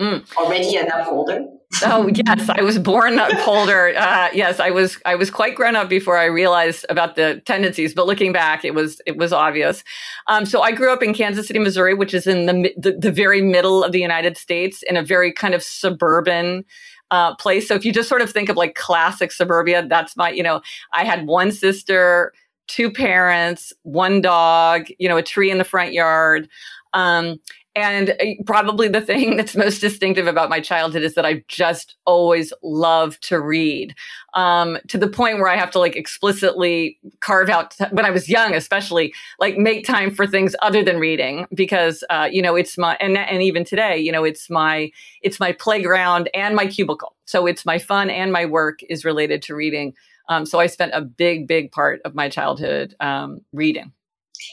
Mm. 0.00 0.36
Already 0.36 0.76
an 0.76 0.88
upholder? 0.88 1.44
oh 1.84 2.08
yes, 2.08 2.48
I 2.48 2.62
was 2.62 2.78
born 2.78 3.18
upholder. 3.18 3.94
Uh, 4.00 4.28
yes, 4.32 4.60
I 4.60 4.70
was. 4.70 4.98
I 5.04 5.14
was 5.14 5.30
quite 5.30 5.54
grown 5.54 5.76
up 5.76 5.88
before 5.88 6.16
I 6.16 6.24
realized 6.24 6.86
about 6.88 7.16
the 7.16 7.42
tendencies. 7.44 7.92
But 7.92 8.06
looking 8.06 8.32
back, 8.32 8.64
it 8.64 8.74
was 8.74 9.00
it 9.04 9.18
was 9.18 9.32
obvious. 9.32 9.84
Um, 10.26 10.46
so 10.46 10.62
I 10.62 10.72
grew 10.72 10.92
up 10.92 11.02
in 11.02 11.12
Kansas 11.12 11.46
City, 11.46 11.58
Missouri, 11.58 11.92
which 11.92 12.14
is 12.14 12.26
in 12.26 12.46
the, 12.46 12.72
the, 12.76 12.92
the 12.92 13.12
very 13.12 13.42
middle 13.42 13.84
of 13.84 13.92
the 13.92 14.00
United 14.00 14.36
States, 14.36 14.82
in 14.84 14.96
a 14.96 15.02
very 15.02 15.32
kind 15.32 15.54
of 15.54 15.62
suburban 15.62 16.64
uh, 17.10 17.34
place. 17.36 17.68
So 17.68 17.74
if 17.74 17.84
you 17.84 17.92
just 17.92 18.08
sort 18.08 18.22
of 18.22 18.30
think 18.30 18.48
of 18.48 18.56
like 18.56 18.74
classic 18.74 19.32
suburbia, 19.32 19.86
that's 19.86 20.16
my. 20.16 20.30
You 20.30 20.42
know, 20.42 20.62
I 20.94 21.04
had 21.04 21.26
one 21.26 21.52
sister, 21.52 22.32
two 22.68 22.90
parents, 22.90 23.72
one 23.82 24.22
dog. 24.22 24.86
You 24.98 25.08
know, 25.08 25.18
a 25.18 25.22
tree 25.22 25.50
in 25.50 25.58
the 25.58 25.64
front 25.64 25.92
yard. 25.92 26.48
Um, 26.94 27.38
and 27.74 28.10
uh, 28.10 28.24
probably 28.46 28.88
the 28.88 29.00
thing 29.00 29.36
that's 29.36 29.54
most 29.54 29.80
distinctive 29.80 30.26
about 30.26 30.50
my 30.50 30.60
childhood 30.60 31.02
is 31.02 31.14
that 31.14 31.24
I 31.24 31.44
just 31.48 31.96
always 32.04 32.52
loved 32.62 33.22
to 33.28 33.40
read 33.40 33.94
um, 34.34 34.78
to 34.88 34.98
the 34.98 35.08
point 35.08 35.38
where 35.38 35.48
I 35.48 35.56
have 35.56 35.70
to 35.72 35.78
like 35.78 35.96
explicitly 35.96 36.98
carve 37.20 37.48
out 37.48 37.74
when 37.90 38.04
I 38.04 38.10
was 38.10 38.28
young, 38.28 38.54
especially 38.54 39.12
like 39.38 39.56
make 39.56 39.86
time 39.86 40.10
for 40.10 40.26
things 40.26 40.54
other 40.62 40.82
than 40.82 40.98
reading 40.98 41.46
because, 41.54 42.02
uh, 42.10 42.28
you 42.30 42.42
know, 42.42 42.56
it's 42.56 42.76
my, 42.76 42.96
and, 43.00 43.16
and 43.16 43.42
even 43.42 43.64
today, 43.64 43.98
you 43.98 44.12
know, 44.12 44.24
it's 44.24 44.50
my, 44.50 44.90
it's 45.22 45.38
my 45.38 45.52
playground 45.52 46.28
and 46.34 46.56
my 46.56 46.66
cubicle. 46.66 47.14
So 47.24 47.46
it's 47.46 47.64
my 47.64 47.78
fun 47.78 48.10
and 48.10 48.32
my 48.32 48.46
work 48.46 48.80
is 48.88 49.04
related 49.04 49.42
to 49.42 49.54
reading. 49.54 49.94
Um, 50.28 50.46
so 50.46 50.60
I 50.60 50.66
spent 50.66 50.92
a 50.94 51.00
big, 51.00 51.46
big 51.46 51.72
part 51.72 52.00
of 52.04 52.14
my 52.14 52.28
childhood 52.28 52.94
um, 53.00 53.40
reading. 53.52 53.92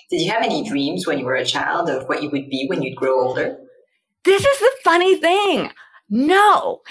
Did 0.09 0.21
you 0.21 0.31
have 0.31 0.43
any 0.43 0.67
dreams 0.67 1.05
when 1.05 1.19
you 1.19 1.25
were 1.25 1.35
a 1.35 1.45
child 1.45 1.89
of 1.89 2.07
what 2.07 2.23
you 2.23 2.29
would 2.29 2.49
be 2.49 2.67
when 2.67 2.81
you'd 2.81 2.95
grow 2.95 3.21
older? 3.21 3.57
This 4.23 4.43
is 4.43 4.59
the 4.59 4.71
funny 4.83 5.15
thing. 5.15 5.71
No. 6.09 6.81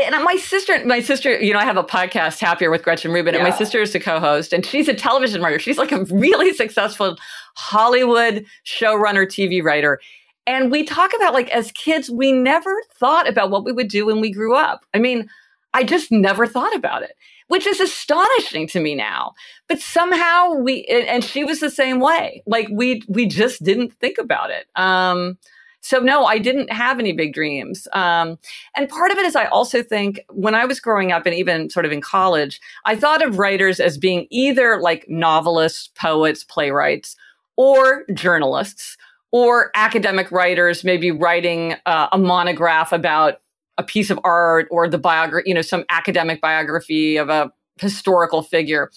And 0.00 0.24
my 0.24 0.36
sister, 0.36 0.84
my 0.84 1.00
sister, 1.00 1.38
you 1.38 1.52
know, 1.52 1.58
I 1.58 1.64
have 1.64 1.76
a 1.76 1.84
podcast, 1.84 2.40
Happier 2.40 2.70
with 2.70 2.82
Gretchen 2.82 3.12
Rubin, 3.12 3.34
yeah. 3.34 3.40
and 3.40 3.48
my 3.48 3.56
sister 3.56 3.80
is 3.80 3.92
the 3.92 4.00
co 4.00 4.18
host, 4.18 4.52
and 4.52 4.66
she's 4.66 4.88
a 4.88 4.94
television 4.94 5.40
writer. 5.40 5.58
She's 5.58 5.78
like 5.78 5.92
a 5.92 6.04
really 6.04 6.52
successful 6.52 7.16
Hollywood 7.54 8.44
showrunner, 8.64 9.26
TV 9.26 9.62
writer. 9.62 10.00
And 10.48 10.70
we 10.70 10.84
talk 10.84 11.12
about 11.16 11.32
like 11.32 11.48
as 11.50 11.72
kids, 11.72 12.10
we 12.10 12.32
never 12.32 12.82
thought 12.98 13.28
about 13.28 13.50
what 13.50 13.64
we 13.64 13.72
would 13.72 13.88
do 13.88 14.06
when 14.06 14.20
we 14.20 14.32
grew 14.32 14.54
up. 14.54 14.84
I 14.94 14.98
mean, 14.98 15.28
I 15.74 15.84
just 15.84 16.10
never 16.10 16.46
thought 16.46 16.74
about 16.74 17.02
it 17.02 17.12
which 17.48 17.66
is 17.66 17.80
astonishing 17.80 18.66
to 18.68 18.80
me 18.80 18.94
now. 18.94 19.32
But 19.68 19.80
somehow 19.80 20.54
we, 20.54 20.84
and 20.84 21.22
she 21.22 21.44
was 21.44 21.60
the 21.60 21.70
same 21.70 22.00
way. 22.00 22.42
Like 22.46 22.68
we, 22.70 23.02
we 23.08 23.26
just 23.26 23.62
didn't 23.62 23.92
think 23.94 24.18
about 24.18 24.50
it. 24.50 24.66
Um, 24.76 25.38
so 25.80 26.00
no, 26.00 26.24
I 26.24 26.38
didn't 26.38 26.72
have 26.72 26.98
any 26.98 27.12
big 27.12 27.32
dreams. 27.32 27.86
Um, 27.92 28.38
and 28.76 28.88
part 28.88 29.12
of 29.12 29.18
it 29.18 29.24
is 29.24 29.36
I 29.36 29.44
also 29.44 29.84
think 29.84 30.20
when 30.30 30.54
I 30.54 30.64
was 30.64 30.80
growing 30.80 31.12
up 31.12 31.26
and 31.26 31.34
even 31.34 31.70
sort 31.70 31.86
of 31.86 31.92
in 31.92 32.00
college, 32.00 32.60
I 32.84 32.96
thought 32.96 33.24
of 33.24 33.38
writers 33.38 33.78
as 33.78 33.96
being 33.96 34.26
either 34.30 34.80
like 34.80 35.04
novelists, 35.08 35.90
poets, 35.94 36.42
playwrights, 36.42 37.14
or 37.56 38.04
journalists, 38.12 38.96
or 39.30 39.70
academic 39.76 40.32
writers, 40.32 40.82
maybe 40.82 41.12
writing 41.12 41.76
uh, 41.86 42.08
a 42.10 42.18
monograph 42.18 42.90
about 42.92 43.40
a 43.78 43.82
piece 43.82 44.10
of 44.10 44.18
art 44.24 44.68
or 44.70 44.88
the 44.88 44.98
biography, 44.98 45.48
you 45.48 45.54
know, 45.54 45.62
some 45.62 45.84
academic 45.90 46.40
biography 46.40 47.16
of 47.16 47.28
a 47.28 47.52
historical 47.80 48.42
figure. 48.42 48.90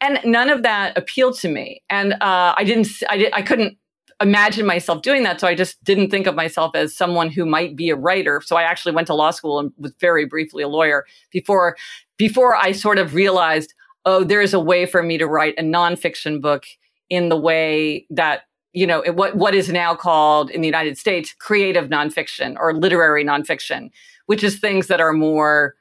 And 0.00 0.18
none 0.24 0.50
of 0.50 0.62
that 0.62 0.96
appealed 0.96 1.38
to 1.40 1.48
me. 1.48 1.82
And 1.88 2.14
uh, 2.14 2.54
I 2.56 2.64
didn't, 2.64 2.88
I, 3.08 3.16
did, 3.16 3.32
I 3.32 3.42
couldn't 3.42 3.78
imagine 4.20 4.66
myself 4.66 5.02
doing 5.02 5.22
that. 5.24 5.40
So 5.40 5.46
I 5.46 5.54
just 5.54 5.82
didn't 5.84 6.10
think 6.10 6.26
of 6.26 6.34
myself 6.34 6.74
as 6.74 6.96
someone 6.96 7.30
who 7.30 7.44
might 7.44 7.76
be 7.76 7.90
a 7.90 7.96
writer. 7.96 8.42
So 8.44 8.56
I 8.56 8.62
actually 8.62 8.92
went 8.92 9.06
to 9.08 9.14
law 9.14 9.30
school 9.30 9.58
and 9.58 9.72
was 9.78 9.92
very 10.00 10.24
briefly 10.24 10.62
a 10.62 10.68
lawyer 10.68 11.04
before, 11.30 11.76
before 12.16 12.56
I 12.56 12.72
sort 12.72 12.98
of 12.98 13.14
realized, 13.14 13.74
oh, 14.04 14.24
there 14.24 14.40
is 14.40 14.54
a 14.54 14.60
way 14.60 14.86
for 14.86 15.02
me 15.02 15.18
to 15.18 15.26
write 15.26 15.54
a 15.58 15.62
nonfiction 15.62 16.40
book 16.40 16.64
in 17.10 17.28
the 17.28 17.36
way 17.36 18.06
that 18.10 18.42
you 18.76 18.86
know 18.86 19.02
what 19.12 19.34
what 19.34 19.54
is 19.54 19.70
now 19.70 19.94
called 19.94 20.50
in 20.50 20.60
the 20.60 20.68
United 20.68 20.98
States 20.98 21.34
creative 21.38 21.88
nonfiction 21.88 22.56
or 22.58 22.74
literary 22.74 23.24
nonfiction, 23.24 23.90
which 24.26 24.44
is 24.44 24.58
things 24.58 24.88
that 24.88 25.00
are 25.00 25.14
more 25.14 25.74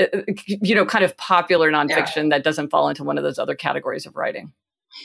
uh, 0.00 0.06
uh, 0.12 0.20
you 0.46 0.74
know 0.74 0.84
kind 0.84 1.04
of 1.04 1.16
popular 1.16 1.70
nonfiction 1.70 2.24
yeah. 2.24 2.30
that 2.30 2.44
doesn't 2.44 2.68
fall 2.68 2.88
into 2.88 3.04
one 3.04 3.16
of 3.16 3.22
those 3.22 3.38
other 3.38 3.54
categories 3.54 4.06
of 4.06 4.16
writing. 4.16 4.52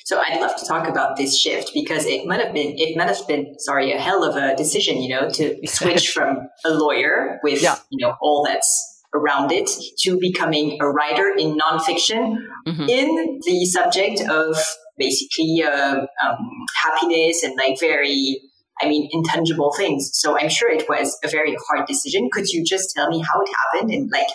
So 0.04 0.20
I'd 0.20 0.42
love 0.42 0.58
to 0.58 0.66
talk 0.66 0.88
about 0.88 1.16
this 1.16 1.38
shift 1.38 1.72
because 1.76 2.06
it 2.08 2.26
might 2.26 2.44
have 2.44 2.54
been 2.56 2.74
it 2.76 2.98
might 2.98 3.08
have 3.08 3.28
been 3.28 3.58
sorry 3.60 3.92
a 3.92 4.00
hell 4.00 4.24
of 4.24 4.36
a 4.36 4.56
decision, 4.56 5.00
you 5.00 5.10
know, 5.10 5.30
to 5.30 5.60
switch 5.68 6.10
from 6.10 6.50
a 6.66 6.72
lawyer 6.72 7.40
with 7.44 7.62
yeah. 7.62 7.76
you 7.92 8.04
know 8.04 8.16
all 8.20 8.44
that's 8.44 9.04
around 9.14 9.52
it 9.52 9.70
to 10.00 10.18
becoming 10.20 10.80
a 10.82 10.90
writer 10.90 11.34
in 11.38 11.56
nonfiction 11.56 12.36
mm-hmm. 12.68 12.90
in 12.90 13.40
the 13.46 13.66
subject 13.66 14.22
of 14.28 14.58
basically 14.98 15.64
uh, 15.64 16.06
um, 16.26 16.66
happiness 16.84 17.44
and 17.44 17.56
like 17.58 17.80
very 17.80 18.42
I 18.82 18.88
mean, 18.88 19.10
intangible 19.12 19.74
things. 19.76 20.12
So 20.14 20.38
I'm 20.38 20.50
sure 20.50 20.70
it 20.70 20.88
was 20.88 21.18
a 21.24 21.28
very 21.28 21.58
hard 21.68 21.88
decision. 21.88 22.30
Could 22.32 22.50
you 22.50 22.64
just 22.64 22.94
tell 22.96 23.10
me 23.10 23.20
how 23.20 23.42
it 23.42 23.50
happened 23.74 23.92
and 23.92 24.12
like 24.12 24.28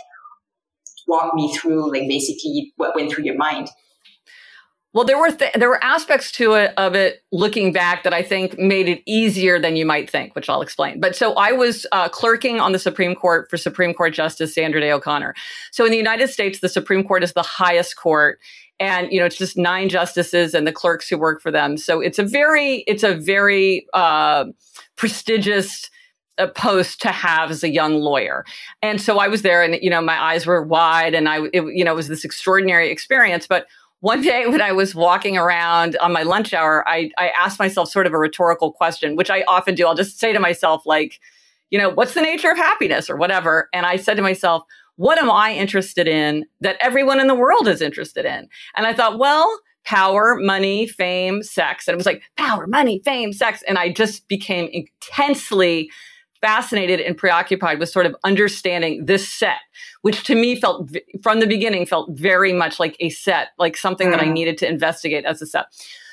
walk 1.07 1.35
me 1.35 1.55
through 1.55 1.93
like 1.93 2.09
basically 2.09 2.73
what 2.77 2.95
went 2.97 3.13
through 3.13 3.25
your 3.25 3.37
mind? 3.37 3.69
Well, 4.95 5.07
there 5.07 5.19
were 5.19 5.31
th- 5.31 5.55
there 5.55 5.71
were 5.71 5.83
aspects 5.83 6.31
to 6.33 6.53
it 6.53 6.75
of 6.77 6.95
it 6.95 7.23
looking 7.33 7.73
back 7.73 8.03
that 8.03 8.13
I 8.13 8.23
think 8.23 8.59
made 8.59 8.89
it 8.89 9.03
easier 9.07 9.59
than 9.59 9.75
you 9.75 9.87
might 9.87 10.11
think, 10.11 10.35
which 10.35 10.51
I'll 10.51 10.61
explain. 10.61 11.01
But 11.01 11.17
so 11.17 11.33
I 11.33 11.53
was 11.53 11.87
uh, 11.93 12.11
clerking 12.11 12.61
on 12.61 12.73
the 12.73 12.79
Supreme 12.79 13.15
Court 13.15 13.49
for 13.49 13.57
Supreme 13.57 13.95
Court 13.95 14.13
Justice 14.13 14.55
Sandra 14.55 14.83
Day 14.83 14.93
O'Connor. 14.93 15.35
So 15.71 15.87
in 15.87 15.93
the 15.93 15.97
United 15.97 16.29
States, 16.29 16.61
the 16.61 16.69
Supreme 16.69 17.05
Court 17.05 17.25
is 17.25 17.33
the 17.33 17.43
highest 17.43 17.97
court, 17.97 18.39
and 18.83 19.13
you 19.13 19.21
know 19.21 19.27
it's 19.27 19.39
just 19.39 19.57
nine 19.57 19.89
justices 19.89 20.55
and 20.55 20.67
the 20.67 20.73
clerks 20.73 21.09
who 21.09 21.17
work 21.17 21.41
for 21.41 21.53
them. 21.53 21.77
So 21.77 22.01
it's 22.01 22.19
a 22.19 22.25
very 22.25 22.79
it's 22.89 23.05
a 23.05 23.15
very 23.15 23.87
uh, 23.95 24.47
prestigious 24.97 25.89
a 26.39 26.49
post 26.49 27.01
to 27.03 27.13
have 27.13 27.51
as 27.51 27.63
a 27.63 27.69
young 27.69 28.01
lawyer. 28.01 28.45
And 28.81 29.01
so 29.01 29.19
I 29.19 29.29
was 29.29 29.43
there 29.43 29.63
and, 29.63 29.79
you 29.83 29.91
know, 29.91 30.01
my 30.01 30.21
eyes 30.21 30.47
were 30.47 30.63
wide 30.63 31.15
and 31.15 31.29
I, 31.29 31.43
it, 31.53 31.63
you 31.75 31.85
know, 31.85 31.93
it 31.93 31.97
was 31.97 32.09
this 32.09 32.25
extraordinary 32.25 32.91
experience. 32.91 33.47
But 33.47 33.67
one 34.01 34.23
day 34.23 34.47
when 34.49 34.63
I 34.63 34.73
was 34.73 34.95
walking 34.95 35.37
around 35.37 35.97
on 35.99 36.11
my 36.11 36.23
lunch 36.23 36.55
hour, 36.55 36.89
I, 36.89 37.11
I 37.19 37.29
asked 37.29 37.59
myself 37.59 37.91
sort 37.91 38.07
of 38.07 38.15
a 38.15 38.19
rhetorical 38.19 38.73
question, 38.73 39.15
which 39.15 39.31
I 39.31 39.43
often 39.43 39.75
do. 39.75 39.87
I'll 39.87 39.95
just 39.95 40.19
say 40.19 40.33
to 40.33 40.41
myself, 40.41 40.87
like, 40.87 41.21
you 41.71 41.79
know, 41.79 41.91
what's 41.91 42.15
the 42.15 42.23
nature 42.23 42.51
of 42.51 42.57
happiness 42.57 43.11
or 43.11 43.17
whatever? 43.17 43.69
And 43.75 43.85
I 43.85 43.97
said 43.97 44.17
to 44.17 44.23
myself, 44.23 44.65
what 44.97 45.19
am 45.19 45.31
I 45.31 45.55
interested 45.55 46.07
in 46.07 46.45
that 46.61 46.77
everyone 46.81 47.21
in 47.21 47.27
the 47.27 47.35
world 47.35 47.69
is 47.69 47.81
interested 47.81 48.25
in? 48.25 48.49
And 48.77 48.87
I 48.87 48.93
thought, 48.93 49.19
well, 49.19 49.61
power, 49.85 50.37
money, 50.37 50.87
fame, 50.87 51.43
sex. 51.43 51.89
And 51.89 51.95
it 51.95 51.97
was 51.97 52.07
like 52.07 52.23
power, 52.37 52.67
money, 52.67 53.01
fame, 53.05 53.33
sex. 53.33 53.63
And 53.67 53.79
I 53.79 53.93
just 53.93 54.29
became 54.29 54.69
intensely 54.73 55.91
fascinated 56.41 57.01
and 57.01 57.17
preoccupied 57.17 57.79
with 57.79 57.89
sort 57.89 58.05
of 58.05 58.17
understanding 58.25 59.07
this 59.07 59.29
set, 59.29 59.61
which 60.03 60.25
to 60.25 60.35
me 60.35 60.61
felt 60.61 60.91
from 61.23 61.41
the 61.41 61.47
beginning 61.47 61.87
felt 61.87 62.11
very 62.13 62.53
much 62.53 62.81
like 62.81 62.97
a 63.01 63.11
set, 63.11 63.49
like 63.59 63.77
something 63.77 64.11
that 64.11 64.21
I 64.21 64.25
mm. 64.25 64.33
needed 64.33 64.59
to 64.59 64.69
investigate 64.69 65.25
as 65.25 65.41
a 65.41 65.47
set. 65.47 65.67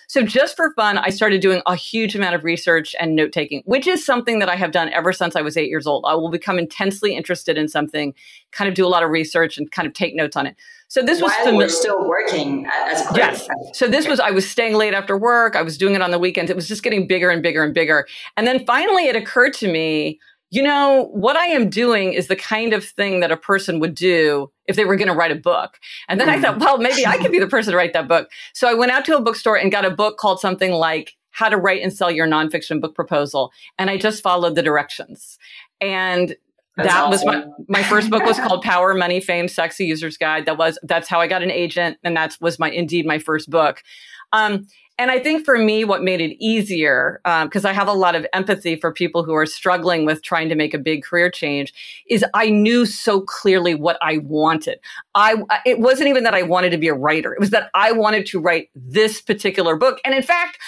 So 0.09 0.23
just 0.23 0.55
for 0.55 0.73
fun, 0.73 0.97
I 0.97 1.11
started 1.11 1.39
doing 1.39 1.61
a 1.67 1.75
huge 1.75 2.15
amount 2.15 2.33
of 2.33 2.43
research 2.43 2.95
and 2.99 3.15
note 3.15 3.31
taking, 3.31 3.61
which 3.65 3.85
is 3.85 4.03
something 4.03 4.39
that 4.39 4.49
I 4.49 4.55
have 4.55 4.71
done 4.71 4.89
ever 4.89 5.13
since 5.13 5.35
I 5.35 5.41
was 5.43 5.55
eight 5.55 5.69
years 5.69 5.85
old. 5.85 6.03
I 6.07 6.15
will 6.15 6.31
become 6.31 6.57
intensely 6.57 7.15
interested 7.15 7.59
in 7.59 7.67
something, 7.67 8.15
kind 8.51 8.67
of 8.67 8.73
do 8.73 8.87
a 8.87 8.89
lot 8.89 9.03
of 9.03 9.11
research 9.11 9.59
and 9.59 9.71
kind 9.71 9.87
of 9.87 9.93
take 9.93 10.15
notes 10.15 10.35
on 10.35 10.47
it. 10.47 10.55
So 10.87 11.03
this 11.03 11.21
was 11.21 11.31
While 11.43 11.57
we're 11.57 11.69
still 11.69 12.07
working 12.07 12.65
as 12.87 13.01
a 13.01 13.15
yes. 13.15 13.47
So 13.73 13.87
this 13.87 14.07
was 14.07 14.19
I 14.19 14.31
was 14.31 14.49
staying 14.49 14.73
late 14.73 14.95
after 14.95 15.15
work. 15.15 15.55
I 15.55 15.61
was 15.61 15.77
doing 15.77 15.93
it 15.93 16.01
on 16.01 16.09
the 16.09 16.17
weekends. 16.17 16.49
It 16.49 16.55
was 16.55 16.67
just 16.67 16.81
getting 16.81 17.05
bigger 17.05 17.29
and 17.29 17.43
bigger 17.43 17.63
and 17.63 17.75
bigger. 17.75 18.07
And 18.35 18.47
then 18.47 18.65
finally, 18.65 19.05
it 19.05 19.15
occurred 19.15 19.53
to 19.55 19.71
me 19.71 20.19
you 20.51 20.63
know, 20.63 21.09
what 21.11 21.35
I 21.35 21.47
am 21.47 21.69
doing 21.69 22.13
is 22.13 22.27
the 22.27 22.35
kind 22.35 22.73
of 22.73 22.83
thing 22.83 23.19
that 23.19 23.31
a 23.31 23.37
person 23.37 23.79
would 23.79 23.93
do 23.93 24.51
if 24.67 24.75
they 24.75 24.85
were 24.85 24.95
going 24.95 25.07
to 25.07 25.13
write 25.13 25.31
a 25.31 25.35
book. 25.35 25.77
And 26.07 26.19
then 26.19 26.27
mm. 26.27 26.31
I 26.31 26.41
thought, 26.41 26.59
well, 26.59 26.77
maybe 26.79 27.05
I 27.05 27.17
could 27.17 27.31
be 27.31 27.39
the 27.39 27.47
person 27.47 27.71
to 27.71 27.77
write 27.77 27.93
that 27.93 28.07
book. 28.07 28.29
So 28.53 28.67
I 28.67 28.73
went 28.73 28.91
out 28.91 29.05
to 29.05 29.15
a 29.15 29.21
bookstore 29.21 29.57
and 29.57 29.71
got 29.71 29.85
a 29.85 29.91
book 29.91 30.17
called 30.17 30.39
something 30.39 30.71
like 30.71 31.15
How 31.31 31.49
to 31.49 31.57
Write 31.57 31.83
and 31.83 31.93
Sell 31.93 32.09
Your 32.09 32.27
Nonfiction 32.27 32.81
Book 32.81 32.95
Proposal. 32.95 33.51
And 33.77 33.89
I 33.89 33.97
just 33.97 34.23
followed 34.23 34.55
the 34.55 34.63
directions. 34.63 35.37
And 35.79 36.35
that's 36.75 36.89
that 36.89 37.03
awesome. 37.03 37.11
was 37.11 37.25
my, 37.25 37.81
my 37.81 37.83
first 37.83 38.09
book 38.09 38.23
was 38.23 38.39
called 38.39 38.63
Power, 38.63 38.95
Money, 38.95 39.19
Fame, 39.19 39.49
Sex: 39.49 39.79
A 39.79 39.83
User's 39.83 40.17
Guide. 40.17 40.45
That 40.45 40.57
was, 40.57 40.79
that's 40.83 41.09
how 41.09 41.19
I 41.19 41.27
got 41.27 41.43
an 41.43 41.51
agent. 41.51 41.97
And 42.03 42.15
that 42.15 42.37
was 42.41 42.57
my, 42.57 42.71
indeed 42.71 43.05
my 43.05 43.19
first 43.19 43.49
book. 43.49 43.83
Um, 44.31 44.65
and 44.99 45.09
I 45.09 45.17
think 45.17 45.45
for 45.45 45.57
me, 45.57 45.85
what 45.85 46.03
made 46.03 46.19
it 46.19 46.35
easier, 46.43 47.21
because 47.23 47.63
um, 47.63 47.69
I 47.69 47.71
have 47.71 47.87
a 47.87 47.93
lot 47.93 48.15
of 48.15 48.27
empathy 48.33 48.75
for 48.75 48.91
people 48.91 49.23
who 49.23 49.33
are 49.33 49.45
struggling 49.45 50.05
with 50.05 50.21
trying 50.21 50.49
to 50.49 50.55
make 50.55 50.73
a 50.73 50.77
big 50.77 51.03
career 51.03 51.31
change, 51.31 51.73
is 52.09 52.25
I 52.33 52.49
knew 52.49 52.85
so 52.85 53.21
clearly 53.21 53.75
what 53.75 53.97
I 54.01 54.17
wanted. 54.17 54.79
I 55.15 55.41
it 55.65 55.79
wasn't 55.79 56.09
even 56.09 56.25
that 56.25 56.35
I 56.35 56.41
wanted 56.41 56.71
to 56.71 56.77
be 56.77 56.89
a 56.89 56.93
writer; 56.93 57.33
it 57.33 57.39
was 57.39 57.51
that 57.51 57.69
I 57.73 57.93
wanted 57.93 58.25
to 58.27 58.41
write 58.41 58.69
this 58.75 59.21
particular 59.21 59.77
book. 59.77 59.99
And 60.03 60.13
in 60.13 60.21
fact, 60.21 60.59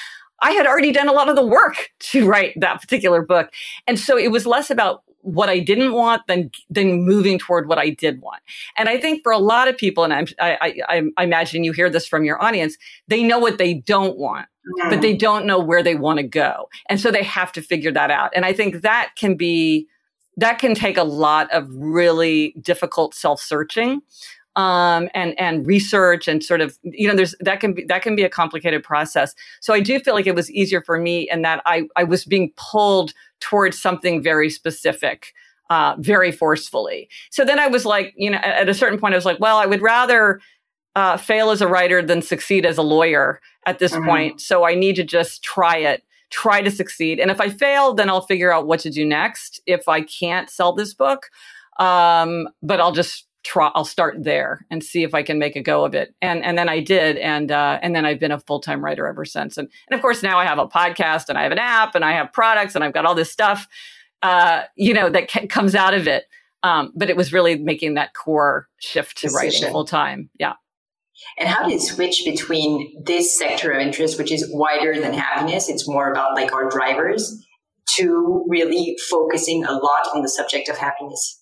I 0.42 0.52
had 0.52 0.66
already 0.66 0.94
done 0.94 1.10
a 1.10 1.14
lot 1.14 1.28
of 1.28 1.36
the 1.36 1.46
work 1.46 1.92
to 2.00 2.26
write 2.26 2.54
that 2.62 2.80
particular 2.80 3.22
book, 3.22 3.52
and 3.86 4.00
so 4.00 4.18
it 4.18 4.32
was 4.32 4.46
less 4.46 4.72
about 4.72 5.04
what 5.22 5.50
I 5.50 5.60
didn't 5.60 5.94
want 5.94 6.24
than 6.28 6.52
than 6.70 7.04
moving 7.04 7.40
toward 7.40 7.68
what 7.68 7.78
I 7.78 7.90
did 7.90 8.22
want. 8.22 8.42
And 8.78 8.90
I 8.90 8.98
think 8.98 9.24
for 9.24 9.32
a 9.32 9.38
lot 9.38 9.68
of 9.68 9.78
people, 9.78 10.04
and 10.04 10.14
I'm, 10.14 10.28
I, 10.40 10.76
I, 10.88 11.02
I 11.18 11.24
imagine 11.24 11.64
you 11.64 11.72
hear 11.72 11.90
this 11.90 12.08
from 12.08 12.24
your 12.24 12.42
audience, 12.42 12.78
they 13.08 13.24
know 13.24 13.40
what 13.40 13.58
they 13.58 13.74
don't 13.74 14.18
want, 14.18 14.48
mm. 14.82 14.90
but 14.90 15.02
they 15.02 15.16
don't 15.16 15.46
know 15.46 15.60
where 15.60 15.84
they 15.84 15.96
want 15.96 16.18
to 16.18 16.24
go, 16.24 16.70
and 16.90 17.00
so 17.00 17.12
they 17.12 17.24
have 17.24 17.52
to 17.54 17.62
figure 17.62 17.92
that 17.92 18.12
out. 18.12 18.32
And 18.36 18.46
I 18.46 18.54
think 18.54 18.82
that 18.82 19.12
can 19.16 19.36
be 19.36 19.88
that 20.38 20.60
can 20.60 20.74
take 20.74 20.98
a 20.98 21.04
lot 21.04 21.52
of 21.52 21.68
really 21.70 22.56
difficult 22.62 23.14
self 23.14 23.42
searching 23.42 24.02
um, 24.56 25.10
and 25.14 25.40
and 25.40 25.66
research 25.66 26.28
and 26.28 26.44
sort 26.44 26.62
of 26.62 26.78
you 26.84 27.08
know 27.08 27.16
there's 27.16 27.36
that 27.40 27.60
can 27.60 27.74
be 27.74 27.86
that 27.86 28.02
can 28.02 28.16
be 28.16 28.24
a 28.24 28.30
complicated 28.30 28.84
process. 28.84 29.34
So 29.62 29.74
I 29.74 29.80
do 29.80 30.00
feel 30.00 30.14
like 30.14 30.28
it 30.28 30.36
was 30.36 30.52
easier 30.52 30.82
for 30.82 30.98
me 30.98 31.30
in 31.30 31.42
that 31.44 31.62
I 31.66 31.84
I 31.96 32.04
was 32.04 32.26
being 32.26 32.52
pulled 32.58 33.14
towards 33.40 33.82
something 33.82 34.22
very 34.22 34.50
specific. 34.50 35.34
Uh, 35.70 35.96
very 36.00 36.34
forcefully. 36.34 37.08
So 37.30 37.46
then 37.46 37.58
I 37.58 37.68
was 37.68 37.86
like, 37.86 38.14
you 38.18 38.30
know, 38.30 38.40
at 38.40 38.68
a 38.68 38.74
certain 38.74 39.00
point, 39.00 39.14
I 39.14 39.18
was 39.18 39.26
like, 39.26 39.40
well, 39.40 39.56
I 39.56 39.66
would 39.66 39.82
rather 39.82 40.42
uh, 40.98 41.16
fail 41.16 41.50
as 41.50 41.62
a 41.62 41.68
writer 41.70 42.02
than 42.02 42.22
succeed 42.22 42.66
as 42.66 42.78
a 42.78 42.82
lawyer 42.82 43.40
at 43.66 43.80
this 43.80 43.94
mm-hmm. 43.94 44.06
point. 44.06 44.42
So 44.42 44.66
I 44.66 44.76
need 44.76 44.98
to 44.98 45.04
just 45.06 45.44
try 45.44 45.78
it, 45.78 46.04
try 46.30 46.62
to 46.62 46.70
succeed. 46.70 47.22
And 47.22 47.32
if 47.32 47.40
I 47.40 47.48
fail, 47.48 47.94
then 47.94 48.10
I'll 48.10 48.26
figure 48.26 48.52
out 48.52 48.68
what 48.68 48.82
to 48.82 48.90
do 48.90 49.06
next. 49.06 49.62
If 49.66 49.88
I 49.88 50.02
can't 50.02 50.50
sell 50.50 50.74
this 50.74 50.94
book, 50.94 51.30
um, 51.80 52.50
but 52.62 52.82
I'll 52.82 52.92
just 52.92 53.28
try 53.44 53.72
I'll 53.74 53.86
start 53.86 54.24
there 54.24 54.66
and 54.70 54.84
see 54.84 55.04
if 55.04 55.14
I 55.14 55.24
can 55.24 55.40
make 55.40 55.56
a 55.56 55.62
go 55.62 55.86
of 55.86 55.96
it. 55.96 56.14
And 56.22 56.44
and 56.44 56.58
then 56.58 56.70
I 56.70 56.80
did 56.80 57.18
and 57.18 57.52
uh, 57.52 57.80
and 57.82 57.96
then 57.96 58.06
I've 58.06 58.20
been 58.20 58.32
a 58.32 58.40
full-time 58.40 58.84
writer 58.84 59.08
ever 59.08 59.26
since. 59.26 59.58
And 59.58 59.70
and 59.90 59.96
of 59.96 60.02
course 60.02 60.24
now 60.24 60.38
I 60.40 60.46
have 60.46 60.60
a 60.60 60.68
podcast 60.68 61.30
and 61.30 61.38
I 61.38 61.44
have 61.44 61.52
an 61.52 61.60
app 61.60 61.96
and 61.96 62.06
I 62.06 62.14
have 62.14 62.32
products 62.34 62.76
and 62.76 62.84
I've 62.84 62.94
got 62.94 63.06
all 63.06 63.16
this 63.16 63.32
stuff 63.32 63.68
uh, 64.22 64.64
you 64.76 64.94
know 64.94 65.10
that 65.10 65.30
c- 65.30 65.48
comes 65.48 65.76
out 65.76 65.94
of 65.94 66.08
it. 66.08 66.26
Um, 66.64 66.94
but 66.96 67.10
it 67.10 67.18
was 67.18 67.34
really 67.34 67.58
making 67.58 67.96
that 67.96 68.14
core 68.14 68.68
shift 68.80 69.18
to 69.20 69.28
Decision. 69.28 69.62
writing 69.64 69.72
full 69.72 69.86
time. 69.86 70.30
Yeah. 70.38 70.54
And 71.40 71.50
how 71.50 71.68
did 71.68 71.74
it 71.76 71.82
switch 71.82 72.24
between 72.26 73.04
this 73.04 73.38
sector 73.38 73.72
of 73.72 73.82
interest, 73.82 74.18
which 74.18 74.32
is 74.32 74.48
wider 74.52 75.00
than 75.00 75.14
happiness? 75.14 75.70
It's 75.70 75.88
more 75.88 76.12
about 76.12 76.36
like 76.36 76.54
our 76.54 76.70
drivers 76.70 77.44
to 77.96 78.46
really 78.48 78.96
focusing 79.10 79.64
a 79.66 79.72
lot 79.72 80.08
on 80.16 80.22
the 80.22 80.30
subject 80.30 80.70
of 80.70 80.78
happiness. 80.78 81.42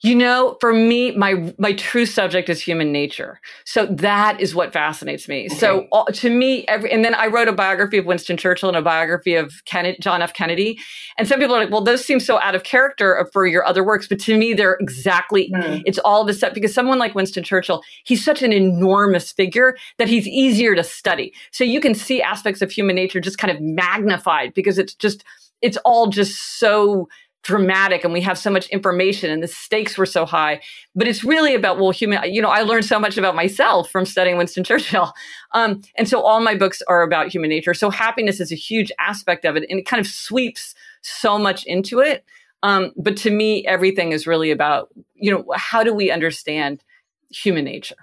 You 0.00 0.14
know, 0.14 0.56
for 0.60 0.72
me, 0.72 1.10
my 1.10 1.52
my 1.58 1.72
true 1.72 2.06
subject 2.06 2.48
is 2.48 2.62
human 2.62 2.92
nature. 2.92 3.40
So 3.64 3.86
that 3.86 4.40
is 4.40 4.54
what 4.54 4.72
fascinates 4.72 5.26
me. 5.26 5.46
Okay. 5.46 5.54
So 5.56 5.88
uh, 5.90 6.04
to 6.04 6.30
me, 6.30 6.64
every 6.68 6.92
and 6.92 7.04
then 7.04 7.14
I 7.16 7.26
wrote 7.26 7.48
a 7.48 7.52
biography 7.52 7.98
of 7.98 8.06
Winston 8.06 8.36
Churchill 8.36 8.68
and 8.68 8.78
a 8.78 8.82
biography 8.82 9.34
of 9.34 9.52
Kennedy, 9.64 9.98
John 10.00 10.22
F. 10.22 10.32
Kennedy. 10.34 10.78
And 11.18 11.26
some 11.26 11.40
people 11.40 11.56
are 11.56 11.58
like, 11.58 11.72
"Well, 11.72 11.82
those 11.82 12.04
seem 12.04 12.20
so 12.20 12.40
out 12.40 12.54
of 12.54 12.62
character 12.62 13.28
for 13.32 13.44
your 13.44 13.64
other 13.64 13.84
works," 13.84 14.06
but 14.06 14.20
to 14.20 14.38
me, 14.38 14.54
they're 14.54 14.76
exactly. 14.78 15.50
Mm. 15.52 15.82
It's 15.84 15.98
all 15.98 16.24
the 16.24 16.32
set 16.32 16.54
because 16.54 16.72
someone 16.72 17.00
like 17.00 17.16
Winston 17.16 17.42
Churchill, 17.42 17.82
he's 18.04 18.24
such 18.24 18.40
an 18.40 18.52
enormous 18.52 19.32
figure 19.32 19.76
that 19.98 20.08
he's 20.08 20.28
easier 20.28 20.76
to 20.76 20.84
study. 20.84 21.34
So 21.50 21.64
you 21.64 21.80
can 21.80 21.96
see 21.96 22.22
aspects 22.22 22.62
of 22.62 22.70
human 22.70 22.94
nature 22.94 23.20
just 23.20 23.38
kind 23.38 23.50
of 23.50 23.60
magnified 23.60 24.54
because 24.54 24.78
it's 24.78 24.94
just 24.94 25.24
it's 25.60 25.76
all 25.78 26.08
just 26.08 26.58
so 26.60 27.08
dramatic 27.48 28.04
and 28.04 28.12
we 28.12 28.20
have 28.20 28.36
so 28.36 28.50
much 28.50 28.68
information 28.68 29.30
and 29.30 29.42
the 29.42 29.48
stakes 29.48 29.96
were 29.96 30.04
so 30.04 30.26
high. 30.26 30.60
But 30.94 31.08
it's 31.08 31.24
really 31.24 31.54
about, 31.54 31.78
well, 31.78 31.92
human, 31.92 32.30
you 32.30 32.42
know, 32.42 32.50
I 32.50 32.60
learned 32.60 32.84
so 32.84 33.00
much 33.00 33.16
about 33.16 33.34
myself 33.34 33.90
from 33.90 34.04
studying 34.04 34.36
Winston 34.36 34.64
Churchill. 34.64 35.12
Um, 35.54 35.80
and 35.96 36.06
so 36.06 36.20
all 36.20 36.40
my 36.42 36.54
books 36.54 36.82
are 36.88 37.00
about 37.00 37.28
human 37.28 37.48
nature. 37.48 37.72
So 37.72 37.88
happiness 37.88 38.38
is 38.38 38.52
a 38.52 38.54
huge 38.54 38.92
aspect 38.98 39.46
of 39.46 39.56
it 39.56 39.64
and 39.70 39.80
it 39.80 39.86
kind 39.86 39.98
of 39.98 40.06
sweeps 40.06 40.74
so 41.00 41.38
much 41.38 41.64
into 41.64 42.00
it. 42.00 42.22
Um, 42.62 42.92
but 42.98 43.16
to 43.18 43.30
me, 43.30 43.64
everything 43.66 44.12
is 44.12 44.26
really 44.26 44.50
about, 44.50 44.90
you 45.14 45.32
know, 45.32 45.46
how 45.56 45.82
do 45.82 45.94
we 45.94 46.10
understand 46.10 46.84
human 47.30 47.64
nature? 47.64 47.96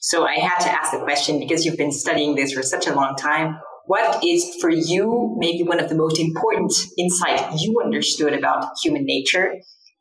So 0.00 0.26
I 0.26 0.36
had 0.36 0.60
to 0.60 0.70
ask 0.70 0.92
the 0.92 1.00
question 1.00 1.38
because 1.38 1.66
you've 1.66 1.76
been 1.76 1.92
studying 1.92 2.36
this 2.36 2.54
for 2.54 2.62
such 2.62 2.86
a 2.86 2.94
long 2.94 3.16
time. 3.16 3.60
What 3.88 4.22
is 4.22 4.54
for 4.60 4.68
you 4.68 5.34
maybe 5.38 5.62
one 5.62 5.80
of 5.80 5.88
the 5.88 5.94
most 5.94 6.20
important 6.20 6.74
insight 6.98 7.58
you 7.58 7.80
understood 7.82 8.34
about 8.34 8.66
human 8.84 9.06
nature 9.06 9.54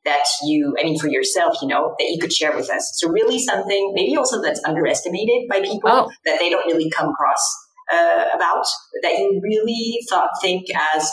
that 0.03 0.25
you, 0.43 0.75
I 0.77 0.83
mean, 0.83 0.99
for 0.99 1.07
yourself, 1.07 1.55
you 1.61 1.69
know, 1.69 1.95
that 1.97 2.05
you 2.11 2.17
could 2.19 2.33
share 2.33 2.53
with 2.53 2.69
us? 2.69 2.91
So 2.97 3.07
really 3.07 3.39
something 3.39 3.93
maybe 3.95 4.17
also 4.17 4.41
that's 4.41 4.61
underestimated 4.65 5.47
by 5.49 5.61
people 5.61 5.89
oh. 5.89 6.11
that 6.25 6.38
they 6.38 6.49
don't 6.49 6.65
really 6.65 6.89
come 6.89 7.07
across 7.07 7.39
uh, 7.89 8.25
about 8.35 8.65
that 9.03 9.13
you 9.13 9.39
really 9.41 9.99
thought 10.09 10.31
think 10.41 10.65
as 10.93 11.09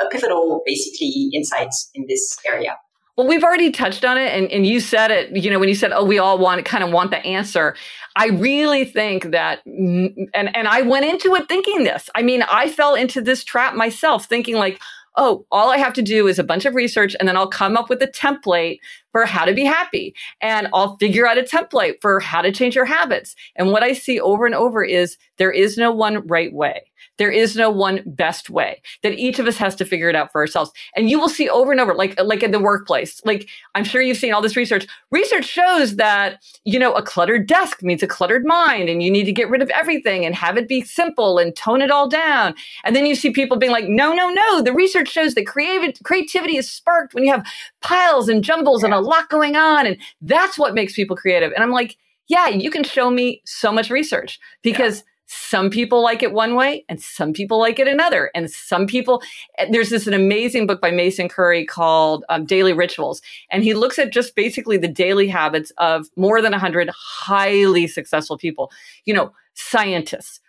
a, 0.00 0.06
a 0.06 0.08
pivotal, 0.08 0.62
basically, 0.64 1.28
insights 1.34 1.90
in 1.94 2.06
this 2.08 2.38
area. 2.50 2.78
Well, 3.16 3.26
we've 3.26 3.44
already 3.44 3.70
touched 3.70 4.04
on 4.04 4.18
it, 4.18 4.30
and, 4.32 4.50
and 4.52 4.66
you 4.66 4.78
said 4.78 5.10
it, 5.10 5.34
you 5.34 5.50
know, 5.50 5.58
when 5.58 5.70
you 5.70 5.74
said, 5.74 5.90
oh, 5.92 6.04
we 6.04 6.18
all 6.18 6.38
want 6.38 6.64
kind 6.66 6.84
of 6.84 6.90
want 6.90 7.10
the 7.10 7.24
answer. 7.24 7.74
I 8.14 8.26
really 8.28 8.84
think 8.84 9.30
that, 9.30 9.64
and, 9.64 10.30
and 10.34 10.68
I 10.68 10.82
went 10.82 11.06
into 11.06 11.34
it 11.34 11.48
thinking 11.48 11.84
this. 11.84 12.10
I 12.14 12.22
mean, 12.22 12.42
I 12.42 12.68
fell 12.68 12.94
into 12.94 13.22
this 13.22 13.42
trap 13.42 13.74
myself, 13.74 14.26
thinking 14.26 14.56
like, 14.56 14.80
oh, 15.16 15.46
all 15.50 15.70
I 15.70 15.78
have 15.78 15.94
to 15.94 16.02
do 16.02 16.26
is 16.28 16.38
a 16.38 16.44
bunch 16.44 16.66
of 16.66 16.74
research 16.74 17.16
and 17.18 17.26
then 17.26 17.36
I'll 17.36 17.48
come 17.48 17.76
up 17.76 17.88
with 17.88 18.02
a 18.02 18.06
template 18.06 18.80
for 19.12 19.24
how 19.24 19.46
to 19.46 19.54
be 19.54 19.64
happy. 19.64 20.14
And 20.42 20.68
I'll 20.74 20.96
figure 20.98 21.26
out 21.26 21.38
a 21.38 21.42
template 21.42 21.94
for 22.02 22.20
how 22.20 22.42
to 22.42 22.52
change 22.52 22.74
your 22.74 22.84
habits. 22.84 23.34
And 23.56 23.70
what 23.70 23.82
I 23.82 23.94
see 23.94 24.20
over 24.20 24.44
and 24.44 24.54
over 24.54 24.84
is 24.84 25.16
there 25.38 25.50
is 25.50 25.78
no 25.78 25.90
one 25.90 26.26
right 26.26 26.52
way. 26.52 26.82
There 27.18 27.30
is 27.30 27.56
no 27.56 27.70
one 27.70 28.02
best 28.04 28.50
way 28.50 28.82
that 29.02 29.14
each 29.14 29.38
of 29.38 29.46
us 29.46 29.56
has 29.56 29.74
to 29.76 29.84
figure 29.84 30.08
it 30.08 30.16
out 30.16 30.32
for 30.32 30.40
ourselves. 30.40 30.70
And 30.94 31.08
you 31.08 31.18
will 31.18 31.28
see 31.28 31.48
over 31.48 31.72
and 31.72 31.80
over, 31.80 31.94
like, 31.94 32.20
like 32.22 32.42
in 32.42 32.50
the 32.50 32.60
workplace, 32.60 33.20
like 33.24 33.48
I'm 33.74 33.84
sure 33.84 34.02
you've 34.02 34.16
seen 34.18 34.32
all 34.32 34.42
this 34.42 34.56
research. 34.56 34.86
Research 35.10 35.44
shows 35.44 35.96
that, 35.96 36.42
you 36.64 36.78
know, 36.78 36.92
a 36.92 37.02
cluttered 37.02 37.46
desk 37.46 37.82
means 37.82 38.02
a 38.02 38.06
cluttered 38.06 38.44
mind 38.44 38.88
and 38.88 39.02
you 39.02 39.10
need 39.10 39.24
to 39.24 39.32
get 39.32 39.48
rid 39.48 39.62
of 39.62 39.70
everything 39.70 40.24
and 40.24 40.34
have 40.34 40.56
it 40.56 40.68
be 40.68 40.82
simple 40.82 41.38
and 41.38 41.56
tone 41.56 41.82
it 41.82 41.90
all 41.90 42.08
down. 42.08 42.54
And 42.84 42.94
then 42.94 43.06
you 43.06 43.14
see 43.14 43.30
people 43.30 43.56
being 43.56 43.72
like, 43.72 43.88
no, 43.88 44.12
no, 44.12 44.28
no. 44.28 44.62
The 44.62 44.72
research 44.72 45.08
shows 45.08 45.34
that 45.34 45.46
creative 45.46 46.02
creativity 46.02 46.56
is 46.56 46.70
sparked 46.70 47.14
when 47.14 47.24
you 47.24 47.32
have 47.32 47.46
piles 47.80 48.28
and 48.28 48.44
jumbles 48.44 48.82
and 48.82 48.92
a 48.92 49.00
lot 49.00 49.28
going 49.28 49.56
on. 49.56 49.86
And 49.86 49.96
that's 50.20 50.58
what 50.58 50.74
makes 50.74 50.94
people 50.94 51.16
creative. 51.16 51.52
And 51.52 51.62
I'm 51.62 51.70
like, 51.70 51.96
yeah, 52.28 52.48
you 52.48 52.70
can 52.70 52.84
show 52.84 53.10
me 53.10 53.42
so 53.44 53.72
much 53.72 53.90
research 53.90 54.40
because 54.62 54.98
yeah 54.98 55.02
some 55.26 55.70
people 55.70 56.02
like 56.02 56.22
it 56.22 56.32
one 56.32 56.54
way 56.54 56.84
and 56.88 57.00
some 57.00 57.32
people 57.32 57.58
like 57.58 57.78
it 57.78 57.88
another. 57.88 58.30
And 58.34 58.50
some 58.50 58.86
people, 58.86 59.22
there's 59.70 59.90
this 59.90 60.06
an 60.06 60.14
amazing 60.14 60.66
book 60.66 60.80
by 60.80 60.92
Mason 60.92 61.28
Currey 61.28 61.66
called 61.66 62.24
um, 62.28 62.44
Daily 62.46 62.72
Rituals. 62.72 63.20
And 63.50 63.64
he 63.64 63.74
looks 63.74 63.98
at 63.98 64.12
just 64.12 64.36
basically 64.36 64.76
the 64.76 64.88
daily 64.88 65.26
habits 65.26 65.72
of 65.78 66.08
more 66.16 66.40
than 66.40 66.52
100 66.52 66.88
highly 66.90 67.88
successful 67.88 68.38
people, 68.38 68.70
you 69.04 69.12
know, 69.12 69.32
scientists, 69.54 70.40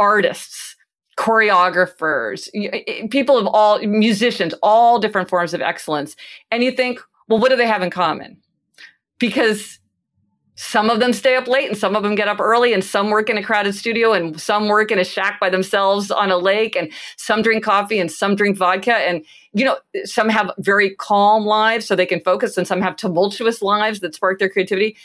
artists, 0.00 0.76
choreographers, 1.18 2.48
people 3.10 3.36
of 3.36 3.46
all 3.46 3.78
musicians, 3.80 4.54
all 4.62 4.98
different 4.98 5.28
forms 5.28 5.52
of 5.52 5.60
excellence. 5.60 6.16
And 6.50 6.64
you 6.64 6.72
think, 6.72 7.00
well, 7.28 7.38
what 7.38 7.50
do 7.50 7.56
they 7.56 7.66
have 7.66 7.82
in 7.82 7.90
common? 7.90 8.38
Because 9.18 9.78
some 10.54 10.90
of 10.90 11.00
them 11.00 11.12
stay 11.12 11.34
up 11.34 11.46
late 11.46 11.68
and 11.68 11.78
some 11.78 11.96
of 11.96 12.02
them 12.02 12.14
get 12.14 12.28
up 12.28 12.38
early 12.38 12.72
and 12.72 12.84
some 12.84 13.10
work 13.10 13.30
in 13.30 13.38
a 13.38 13.42
crowded 13.42 13.74
studio 13.74 14.12
and 14.12 14.40
some 14.40 14.68
work 14.68 14.90
in 14.90 14.98
a 14.98 15.04
shack 15.04 15.40
by 15.40 15.48
themselves 15.48 16.10
on 16.10 16.30
a 16.30 16.36
lake 16.36 16.76
and 16.76 16.92
some 17.16 17.42
drink 17.42 17.64
coffee 17.64 17.98
and 17.98 18.12
some 18.12 18.34
drink 18.34 18.56
vodka 18.56 18.94
and 18.94 19.24
you 19.54 19.64
know 19.64 19.78
some 20.04 20.28
have 20.28 20.50
very 20.58 20.94
calm 20.96 21.44
lives 21.44 21.86
so 21.86 21.96
they 21.96 22.06
can 22.06 22.20
focus 22.20 22.58
and 22.58 22.66
some 22.66 22.82
have 22.82 22.96
tumultuous 22.96 23.62
lives 23.62 24.00
that 24.00 24.14
spark 24.14 24.38
their 24.38 24.50
creativity 24.50 24.96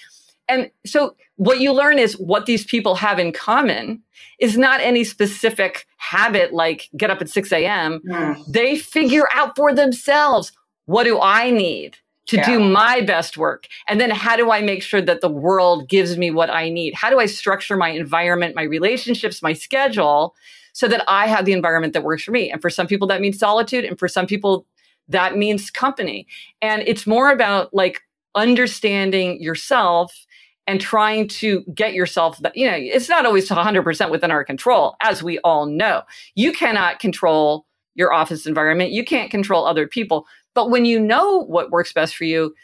and 0.50 0.72
so 0.86 1.16
what 1.36 1.60
you 1.60 1.74
learn 1.74 2.00
is 2.00 2.14
what 2.18 2.46
these 2.46 2.66
people 2.66 2.96
have 2.96 3.20
in 3.20 3.32
common 3.32 4.02
is 4.40 4.58
not 4.58 4.80
any 4.82 5.04
specific 5.04 5.86
habit 5.98 6.54
like 6.54 6.90
get 6.96 7.12
up 7.12 7.22
at 7.22 7.30
6 7.30 7.52
a.m. 7.52 8.02
Mm. 8.08 8.46
They 8.48 8.78
figure 8.78 9.28
out 9.34 9.56
for 9.56 9.74
themselves 9.74 10.52
what 10.86 11.04
do 11.04 11.20
I 11.20 11.52
need? 11.52 11.98
To 12.28 12.38
yeah. 12.38 12.46
do 12.46 12.60
my 12.60 13.02
best 13.02 13.38
work? 13.38 13.68
And 13.88 14.00
then 14.00 14.10
how 14.12 14.36
do 14.36 14.52
I 14.52 14.62
make 14.62 14.84
sure 14.84 15.02
that 15.02 15.22
the 15.22 15.30
world 15.30 15.90
gives 15.90 16.18
me 16.18 16.32
what 16.32 16.50
I 16.50 16.70
need? 16.70 16.94
How 16.94 17.10
do 17.10 17.20
I 17.20 17.26
structure 17.26 17.76
my 17.76 17.90
environment, 17.90 18.56
my 18.56 18.64
relationships, 18.64 19.42
my 19.42 19.54
schedule 19.54 20.36
so 20.74 20.88
that 20.88 21.04
I 21.08 21.28
have 21.28 21.46
the 21.46 21.54
environment 21.54 21.94
that 21.94 22.04
works 22.04 22.24
for 22.24 22.32
me? 22.32 22.52
And 22.52 22.62
for 22.62 22.70
some 22.70 22.88
people, 22.88 23.08
that 23.08 23.22
means 23.22 23.40
solitude. 23.40 23.86
And 23.86 23.98
for 23.98 24.08
some 24.08 24.28
people, 24.28 24.66
that 25.08 25.38
means 25.38 25.72
company. 25.72 26.28
And 26.62 26.84
it's 26.86 27.08
more 27.08 27.32
about 27.32 27.74
like 27.74 28.02
understanding 28.36 29.42
yourself 29.42 30.26
and 30.68 30.82
trying 30.82 31.30
to 31.30 31.64
get 31.74 31.94
yourself 31.94 32.38
that, 32.40 32.56
you 32.58 32.70
know, 32.70 32.76
it's 32.78 33.08
not 33.08 33.26
always 33.26 33.50
100% 33.50 34.12
within 34.12 34.32
our 34.32 34.44
control, 34.44 34.98
as 35.02 35.24
we 35.24 35.40
all 35.40 35.66
know. 35.66 36.02
You 36.36 36.52
cannot 36.52 37.00
control 37.00 37.66
your 37.96 38.14
office 38.14 38.46
environment. 38.46 38.92
You 38.92 39.04
can't 39.04 39.32
control 39.32 39.66
other 39.66 39.88
people. 39.88 40.28
But 40.58 40.72
when 40.72 40.86
you 40.86 41.00
know 41.00 41.44
what 41.44 41.70
works 41.70 41.94
best 41.94 42.16
for 42.16 42.24
you, 42.24 42.56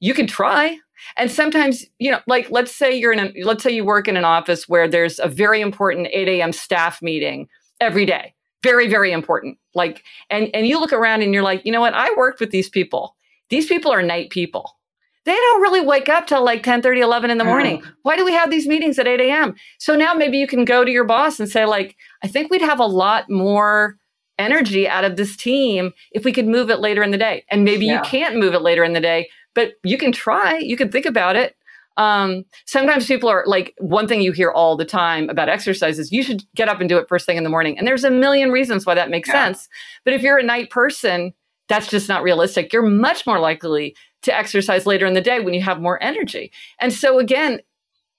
you 0.00 0.14
can 0.14 0.26
try. 0.26 0.78
And 1.18 1.30
sometimes, 1.30 1.84
you 1.98 2.10
know, 2.10 2.20
like 2.26 2.50
let's 2.50 2.74
say 2.74 2.96
you're 2.96 3.12
in 3.12 3.18
a, 3.18 3.44
let's 3.44 3.62
say 3.62 3.70
you 3.70 3.84
work 3.84 4.08
in 4.08 4.16
an 4.16 4.24
office 4.24 4.66
where 4.66 4.88
there's 4.88 5.18
a 5.18 5.28
very 5.28 5.60
important 5.60 6.08
8 6.10 6.26
a.m. 6.26 6.52
staff 6.52 7.02
meeting 7.02 7.46
every 7.82 8.06
day. 8.06 8.34
Very, 8.62 8.88
very 8.88 9.12
important. 9.12 9.58
Like, 9.74 10.04
and, 10.30 10.48
and 10.54 10.66
you 10.66 10.80
look 10.80 10.94
around 10.94 11.20
and 11.20 11.34
you're 11.34 11.42
like, 11.42 11.66
you 11.66 11.70
know 11.70 11.82
what? 11.82 11.92
I 11.92 12.08
worked 12.16 12.40
with 12.40 12.50
these 12.50 12.70
people. 12.70 13.14
These 13.50 13.66
people 13.66 13.92
are 13.92 14.00
night 14.00 14.30
people. 14.30 14.78
They 15.26 15.32
don't 15.32 15.60
really 15.60 15.84
wake 15.84 16.08
up 16.08 16.26
till 16.26 16.42
like 16.42 16.62
10, 16.62 16.80
30, 16.80 17.02
11 17.02 17.30
in 17.30 17.36
the 17.36 17.44
morning. 17.44 17.82
Mm. 17.82 17.92
Why 18.04 18.16
do 18.16 18.24
we 18.24 18.32
have 18.32 18.50
these 18.50 18.66
meetings 18.66 18.98
at 18.98 19.06
8 19.06 19.20
a.m.? 19.20 19.54
So 19.76 19.94
now 19.94 20.14
maybe 20.14 20.38
you 20.38 20.46
can 20.46 20.64
go 20.64 20.82
to 20.82 20.90
your 20.90 21.04
boss 21.04 21.38
and 21.38 21.46
say, 21.46 21.66
like, 21.66 21.94
I 22.22 22.28
think 22.28 22.50
we'd 22.50 22.62
have 22.62 22.80
a 22.80 22.86
lot 22.86 23.28
more 23.28 23.98
energy 24.38 24.88
out 24.88 25.04
of 25.04 25.16
this 25.16 25.36
team 25.36 25.92
if 26.12 26.24
we 26.24 26.32
could 26.32 26.46
move 26.46 26.70
it 26.70 26.80
later 26.80 27.02
in 27.02 27.10
the 27.10 27.18
day. 27.18 27.44
And 27.50 27.64
maybe 27.64 27.86
yeah. 27.86 27.96
you 27.96 28.02
can't 28.02 28.36
move 28.36 28.54
it 28.54 28.62
later 28.62 28.84
in 28.84 28.92
the 28.92 29.00
day, 29.00 29.28
but 29.54 29.74
you 29.82 29.98
can 29.98 30.12
try, 30.12 30.58
you 30.58 30.76
can 30.76 30.90
think 30.90 31.06
about 31.06 31.36
it. 31.36 31.56
Um, 31.96 32.44
sometimes 32.66 33.06
people 33.06 33.28
are 33.28 33.44
like, 33.46 33.72
one 33.78 34.08
thing 34.08 34.20
you 34.20 34.32
hear 34.32 34.50
all 34.50 34.76
the 34.76 34.84
time 34.84 35.28
about 35.28 35.48
exercise 35.48 35.98
is 35.98 36.10
you 36.10 36.24
should 36.24 36.42
get 36.56 36.68
up 36.68 36.80
and 36.80 36.88
do 36.88 36.98
it 36.98 37.08
first 37.08 37.24
thing 37.24 37.36
in 37.36 37.44
the 37.44 37.50
morning. 37.50 37.78
And 37.78 37.86
there's 37.86 38.02
a 38.02 38.10
million 38.10 38.50
reasons 38.50 38.84
why 38.84 38.94
that 38.94 39.10
makes 39.10 39.28
yeah. 39.28 39.46
sense. 39.46 39.68
But 40.04 40.14
if 40.14 40.22
you're 40.22 40.38
a 40.38 40.42
night 40.42 40.70
person, 40.70 41.34
that's 41.68 41.86
just 41.86 42.08
not 42.08 42.22
realistic. 42.22 42.72
You're 42.72 42.82
much 42.82 43.26
more 43.26 43.38
likely 43.38 43.94
to 44.22 44.36
exercise 44.36 44.86
later 44.86 45.06
in 45.06 45.14
the 45.14 45.20
day 45.20 45.40
when 45.40 45.54
you 45.54 45.62
have 45.62 45.80
more 45.80 46.02
energy. 46.02 46.50
And 46.80 46.92
so 46.92 47.18
again, 47.18 47.60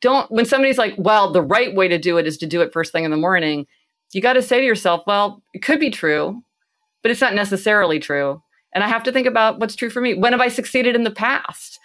don't, 0.02 0.32
when 0.32 0.46
somebody's 0.46 0.78
like, 0.78 0.94
well, 0.98 1.32
the 1.32 1.42
right 1.42 1.76
way 1.76 1.88
to 1.88 1.98
do 1.98 2.18
it 2.18 2.28
is 2.28 2.38
to 2.38 2.48
do 2.48 2.62
it 2.62 2.72
first 2.72 2.92
thing 2.92 3.04
in 3.04 3.12
the 3.12 3.18
morning 3.18 3.68
you 4.16 4.22
got 4.22 4.34
to 4.34 4.42
say 4.42 4.62
to 4.62 4.66
yourself, 4.66 5.04
well, 5.06 5.44
it 5.54 5.60
could 5.60 5.78
be 5.78 5.90
true, 5.90 6.42
but 7.02 7.12
it's 7.12 7.20
not 7.20 7.36
necessarily 7.36 8.00
true. 8.00 8.42
And 8.74 8.82
I 8.82 8.88
have 8.88 9.04
to 9.04 9.12
think 9.12 9.28
about 9.28 9.60
what's 9.60 9.76
true 9.76 9.90
for 9.90 10.00
me. 10.00 10.14
When 10.14 10.32
have 10.32 10.40
I 10.40 10.48
succeeded 10.48 10.96
in 10.96 11.04
the 11.04 11.12
past? 11.12 11.80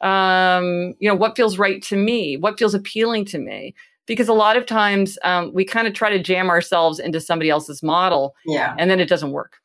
Um, 0.00 0.94
you 0.98 1.08
know, 1.08 1.14
what 1.14 1.36
feels 1.36 1.58
right 1.58 1.82
to 1.82 1.96
me? 1.96 2.38
What 2.38 2.58
feels 2.58 2.74
appealing 2.74 3.26
to 3.26 3.38
me? 3.38 3.74
Because 4.06 4.28
a 4.28 4.32
lot 4.32 4.56
of 4.56 4.64
times 4.64 5.18
um, 5.24 5.52
we 5.52 5.66
kind 5.66 5.86
of 5.86 5.92
try 5.92 6.08
to 6.08 6.22
jam 6.22 6.48
ourselves 6.48 6.98
into 6.98 7.20
somebody 7.20 7.50
else's 7.50 7.82
model, 7.82 8.34
yeah, 8.44 8.74
and 8.78 8.90
then 8.90 9.00
it 9.00 9.08
doesn't 9.08 9.30
work. 9.30 9.58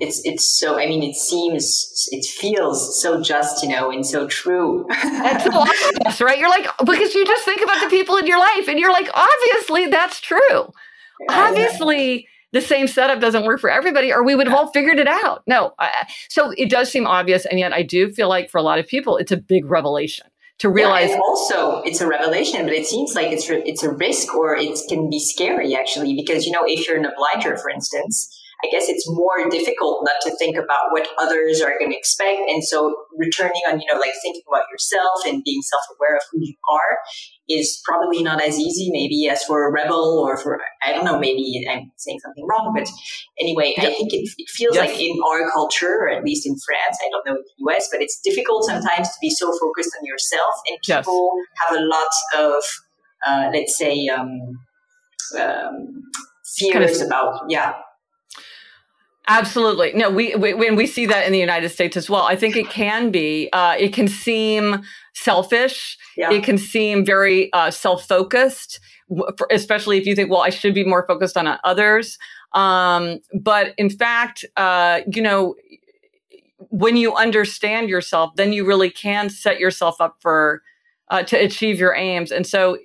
It's 0.00 0.20
it's 0.24 0.48
so. 0.58 0.80
I 0.80 0.86
mean, 0.86 1.02
it 1.02 1.14
seems, 1.14 2.08
it 2.10 2.24
feels 2.24 3.00
so 3.00 3.20
just, 3.20 3.62
you 3.62 3.68
know, 3.68 3.92
and 3.92 4.04
so 4.04 4.26
true. 4.26 4.86
That's 4.90 5.44
so 5.44 5.50
obvious, 5.52 6.20
right? 6.20 6.38
You're 6.38 6.50
like 6.50 6.66
because 6.84 7.14
you 7.14 7.24
just 7.24 7.44
think 7.44 7.62
about 7.62 7.80
the 7.80 7.88
people 7.88 8.16
in 8.16 8.26
your 8.26 8.40
life, 8.40 8.66
and 8.66 8.80
you're 8.80 8.92
like, 8.92 9.08
obviously, 9.14 9.86
that's 9.86 10.20
true 10.20 10.72
obviously 11.28 12.26
the 12.52 12.60
same 12.60 12.88
setup 12.88 13.20
doesn't 13.20 13.44
work 13.44 13.60
for 13.60 13.70
everybody 13.70 14.12
or 14.12 14.24
we 14.24 14.34
would 14.34 14.48
have 14.48 14.56
all 14.56 14.72
figured 14.72 14.98
it 14.98 15.06
out. 15.06 15.42
No 15.46 15.74
I, 15.78 16.08
so 16.28 16.52
it 16.56 16.70
does 16.70 16.90
seem 16.90 17.06
obvious 17.06 17.46
and 17.46 17.58
yet 17.58 17.72
i 17.72 17.82
do 17.82 18.10
feel 18.10 18.28
like 18.28 18.50
for 18.50 18.58
a 18.58 18.62
lot 18.62 18.78
of 18.78 18.86
people 18.86 19.16
it's 19.16 19.32
a 19.32 19.36
big 19.36 19.64
revelation 19.66 20.26
to 20.58 20.68
realize 20.68 21.10
yeah, 21.10 21.18
also 21.26 21.82
it's 21.82 22.00
a 22.00 22.06
revelation 22.06 22.64
but 22.64 22.74
it 22.74 22.86
seems 22.86 23.14
like 23.14 23.32
it's 23.32 23.48
it's 23.48 23.82
a 23.82 23.90
risk 23.90 24.34
or 24.34 24.56
it 24.56 24.78
can 24.88 25.08
be 25.08 25.18
scary 25.18 25.74
actually 25.74 26.14
because 26.14 26.46
you 26.46 26.52
know 26.52 26.62
if 26.66 26.86
you're 26.86 26.96
an 26.96 27.06
Obliger 27.06 27.56
for 27.56 27.70
instance 27.70 28.39
I 28.64 28.68
guess 28.70 28.88
it's 28.88 29.08
more 29.08 29.48
difficult 29.48 30.02
not 30.04 30.20
to 30.22 30.36
think 30.36 30.56
about 30.56 30.90
what 30.90 31.08
others 31.18 31.60
are 31.60 31.78
going 31.78 31.90
to 31.90 31.96
expect. 31.96 32.40
And 32.48 32.62
so 32.62 32.94
returning 33.16 33.62
on, 33.70 33.80
you 33.80 33.86
know, 33.92 33.98
like 33.98 34.12
thinking 34.22 34.42
about 34.48 34.64
yourself 34.70 35.24
and 35.26 35.42
being 35.44 35.62
self 35.62 35.82
aware 35.96 36.16
of 36.16 36.22
who 36.30 36.38
you 36.42 36.54
are 36.70 36.98
is 37.48 37.80
probably 37.84 38.22
not 38.22 38.42
as 38.42 38.58
easy 38.58 38.90
maybe 38.92 39.28
as 39.28 39.42
for 39.44 39.66
a 39.66 39.72
rebel 39.72 40.18
or 40.18 40.36
for, 40.36 40.60
I 40.82 40.92
don't 40.92 41.04
know, 41.04 41.18
maybe 41.18 41.64
I'm 41.70 41.90
saying 41.96 42.20
something 42.20 42.46
wrong, 42.46 42.72
but 42.76 42.88
anyway, 43.40 43.74
I 43.78 43.86
think 43.86 44.12
it, 44.12 44.28
it 44.38 44.48
feels 44.48 44.76
yes. 44.76 44.90
like 44.90 45.00
in 45.00 45.18
our 45.28 45.50
culture, 45.50 45.96
or 46.02 46.08
at 46.10 46.22
least 46.22 46.46
in 46.46 46.54
France, 46.64 46.98
I 47.04 47.10
don't 47.10 47.26
know 47.26 47.36
in 47.36 47.42
the 47.42 47.72
US, 47.72 47.88
but 47.90 48.02
it's 48.02 48.20
difficult 48.20 48.64
sometimes 48.64 49.08
to 49.08 49.14
be 49.20 49.30
so 49.30 49.50
focused 49.58 49.90
on 49.98 50.04
yourself 50.04 50.54
and 50.68 50.78
people 50.84 51.30
yes. 51.36 51.68
have 51.68 51.78
a 51.78 51.82
lot 51.82 52.56
of, 52.56 52.62
uh, 53.26 53.50
let's 53.52 53.76
say, 53.76 54.06
um, 54.08 54.60
um, 55.38 56.02
fears 56.56 56.72
kind 56.72 56.84
of, 56.84 57.06
about, 57.06 57.42
yeah, 57.48 57.74
Absolutely. 59.30 59.92
No, 59.94 60.10
we, 60.10 60.34
we, 60.34 60.54
when 60.54 60.74
we 60.74 60.88
see 60.88 61.06
that 61.06 61.24
in 61.24 61.32
the 61.32 61.38
United 61.38 61.68
States 61.68 61.96
as 61.96 62.10
well, 62.10 62.24
I 62.24 62.34
think 62.34 62.56
it 62.56 62.68
can 62.68 63.12
be, 63.12 63.48
uh, 63.52 63.76
it 63.78 63.92
can 63.92 64.08
seem 64.08 64.82
selfish. 65.14 65.96
Yeah. 66.16 66.32
It 66.32 66.42
can 66.42 66.58
seem 66.58 67.04
very 67.04 67.52
uh, 67.52 67.70
self 67.70 68.08
focused, 68.08 68.80
especially 69.50 69.98
if 69.98 70.06
you 70.06 70.16
think, 70.16 70.30
well, 70.30 70.40
I 70.40 70.50
should 70.50 70.74
be 70.74 70.84
more 70.84 71.06
focused 71.06 71.36
on 71.36 71.46
others. 71.62 72.18
Um, 72.54 73.20
but 73.40 73.72
in 73.78 73.88
fact, 73.88 74.44
uh, 74.56 75.02
you 75.06 75.22
know, 75.22 75.54
when 76.70 76.96
you 76.96 77.14
understand 77.14 77.88
yourself, 77.88 78.32
then 78.34 78.52
you 78.52 78.66
really 78.66 78.90
can 78.90 79.30
set 79.30 79.60
yourself 79.60 80.00
up 80.00 80.16
for 80.18 80.62
uh, 81.08 81.22
to 81.24 81.36
achieve 81.36 81.78
your 81.78 81.94
aims. 81.94 82.32
And 82.32 82.46
so, 82.46 82.78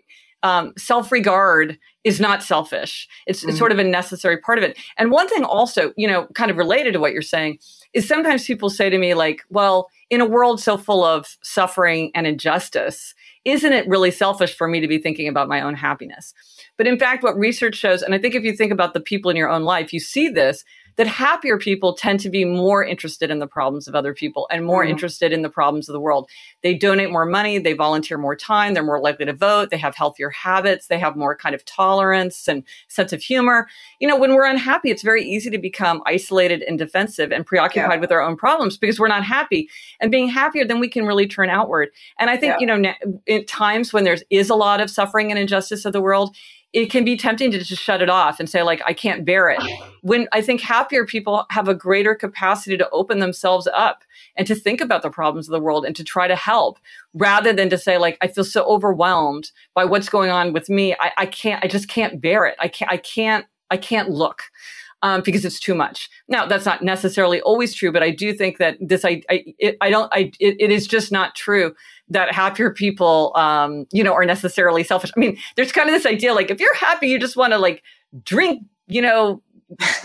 um, 0.46 0.74
self 0.78 1.12
regard 1.12 1.80
is 2.04 2.20
not 2.20 2.44
selfish. 2.44 3.10
It's, 3.26 3.40
mm-hmm. 3.40 3.50
it's 3.50 3.58
sort 3.58 3.72
of 3.72 3.80
a 3.80 3.84
necessary 3.84 4.38
part 4.38 4.60
of 4.60 4.64
it. 4.64 4.78
And 4.96 5.10
one 5.10 5.28
thing 5.28 5.44
also, 5.44 5.92
you 5.98 6.08
know, 6.08 6.28
kind 6.36 6.52
of 6.52 6.58
related 6.58 6.94
to 6.94 7.00
what 7.00 7.14
you're 7.14 7.24
saying 7.24 7.58
is 7.94 8.08
sometimes 8.08 8.46
people 8.46 8.70
say 8.70 8.92
to 8.92 8.98
me, 9.00 9.16
like, 9.16 9.42
well, 9.50 9.90
in 10.12 10.22
a 10.22 10.26
world 10.26 10.62
so 10.62 10.78
full 10.78 11.04
of 11.04 11.36
suffering 11.42 12.12
and 12.14 12.28
injustice, 12.28 13.16
isn't 13.44 13.74
it 13.74 13.88
really 13.88 14.12
selfish 14.12 14.56
for 14.56 14.68
me 14.68 14.80
to 14.80 14.88
be 14.88 15.00
thinking 15.00 15.28
about 15.28 15.50
my 15.50 15.62
own 15.62 15.74
happiness? 15.74 16.32
But 16.78 16.86
in 16.86 17.00
fact, 17.00 17.24
what 17.24 17.36
research 17.36 17.76
shows, 17.76 18.04
and 18.04 18.14
I 18.14 18.20
think 18.20 18.36
if 18.36 18.44
you 18.44 18.56
think 18.56 18.72
about 18.72 18.94
the 18.94 19.00
people 19.00 19.32
in 19.32 19.38
your 19.38 19.50
own 19.50 19.64
life, 19.64 19.92
you 19.92 20.00
see 20.00 20.30
this 20.30 20.64
that 20.98 21.08
happier 21.08 21.58
people 21.58 21.94
tend 21.94 22.20
to 22.22 22.30
be 22.30 22.46
more 22.46 22.84
interested 22.84 23.30
in 23.30 23.40
the 23.40 23.48
problems 23.48 23.88
of 23.88 23.96
other 23.96 24.14
people 24.14 24.48
and 24.52 24.66
more 24.66 24.86
mm. 24.86 24.90
interested 24.90 25.34
in 25.34 25.42
the 25.42 25.50
problems 25.50 25.90
of 25.90 25.94
the 25.94 26.00
world. 26.00 26.30
They 26.64 26.74
donate 26.74 27.12
more 27.12 27.26
money, 27.26 27.58
they 27.58 27.74
volunteer 27.74 28.18
more 28.18 28.36
time, 28.36 28.74
they're 28.74 28.84
more 28.84 29.02
likely 29.02 29.26
to 29.26 29.34
vote, 29.34 29.70
they 29.70 29.78
have 29.78 29.96
healthier 29.96 30.30
habits, 30.30 30.88
they 30.88 31.00
have 31.00 31.16
more 31.16 31.36
kind 31.36 31.54
of 31.54 31.66
tolerance 31.66 32.48
and 32.48 32.64
sense 32.88 33.12
of 33.14 33.22
humor. 33.22 33.68
You 34.00 34.08
know, 34.08 34.18
when 34.18 34.34
we're 34.34 34.46
unhappy, 34.46 34.92
it's 34.92 35.04
very 35.04 35.24
easy 35.24 35.50
to 35.50 35.58
become 35.58 36.02
isolated 36.06 36.64
and 36.64 36.78
defensive 36.78 37.32
and 37.32 37.46
preoccupied 37.46 37.96
yeah. 37.96 38.00
with 38.00 38.12
our 38.12 38.22
own 38.22 38.38
problems 38.38 38.78
because 38.78 39.00
we're 39.00 39.08
not 39.08 39.24
happy. 39.24 39.70
And 40.00 40.12
being 40.12 40.30
happier, 40.30 40.66
then 40.66 40.80
we 40.80 40.90
can 40.90 41.06
really 41.06 41.28
turn 41.28 41.50
outward. 41.50 41.90
And 42.20 42.30
I 42.30 42.38
think, 42.38 42.56
yeah. 42.60 42.76
you 42.76 42.82
know, 42.82 42.94
in 43.26 43.46
times 43.46 43.92
when 43.92 44.04
there 44.04 44.18
is 44.30 44.50
a 44.50 44.56
lot 44.56 44.82
of 44.82 44.90
suffering 44.90 45.32
and 45.32 45.40
injustice 45.40 45.86
of 45.86 45.94
the 45.94 46.02
world, 46.02 46.36
it 46.76 46.92
can 46.92 47.06
be 47.06 47.16
tempting 47.16 47.52
to 47.52 47.58
just 47.58 47.82
shut 47.82 48.02
it 48.02 48.10
off 48.10 48.40
and 48.40 48.50
say 48.50 48.62
like 48.62 48.82
i 48.86 48.94
can't 48.94 49.26
bear 49.26 49.50
it. 49.50 49.64
When 50.02 50.28
i 50.34 50.42
think 50.42 50.62
happier 50.62 51.06
people 51.06 51.46
have 51.50 51.68
a 51.68 51.74
greater 51.74 52.14
capacity 52.14 52.78
to 52.78 52.90
open 52.92 53.20
themselves 53.20 53.68
up 53.74 54.04
and 54.36 54.46
to 54.46 54.54
think 54.54 54.82
about 54.82 55.02
the 55.02 55.10
problems 55.10 55.48
of 55.48 55.54
the 55.54 55.62
world 55.62 55.86
and 55.86 55.96
to 55.96 56.04
try 56.04 56.28
to 56.28 56.36
help 56.36 56.78
rather 57.14 57.54
than 57.54 57.70
to 57.70 57.78
say 57.78 57.98
like 57.98 58.18
i 58.22 58.28
feel 58.28 58.44
so 58.44 58.64
overwhelmed 58.66 59.52
by 59.74 59.86
what's 59.86 60.10
going 60.10 60.30
on 60.30 60.54
with 60.54 60.70
me. 60.70 60.94
I, 61.00 61.12
I 61.18 61.26
can't 61.26 61.64
i 61.64 61.68
just 61.68 61.88
can't 61.88 62.22
bear 62.22 62.46
it. 62.46 62.58
I 62.60 62.68
can't 62.68 62.92
i 62.92 62.98
can't 62.98 63.46
i 63.72 63.78
can't 63.78 64.10
look 64.10 64.44
um, 65.02 65.22
because 65.24 65.46
it's 65.46 65.60
too 65.60 65.76
much. 65.76 66.10
Now, 66.28 66.46
that's 66.46 66.66
not 66.66 66.84
necessarily 66.84 67.42
always 67.42 67.74
true, 67.74 67.92
but 67.92 68.04
I 68.04 68.10
do 68.10 68.34
think 68.34 68.58
that 68.58 68.78
this, 68.80 69.06
I, 69.06 69.22
I, 69.30 69.44
it, 69.60 69.78
I 69.82 69.90
don't, 69.90 70.12
I, 70.14 70.32
it, 70.40 70.56
it 70.60 70.72
is 70.72 70.88
just 70.88 71.12
not 71.12 71.36
true 71.36 71.76
that 72.10 72.34
happier 72.34 72.72
people, 72.72 73.32
um, 73.36 73.86
you 73.92 74.04
know, 74.04 74.14
are 74.14 74.26
necessarily 74.26 74.84
selfish. 74.84 75.12
I 75.16 75.20
mean, 75.20 75.38
there's 75.56 75.72
kind 75.72 75.90
of 75.90 75.96
this 75.96 76.06
idea 76.06 76.34
like 76.34 76.50
if 76.50 76.60
you're 76.60 76.76
happy, 76.76 77.08
you 77.08 77.20
just 77.20 77.36
want 77.36 77.54
to 77.54 77.60
like 77.60 77.84
drink, 78.24 78.64
you 78.88 79.02
know, 79.02 79.42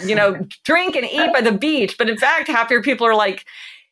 you 0.04 0.14
know, 0.14 0.46
drink 0.64 0.96
and 0.96 1.04
eat 1.04 1.32
by 1.32 1.40
the 1.40 1.52
beach. 1.52 1.96
But 1.96 2.10
in 2.10 2.18
fact, 2.18 2.48
happier 2.48 2.82
people 2.82 3.06
are 3.06 3.14
like, 3.14 3.46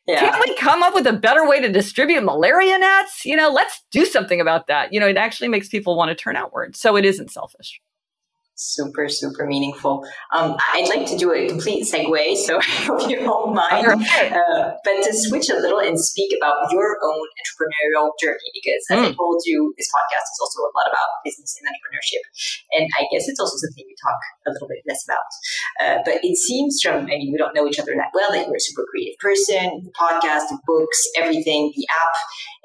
yeah. 0.07 0.21
Can't 0.21 0.43
we 0.47 0.55
come 0.55 0.81
up 0.81 0.95
with 0.95 1.05
a 1.05 1.13
better 1.13 1.47
way 1.47 1.61
to 1.61 1.71
distribute 1.71 2.23
malaria 2.23 2.79
nets? 2.79 3.25
You 3.25 3.35
know, 3.35 3.51
let's 3.51 3.83
do 3.91 4.05
something 4.05 4.41
about 4.41 4.65
that. 4.65 4.91
You 4.91 4.99
know, 4.99 5.07
it 5.07 5.17
actually 5.17 5.49
makes 5.49 5.69
people 5.69 5.95
want 5.95 6.09
to 6.09 6.15
turn 6.15 6.35
outward. 6.35 6.75
So 6.75 6.95
it 6.95 7.05
isn't 7.05 7.31
selfish 7.31 7.79
super 8.59 9.07
super 9.07 9.47
meaningful. 9.47 10.05
Um, 10.35 10.57
i'd 10.75 10.89
like 10.89 11.07
to 11.07 11.17
do 11.17 11.31
a 11.33 11.47
complete 11.47 11.87
segue 11.87 12.35
so 12.35 12.57
i 12.59 12.75
hope 12.83 13.09
you 13.09 13.19
don't 13.19 13.55
mind. 13.55 13.87
Uh, 13.87 14.75
but 14.83 15.01
to 15.03 15.11
switch 15.15 15.49
a 15.49 15.55
little 15.55 15.79
and 15.79 15.97
speak 15.99 16.35
about 16.35 16.71
your 16.71 16.99
own 17.01 17.25
entrepreneurial 17.39 18.11
journey 18.19 18.51
because 18.53 18.83
as 18.91 18.99
mm. 18.99 19.07
i 19.07 19.11
told 19.15 19.41
you 19.45 19.73
this 19.77 19.87
podcast 19.87 20.27
is 20.27 20.39
also 20.41 20.59
a 20.59 20.71
lot 20.75 20.91
about 20.91 21.07
business 21.23 21.55
and 21.59 21.71
entrepreneurship 21.71 22.23
and 22.75 22.89
i 22.99 23.07
guess 23.11 23.27
it's 23.29 23.39
also 23.39 23.55
something 23.55 23.85
we 23.87 23.95
talk 24.03 24.19
a 24.47 24.51
little 24.51 24.67
bit 24.67 24.83
less 24.87 25.07
about. 25.07 25.29
Uh, 25.79 25.97
but 26.03 26.19
it 26.23 26.35
seems 26.35 26.81
from 26.83 27.07
i 27.07 27.15
mean 27.15 27.31
we 27.31 27.37
don't 27.37 27.55
know 27.55 27.65
each 27.65 27.79
other 27.79 27.95
that 27.95 28.11
well 28.13 28.31
that 28.31 28.45
you're 28.45 28.57
a 28.57 28.59
super 28.59 28.83
creative 28.91 29.17
person 29.19 29.87
the 29.87 29.93
podcast 29.95 30.51
the 30.51 30.59
books 30.67 30.99
everything 31.17 31.71
the 31.75 31.87
app 32.03 32.15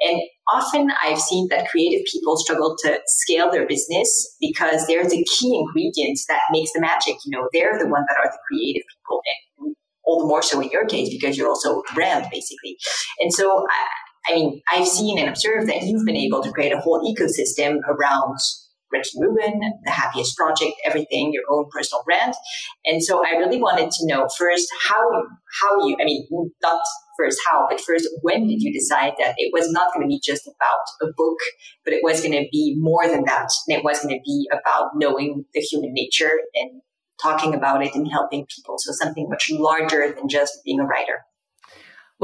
and 0.05 0.21
often 0.53 0.89
I've 1.03 1.19
seen 1.19 1.49
that 1.51 1.69
creative 1.69 2.05
people 2.11 2.37
struggle 2.37 2.77
to 2.85 2.99
scale 3.07 3.51
their 3.51 3.67
business 3.67 4.37
because 4.41 4.87
they're 4.87 5.09
the 5.09 5.27
key 5.39 5.59
ingredients 5.59 6.27
that 6.29 6.41
makes 6.51 6.73
the 6.73 6.81
magic. 6.81 7.17
You 7.25 7.39
know, 7.39 7.49
they're 7.53 7.79
the 7.79 7.89
ones 7.89 8.07
that 8.09 8.19
are 8.19 8.31
the 8.31 8.39
creative 8.49 8.83
people. 8.83 9.21
And 9.27 9.77
all 10.05 10.21
the 10.21 10.27
more 10.27 10.43
so 10.43 10.61
in 10.61 10.69
your 10.71 10.87
case 10.87 11.09
because 11.11 11.37
you're 11.37 11.49
also 11.49 11.81
a 11.81 11.95
brand 11.95 12.27
basically. 12.31 12.77
And 13.21 13.33
so, 13.33 13.65
I, 13.71 14.33
I 14.33 14.35
mean, 14.35 14.63
I've 14.71 14.87
seen 14.87 15.19
and 15.19 15.29
observed 15.29 15.69
that 15.69 15.83
you've 15.83 16.05
been 16.05 16.17
able 16.17 16.43
to 16.43 16.53
create 16.53 16.73
a 16.73 16.81
whole 16.81 17.01
ecosystem 17.01 17.79
around 17.89 18.37
Gretchen 18.91 19.21
Rubin, 19.21 19.61
the 19.85 19.91
Happiness 19.91 20.35
Project, 20.35 20.75
everything, 20.85 21.33
your 21.33 21.43
own 21.51 21.67
personal 21.71 22.03
brand. 22.05 22.35
And 22.85 23.03
so 23.03 23.23
I 23.25 23.37
really 23.39 23.61
wanted 23.61 23.91
to 23.91 24.07
know 24.07 24.29
first 24.39 24.69
how 24.87 25.03
how 25.61 25.87
you 25.87 25.97
I 26.01 26.05
mean 26.05 26.27
not 26.63 26.81
first 27.17 27.39
how, 27.49 27.67
but 27.71 27.81
first 27.81 28.09
when 28.23 28.47
did 28.47 28.61
you 28.61 28.73
decide 28.73 29.13
that 29.19 29.35
it 29.39 29.51
was 29.53 29.71
not 29.71 29.93
going 29.93 30.07
to 30.07 30.09
be 30.09 30.21
just 30.23 30.47
about 30.47 31.09
a 31.09 31.13
book, 31.17 31.39
but 31.85 31.95
it 31.95 32.01
was 32.03 32.21
going 32.21 32.33
to 32.33 32.47
be 32.51 32.77
more 32.79 33.09
than 33.09 33.25
that. 33.25 33.49
And 33.69 33.79
it 33.79 33.85
was 33.85 34.01
going 34.01 34.15
to 34.15 34.23
be 34.25 34.49
about 34.53 34.91
knowing 34.95 35.45
the 35.55 35.61
human 35.61 35.93
nature 35.93 36.33
and 36.55 36.83
talking 37.23 37.55
about 37.55 37.85
it 37.85 37.95
and 37.95 38.11
helping 38.11 38.47
people. 38.55 38.77
So 38.79 38.93
something 38.93 39.29
much 39.29 39.51
larger 39.51 40.13
than 40.13 40.29
just 40.29 40.59
being 40.65 40.81
a 40.81 40.85
writer. 40.85 41.25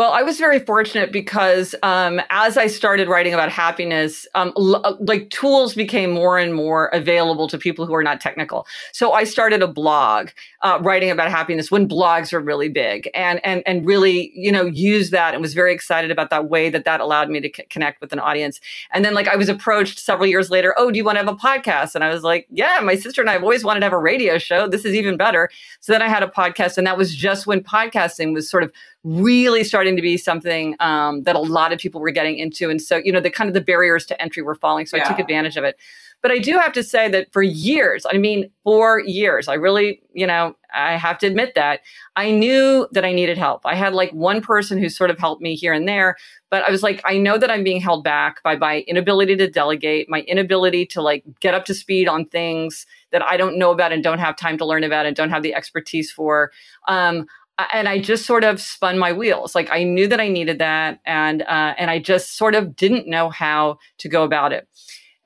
Well, 0.01 0.12
I 0.12 0.22
was 0.22 0.38
very 0.38 0.61
fortunate 0.61 1.12
because 1.12 1.74
um, 1.82 2.22
as 2.30 2.57
I 2.57 2.68
started 2.68 3.07
writing 3.07 3.34
about 3.34 3.51
happiness, 3.51 4.26
um, 4.34 4.51
l- 4.57 4.80
uh, 4.82 4.94
like 4.98 5.28
tools 5.28 5.74
became 5.74 6.11
more 6.11 6.38
and 6.38 6.55
more 6.55 6.86
available 6.86 7.46
to 7.48 7.59
people 7.59 7.84
who 7.84 7.94
are 7.94 8.03
not 8.03 8.18
technical. 8.18 8.66
So 8.92 9.12
I 9.12 9.24
started 9.24 9.62
a 9.62 9.66
blog 9.66 10.30
uh, 10.62 10.78
writing 10.80 11.11
about 11.11 11.30
happiness 11.30 11.70
when 11.70 11.86
blogs 11.86 12.32
were 12.32 12.40
really 12.40 12.70
big, 12.70 13.11
and 13.12 13.44
and 13.44 13.62
and 13.66 13.84
really, 13.84 14.32
you 14.34 14.51
know, 14.51 14.64
use 14.64 15.11
that 15.11 15.34
and 15.34 15.42
was 15.42 15.53
very 15.53 15.74
excited 15.74 16.11
about 16.11 16.30
that 16.30 16.48
way 16.48 16.70
that 16.70 16.86
that 16.86 17.03
allowed 17.03 17.28
me 17.28 17.38
to 17.40 17.51
c- 17.55 17.64
connect 17.68 18.01
with 18.01 18.14
an 18.14 18.20
audience. 18.20 18.59
And 18.92 19.05
then, 19.05 19.12
like, 19.12 19.28
I 19.28 19.36
was 19.36 19.51
approached 19.51 19.98
several 19.98 20.26
years 20.26 20.48
later. 20.48 20.74
Oh, 20.78 20.90
do 20.90 20.96
you 20.96 21.05
want 21.05 21.18
to 21.18 21.24
have 21.26 21.28
a 21.34 21.36
podcast? 21.36 21.94
And 21.94 22.03
I 22.03 22.09
was 22.09 22.22
like, 22.22 22.46
Yeah, 22.48 22.80
my 22.82 22.94
sister 22.94 23.20
and 23.20 23.28
I 23.28 23.34
have 23.34 23.42
always 23.42 23.64
wanted 23.64 23.80
to 23.80 23.84
have 23.86 23.92
a 23.92 23.98
radio 23.98 24.38
show. 24.38 24.66
This 24.66 24.86
is 24.86 24.94
even 24.94 25.18
better. 25.18 25.51
So 25.80 25.92
then 25.92 26.01
I 26.01 26.09
had 26.09 26.22
a 26.22 26.26
podcast, 26.26 26.78
and 26.78 26.86
that 26.86 26.96
was 26.96 27.14
just 27.14 27.46
when 27.46 27.62
podcasting 27.62 28.32
was 28.32 28.48
sort 28.48 28.62
of 28.62 28.72
really 29.03 29.64
starting 29.64 29.96
to 29.96 30.03
be 30.03 30.16
something 30.16 30.76
um, 30.80 31.22
that 31.22 31.36
a 31.36 31.40
lot 31.40 31.72
of 31.72 31.78
people 31.78 32.01
were 32.01 32.11
getting 32.11 32.38
into. 32.38 32.68
And 32.68 32.80
so, 32.80 32.96
you 32.96 33.12
know, 33.12 33.20
the 33.20 33.30
kind 33.30 33.48
of 33.48 33.55
the 33.55 33.61
barriers 33.61 34.05
to 34.07 34.22
entry 34.22 34.42
were 34.42 34.55
falling. 34.55 34.86
So 34.86 34.96
yeah. 34.96 35.05
I 35.05 35.09
took 35.09 35.18
advantage 35.18 35.57
of 35.57 35.64
it. 35.64 35.76
But 36.22 36.32
I 36.32 36.38
do 36.38 36.59
have 36.59 36.72
to 36.74 36.82
say 36.82 37.09
that 37.09 37.32
for 37.32 37.42
years, 37.42 38.05
I 38.11 38.18
mean, 38.18 38.51
for 38.62 39.01
years, 39.01 39.48
I 39.48 39.55
really, 39.55 40.03
you 40.12 40.26
know, 40.26 40.55
I 40.74 40.96
have 40.96 41.16
to 41.18 41.26
admit 41.26 41.55
that 41.55 41.80
I 42.14 42.30
knew 42.30 42.86
that 42.92 43.07
I 43.07 43.12
needed 43.12 43.38
help. 43.38 43.64
I 43.64 43.74
had 43.74 43.94
like 43.94 44.11
one 44.11 44.42
person 44.42 44.78
who 44.78 44.90
sort 44.90 45.09
of 45.09 45.18
helped 45.18 45.40
me 45.40 45.55
here 45.55 45.72
and 45.72 45.88
there, 45.88 46.16
but 46.51 46.62
I 46.62 46.70
was 46.70 46.82
like, 46.82 47.01
I 47.07 47.16
know 47.16 47.38
that 47.38 47.51
I'm 47.51 47.64
being 47.64 47.80
held 47.80 48.05
back 48.05 48.42
by 48.42 48.57
my 48.57 48.80
inability 48.80 49.34
to 49.36 49.48
delegate, 49.48 50.11
my 50.11 50.20
inability 50.22 50.84
to 50.86 51.01
like 51.01 51.24
get 51.40 51.55
up 51.55 51.64
to 51.66 51.74
speed 51.74 52.07
on 52.07 52.26
things 52.26 52.84
that 53.12 53.22
I 53.22 53.38
don't 53.38 53.59
know 53.59 53.70
about 53.70 53.92
and 53.92 54.03
don't 54.05 54.18
have 54.18 54.36
time 54.36 54.59
to 54.59 54.66
learn 54.66 54.84
about 54.84 55.07
and 55.07 55.16
don't 55.16 55.30
have 55.30 55.42
the 55.42 55.55
expertise 55.55 56.12
for. 56.12 56.53
Um, 56.86 57.26
and 57.72 57.88
I 57.88 58.00
just 58.00 58.26
sort 58.26 58.44
of 58.44 58.61
spun 58.61 58.98
my 58.98 59.12
wheels. 59.12 59.54
Like 59.54 59.68
I 59.70 59.84
knew 59.84 60.08
that 60.08 60.20
I 60.20 60.28
needed 60.28 60.58
that, 60.58 61.00
and 61.04 61.42
uh, 61.42 61.74
and 61.78 61.90
I 61.90 61.98
just 61.98 62.36
sort 62.36 62.54
of 62.54 62.76
didn't 62.76 63.08
know 63.08 63.30
how 63.30 63.78
to 63.98 64.08
go 64.08 64.24
about 64.24 64.52
it. 64.52 64.68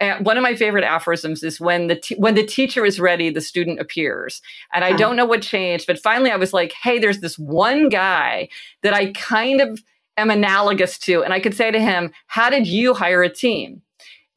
And 0.01 0.27
one 0.27 0.37
of 0.37 0.43
my 0.43 0.55
favorite 0.55 0.85
aphorisms 0.85 1.43
is 1.43 1.61
when 1.61 1.87
the 1.87 1.97
t- 1.97 2.17
when 2.17 2.35
the 2.35 2.45
teacher 2.45 2.85
is 2.85 2.99
ready, 2.99 3.31
the 3.31 3.41
student 3.41 3.81
appears. 3.81 4.43
And 4.73 4.85
I 4.85 4.89
uh-huh. 4.89 4.99
don't 4.99 5.17
know 5.17 5.25
what 5.25 5.43
changed, 5.43 5.87
but 5.87 5.99
finally 5.99 6.31
I 6.31 6.37
was 6.37 6.53
like, 6.53 6.73
hey, 6.73 6.99
there's 6.99 7.21
this 7.21 7.39
one 7.39 7.89
guy 7.89 8.49
that 8.83 8.93
I 8.95 9.13
kind 9.13 9.61
of 9.61 9.83
am 10.17 10.31
analogous 10.31 10.99
to, 10.99 11.23
and 11.23 11.33
I 11.33 11.41
could 11.41 11.55
say 11.55 11.71
to 11.71 11.81
him, 11.81 12.13
how 12.27 12.51
did 12.51 12.67
you 12.67 12.95
hire 12.95 13.23
a 13.23 13.33
team? 13.33 13.83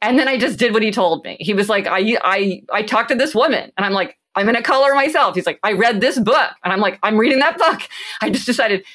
And 0.02 0.20
then 0.20 0.28
I 0.28 0.38
just 0.38 0.60
did 0.60 0.74
what 0.74 0.84
he 0.84 0.92
told 0.92 1.26
me. 1.26 1.38
He 1.40 1.54
was 1.54 1.70
like, 1.70 1.88
I 1.88 2.18
I 2.24 2.62
I 2.72 2.84
talked 2.84 3.10
to 3.10 3.16
this 3.16 3.34
woman, 3.34 3.72
and 3.76 3.86
I'm 3.86 3.94
like, 3.94 4.18
I'm 4.38 4.46
going 4.46 4.56
to 4.56 4.62
color 4.62 4.94
myself. 4.94 5.36
He's 5.36 5.46
like, 5.46 5.60
I 5.64 5.74
read 5.74 6.00
this 6.00 6.20
book. 6.20 6.52
And 6.64 6.72
I'm 6.72 6.80
like, 6.80 7.00
I'm 7.04 7.18
reading 7.18 7.40
that 7.40 7.58
book. 7.58 7.82
I 8.22 8.30
just 8.30 8.46
decided 8.46 8.86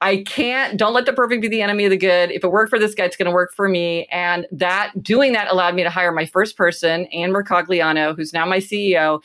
I 0.00 0.22
can't, 0.24 0.78
don't 0.78 0.92
let 0.92 1.06
the 1.06 1.12
perfect 1.12 1.42
be 1.42 1.48
the 1.48 1.62
enemy 1.62 1.84
of 1.84 1.90
the 1.90 1.96
good. 1.96 2.30
If 2.30 2.44
it 2.44 2.50
worked 2.50 2.70
for 2.70 2.78
this 2.78 2.94
guy, 2.94 3.04
it's 3.04 3.16
going 3.16 3.26
to 3.26 3.32
work 3.32 3.52
for 3.54 3.68
me. 3.68 4.06
And 4.10 4.46
that 4.52 4.92
doing 5.02 5.32
that 5.32 5.50
allowed 5.50 5.74
me 5.74 5.82
to 5.82 5.90
hire 5.90 6.12
my 6.12 6.26
first 6.26 6.56
person, 6.56 7.06
Anne 7.06 7.30
Mercogliano, 7.30 8.16
who's 8.16 8.32
now 8.32 8.46
my 8.46 8.58
CEO. 8.58 9.22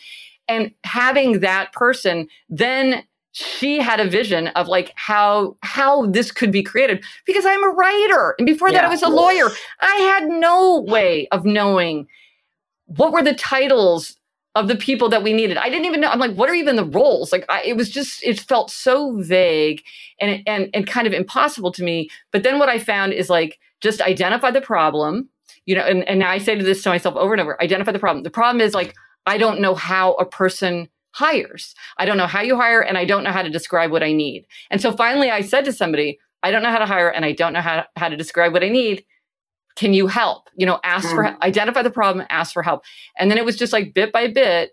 And 0.48 0.72
having 0.84 1.40
that 1.40 1.72
person 1.72 2.28
then 2.50 3.04
she 3.34 3.80
had 3.80 4.02
a 4.02 4.10
vision 4.10 4.48
of 4.50 4.68
like 4.68 4.92
how 4.96 5.56
how 5.64 6.06
this 6.08 6.32
could 6.32 6.52
be 6.52 6.62
created 6.62 7.02
because 7.26 7.46
I'm 7.46 7.64
a 7.64 7.70
writer 7.70 8.36
and 8.38 8.46
before 8.46 8.70
yeah. 8.70 8.82
that 8.82 8.86
I 8.86 8.90
was 8.90 9.02
a 9.02 9.08
lawyer. 9.08 9.48
I 9.80 9.96
had 9.96 10.28
no 10.28 10.82
way 10.82 11.30
of 11.30 11.46
knowing 11.46 12.08
what 12.88 13.14
were 13.14 13.24
the 13.24 13.34
titles 13.34 14.18
of 14.56 14.68
the 14.68 14.76
people 14.76 15.08
that 15.10 15.24
we 15.24 15.34
needed. 15.34 15.58
I 15.58 15.70
didn't 15.70 15.86
even 15.86 16.02
know. 16.02 16.10
I'm 16.10 16.20
like, 16.20 16.36
what 16.36 16.50
are 16.50 16.54
even 16.54 16.76
the 16.76 16.84
roles? 16.84 17.32
Like, 17.32 17.46
I, 17.48 17.64
it 17.64 17.78
was 17.78 17.90
just, 17.90 18.22
it 18.24 18.40
felt 18.40 18.70
so 18.70 19.18
vague 19.22 19.82
and, 20.20 20.44
and, 20.46 20.70
and 20.74 20.86
kind 20.86 21.08
of 21.08 21.14
impossible 21.14 21.72
to 21.74 21.84
me. 21.84 22.10
But 22.32 22.44
then 22.44 22.60
what 22.60 22.68
I 22.68 22.78
found 22.78 23.14
is 23.14 23.30
like, 23.30 23.60
just 23.80 24.02
identify 24.02 24.52
the 24.52 24.62
problem, 24.62 25.30
you 25.66 25.76
know, 25.76 25.84
and, 25.84 26.08
and 26.08 26.24
I 26.24 26.38
say 26.38 26.56
to 26.56 26.64
this 26.64 26.84
to 26.84 26.90
myself 26.90 27.16
over 27.16 27.34
and 27.34 27.42
over, 27.42 27.62
identify 27.62 27.92
the 27.92 28.00
problem. 28.00 28.24
The 28.24 28.30
problem 28.30 28.60
is 28.62 28.74
like, 28.74 28.94
I 29.26 29.38
don't 29.38 29.62
know 29.62 29.74
how 29.74 30.14
a 30.14 30.26
person 30.26 30.90
hires. 31.12 31.74
I 31.98 32.06
don't 32.06 32.18
know 32.18 32.28
how 32.28 32.42
you 32.42 32.58
hire 32.58 32.82
and 32.82 32.98
I 32.98 33.06
don't 33.06 33.24
know 33.24 33.32
how 33.32 33.42
to 33.42 33.50
describe 33.50 33.92
what 33.92 34.04
I 34.04 34.12
need. 34.12 34.48
And 34.70 34.82
so 34.82 34.92
finally 34.92 35.30
I 35.30 35.42
said 35.42 35.66
to 35.66 35.74
somebody, 35.74 36.20
I 36.44 36.52
don't 36.52 36.64
know 36.64 36.72
how 36.72 36.80
to 36.80 36.86
hire 36.86 37.10
and 37.10 37.24
I 37.24 37.32
don't 37.32 37.54
know 37.54 37.62
how, 37.62 37.86
how 37.96 38.10
to 38.10 38.18
describe 38.18 38.54
what 38.54 38.64
I 38.64 38.70
need 38.70 39.06
can 39.76 39.94
you 39.94 40.08
help? 40.08 40.50
You 40.56 40.66
know 40.66 40.80
ask 40.84 41.08
mm. 41.10 41.16
for 41.16 41.44
identify 41.44 41.82
the 41.82 41.92
problem 41.92 42.26
ask 42.30 42.54
for 42.54 42.64
help. 42.64 42.84
And 43.18 43.30
then 43.30 43.38
it 43.38 43.46
was 43.46 43.56
just 43.56 43.74
like 43.74 43.94
bit 43.94 44.12
by 44.12 44.28
bit 44.28 44.72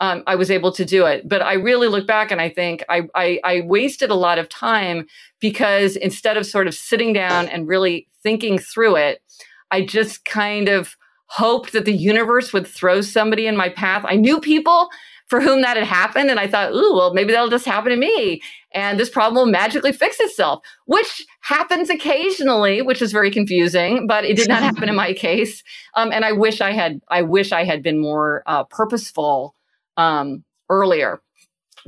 um, 0.00 0.22
i 0.26 0.34
was 0.34 0.50
able 0.50 0.72
to 0.72 0.84
do 0.84 1.06
it. 1.06 1.28
But 1.28 1.42
i 1.42 1.54
really 1.54 1.88
look 1.88 2.06
back 2.06 2.30
and 2.30 2.40
i 2.40 2.48
think 2.48 2.84
I, 2.88 3.02
I 3.14 3.40
i 3.44 3.60
wasted 3.62 4.10
a 4.10 4.14
lot 4.14 4.38
of 4.38 4.48
time 4.48 5.06
because 5.40 5.96
instead 5.96 6.36
of 6.36 6.46
sort 6.46 6.66
of 6.66 6.74
sitting 6.74 7.12
down 7.12 7.48
and 7.48 7.68
really 7.68 8.08
thinking 8.22 8.58
through 8.58 8.96
it 8.96 9.22
i 9.70 9.82
just 9.82 10.24
kind 10.24 10.68
of 10.68 10.96
hoped 11.30 11.72
that 11.72 11.84
the 11.84 11.92
universe 11.92 12.52
would 12.52 12.66
throw 12.66 13.00
somebody 13.00 13.46
in 13.46 13.56
my 13.56 13.68
path. 13.68 14.04
I 14.04 14.16
knew 14.16 14.40
people 14.40 14.88
for 15.30 15.40
whom 15.40 15.62
that 15.62 15.76
had 15.76 15.86
happened. 15.86 16.28
And 16.28 16.40
I 16.40 16.48
thought, 16.48 16.72
ooh, 16.72 16.92
well, 16.92 17.14
maybe 17.14 17.32
that'll 17.32 17.48
just 17.48 17.64
happen 17.64 17.90
to 17.90 17.96
me. 17.96 18.42
And 18.74 18.98
this 18.98 19.08
problem 19.08 19.36
will 19.36 19.50
magically 19.50 19.92
fix 19.92 20.18
itself, 20.18 20.62
which 20.86 21.24
happens 21.40 21.88
occasionally, 21.88 22.82
which 22.82 23.00
is 23.00 23.12
very 23.12 23.30
confusing, 23.30 24.08
but 24.08 24.24
it 24.24 24.36
did 24.36 24.48
not 24.48 24.62
happen 24.64 24.88
in 24.88 24.96
my 24.96 25.12
case. 25.12 25.62
Um, 25.94 26.10
and 26.12 26.24
I 26.24 26.32
wish 26.32 26.60
I 26.60 26.72
had, 26.72 27.00
I 27.08 27.22
wish 27.22 27.52
I 27.52 27.64
had 27.64 27.80
been 27.80 28.00
more 28.00 28.42
uh, 28.44 28.64
purposeful 28.64 29.54
um, 29.96 30.44
earlier. 30.68 31.22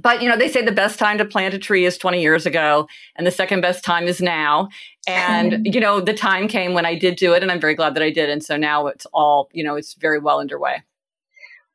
But 0.01 0.22
you 0.22 0.28
know, 0.28 0.38
they 0.38 0.49
say 0.49 0.64
the 0.64 0.72
best 0.72 0.99
time 0.99 1.18
to 1.18 1.24
plant 1.24 1.53
a 1.53 1.59
tree 1.59 1.84
is 1.84 1.99
20 1.99 2.22
years 2.22 2.47
ago, 2.47 2.88
and 3.14 3.26
the 3.26 3.30
second 3.30 3.61
best 3.61 3.84
time 3.84 4.05
is 4.05 4.22
now. 4.22 4.68
And 5.07 5.66
you 5.74 5.80
know, 5.80 6.01
the 6.01 6.14
time 6.14 6.49
came 6.49 6.72
when 6.72 6.86
I 6.86 6.95
did 6.95 7.16
do 7.16 7.34
it, 7.34 7.43
and 7.43 7.53
I'm 7.53 7.61
very 7.61 7.74
glad 7.74 7.95
that 7.97 8.03
I 8.03 8.11
did. 8.11 8.30
And 8.30 8.43
so 8.43 8.57
now 8.57 8.86
it's 8.86 9.05
all, 9.12 9.51
you 9.53 9.62
know, 9.62 9.74
it's 9.74 9.93
very 9.95 10.18
well 10.18 10.40
underway 10.40 10.82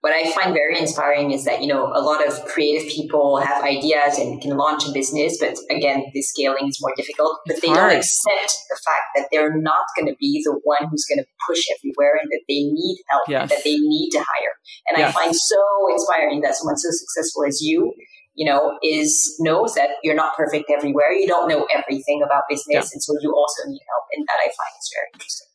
what 0.07 0.15
I 0.15 0.31
find 0.31 0.53
very 0.53 0.79
inspiring 0.79 1.31
is 1.31 1.43
that, 1.43 1.61
you 1.61 1.67
know, 1.67 1.91
a 1.93 1.99
lot 1.99 2.25
of 2.25 2.45
creative 2.45 2.87
people 2.89 3.37
have 3.43 3.61
ideas 3.61 4.17
and 4.17 4.41
can 4.41 4.55
launch 4.55 4.87
a 4.87 4.91
business, 4.93 5.37
but 5.37 5.57
again, 5.69 6.05
the 6.13 6.21
scaling 6.21 6.69
is 6.69 6.79
more 6.79 6.93
difficult. 6.95 7.39
But 7.45 7.61
they 7.61 7.67
don't 7.67 7.91
accept 7.91 8.55
the 8.69 8.79
fact 8.85 9.11
that 9.15 9.27
they're 9.33 9.59
not 9.59 9.83
going 9.97 10.07
to 10.07 10.15
be 10.17 10.41
the 10.45 10.57
one 10.63 10.87
who's 10.89 11.03
going 11.03 11.19
to 11.19 11.27
push 11.45 11.59
everywhere 11.75 12.15
and 12.21 12.31
that 12.31 12.43
they 12.47 12.63
need 12.63 13.03
help 13.09 13.23
yes. 13.27 13.41
and 13.41 13.49
that 13.51 13.63
they 13.65 13.75
need 13.75 14.11
to 14.11 14.19
hire. 14.19 14.55
And 14.87 14.97
yes. 14.97 15.13
I 15.13 15.19
find 15.19 15.35
so 15.35 15.61
inspiring 15.91 16.39
that 16.41 16.55
someone 16.55 16.77
so 16.77 16.87
successful 16.89 17.43
as 17.45 17.59
you 17.61 17.93
you 18.37 18.45
know, 18.45 18.77
is 18.83 19.35
knows 19.39 19.73
that 19.73 19.97
you're 20.03 20.15
not 20.15 20.37
perfect 20.37 20.69
everywhere. 20.69 21.11
You 21.11 21.25
don't 21.27 21.49
know 21.49 21.65
everything 21.73 22.21
about 22.23 22.43
business, 22.47 22.69
yeah. 22.69 22.93
and 22.93 23.01
so 23.01 23.17
you 23.19 23.33
also 23.33 23.67
need 23.67 23.81
help. 23.89 24.05
And 24.13 24.23
that 24.29 24.37
I 24.37 24.45
find 24.45 24.73
is 24.77 24.93
very 24.93 25.09
interesting. 25.15 25.47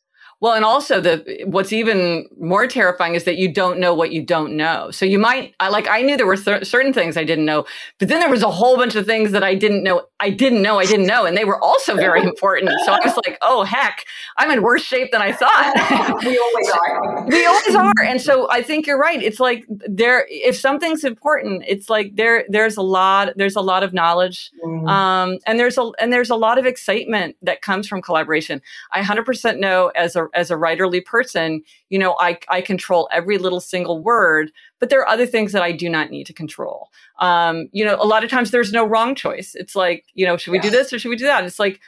Well, 0.43 0.55
and 0.55 0.65
also 0.65 0.99
the 0.99 1.43
what's 1.45 1.71
even 1.71 2.27
more 2.37 2.67
terrifying 2.67 3.15
is 3.15 3.23
that 3.23 3.37
you 3.37 3.49
don't 3.49 3.79
know 3.79 3.93
what 3.93 4.11
you 4.11 4.21
don't 4.21 4.57
know. 4.57 4.91
So 4.91 5.05
you 5.05 5.17
might 5.17 5.55
I 5.61 5.69
like 5.69 5.87
I 5.87 6.01
knew 6.01 6.17
there 6.17 6.25
were 6.25 6.35
certain 6.35 6.91
things 6.91 7.15
I 7.15 7.23
didn't 7.23 7.45
know, 7.45 7.63
but 7.97 8.09
then 8.09 8.19
there 8.19 8.29
was 8.29 8.43
a 8.43 8.51
whole 8.51 8.75
bunch 8.75 8.95
of 8.95 9.05
things 9.05 9.31
that 9.31 9.41
I 9.41 9.55
didn't 9.55 9.83
know. 9.83 10.03
I 10.23 10.29
didn't 10.29 10.61
know 10.61 10.79
I 10.79 10.85
didn't 10.85 11.05
know, 11.05 11.25
and 11.25 11.35
they 11.35 11.43
were 11.43 11.61
also 11.61 11.95
very 11.95 12.23
important. 12.31 12.71
So 12.85 12.93
I 12.93 12.99
was 13.03 13.13
like, 13.25 13.37
oh 13.41 13.63
heck, 13.63 14.05
I'm 14.37 14.49
in 14.51 14.63
worse 14.63 14.81
shape 14.81 15.11
than 15.11 15.21
I 15.21 15.33
thought. 15.33 16.21
we 16.25 16.37
always 16.37 16.69
are. 16.71 17.25
we 17.27 17.45
always 17.45 17.75
are. 17.75 18.03
And 18.03 18.21
so 18.21 18.49
I 18.49 18.61
think 18.61 18.87
you're 18.87 18.97
right. 18.97 19.21
It's 19.21 19.41
like 19.41 19.65
there 19.69 20.25
if 20.29 20.55
something's 20.55 21.03
important, 21.03 21.65
it's 21.67 21.89
like 21.89 22.15
there 22.15 22.45
there's 22.47 22.77
a 22.77 22.81
lot 22.81 23.33
there's 23.35 23.57
a 23.57 23.61
lot 23.61 23.83
of 23.83 23.93
knowledge, 23.93 24.49
mm. 24.65 24.87
um, 24.89 25.39
and 25.45 25.59
there's 25.59 25.77
a 25.77 25.91
and 25.99 26.13
there's 26.13 26.29
a 26.29 26.37
lot 26.37 26.57
of 26.57 26.65
excitement 26.65 27.35
that 27.41 27.61
comes 27.61 27.85
from 27.85 28.01
collaboration. 28.01 28.61
I 28.93 29.01
100% 29.01 29.59
know 29.59 29.91
as 29.93 30.15
a 30.15 30.27
as 30.33 30.51
a 30.51 30.55
writerly 30.55 31.03
person, 31.03 31.63
you 31.93 31.99
know, 31.99 32.15
I, 32.19 32.39
I 32.49 32.61
control 32.61 33.07
every 33.11 33.37
little 33.37 33.61
single 33.61 34.01
word, 34.01 34.51
but 34.79 34.89
there 34.89 34.99
are 34.99 35.07
other 35.07 35.27
things 35.27 35.51
that 35.51 35.61
I 35.61 35.71
do 35.71 35.87
not 35.87 36.09
need 36.09 36.25
to 36.25 36.33
control. 36.33 36.89
Um, 37.19 37.69
you 37.71 37.85
know, 37.85 37.95
a 38.01 38.07
lot 38.07 38.23
of 38.23 38.31
times 38.31 38.49
there's 38.49 38.73
no 38.73 38.83
wrong 38.83 39.13
choice. 39.13 39.53
It's 39.53 39.75
like, 39.75 40.03
you 40.15 40.25
know, 40.25 40.35
should 40.35 40.49
we 40.49 40.57
yeah. 40.57 40.63
do 40.63 40.69
this 40.71 40.91
or 40.91 40.97
should 40.97 41.09
we 41.09 41.15
do 41.17 41.25
that? 41.25 41.43
It's 41.43 41.59
like, 41.59 41.79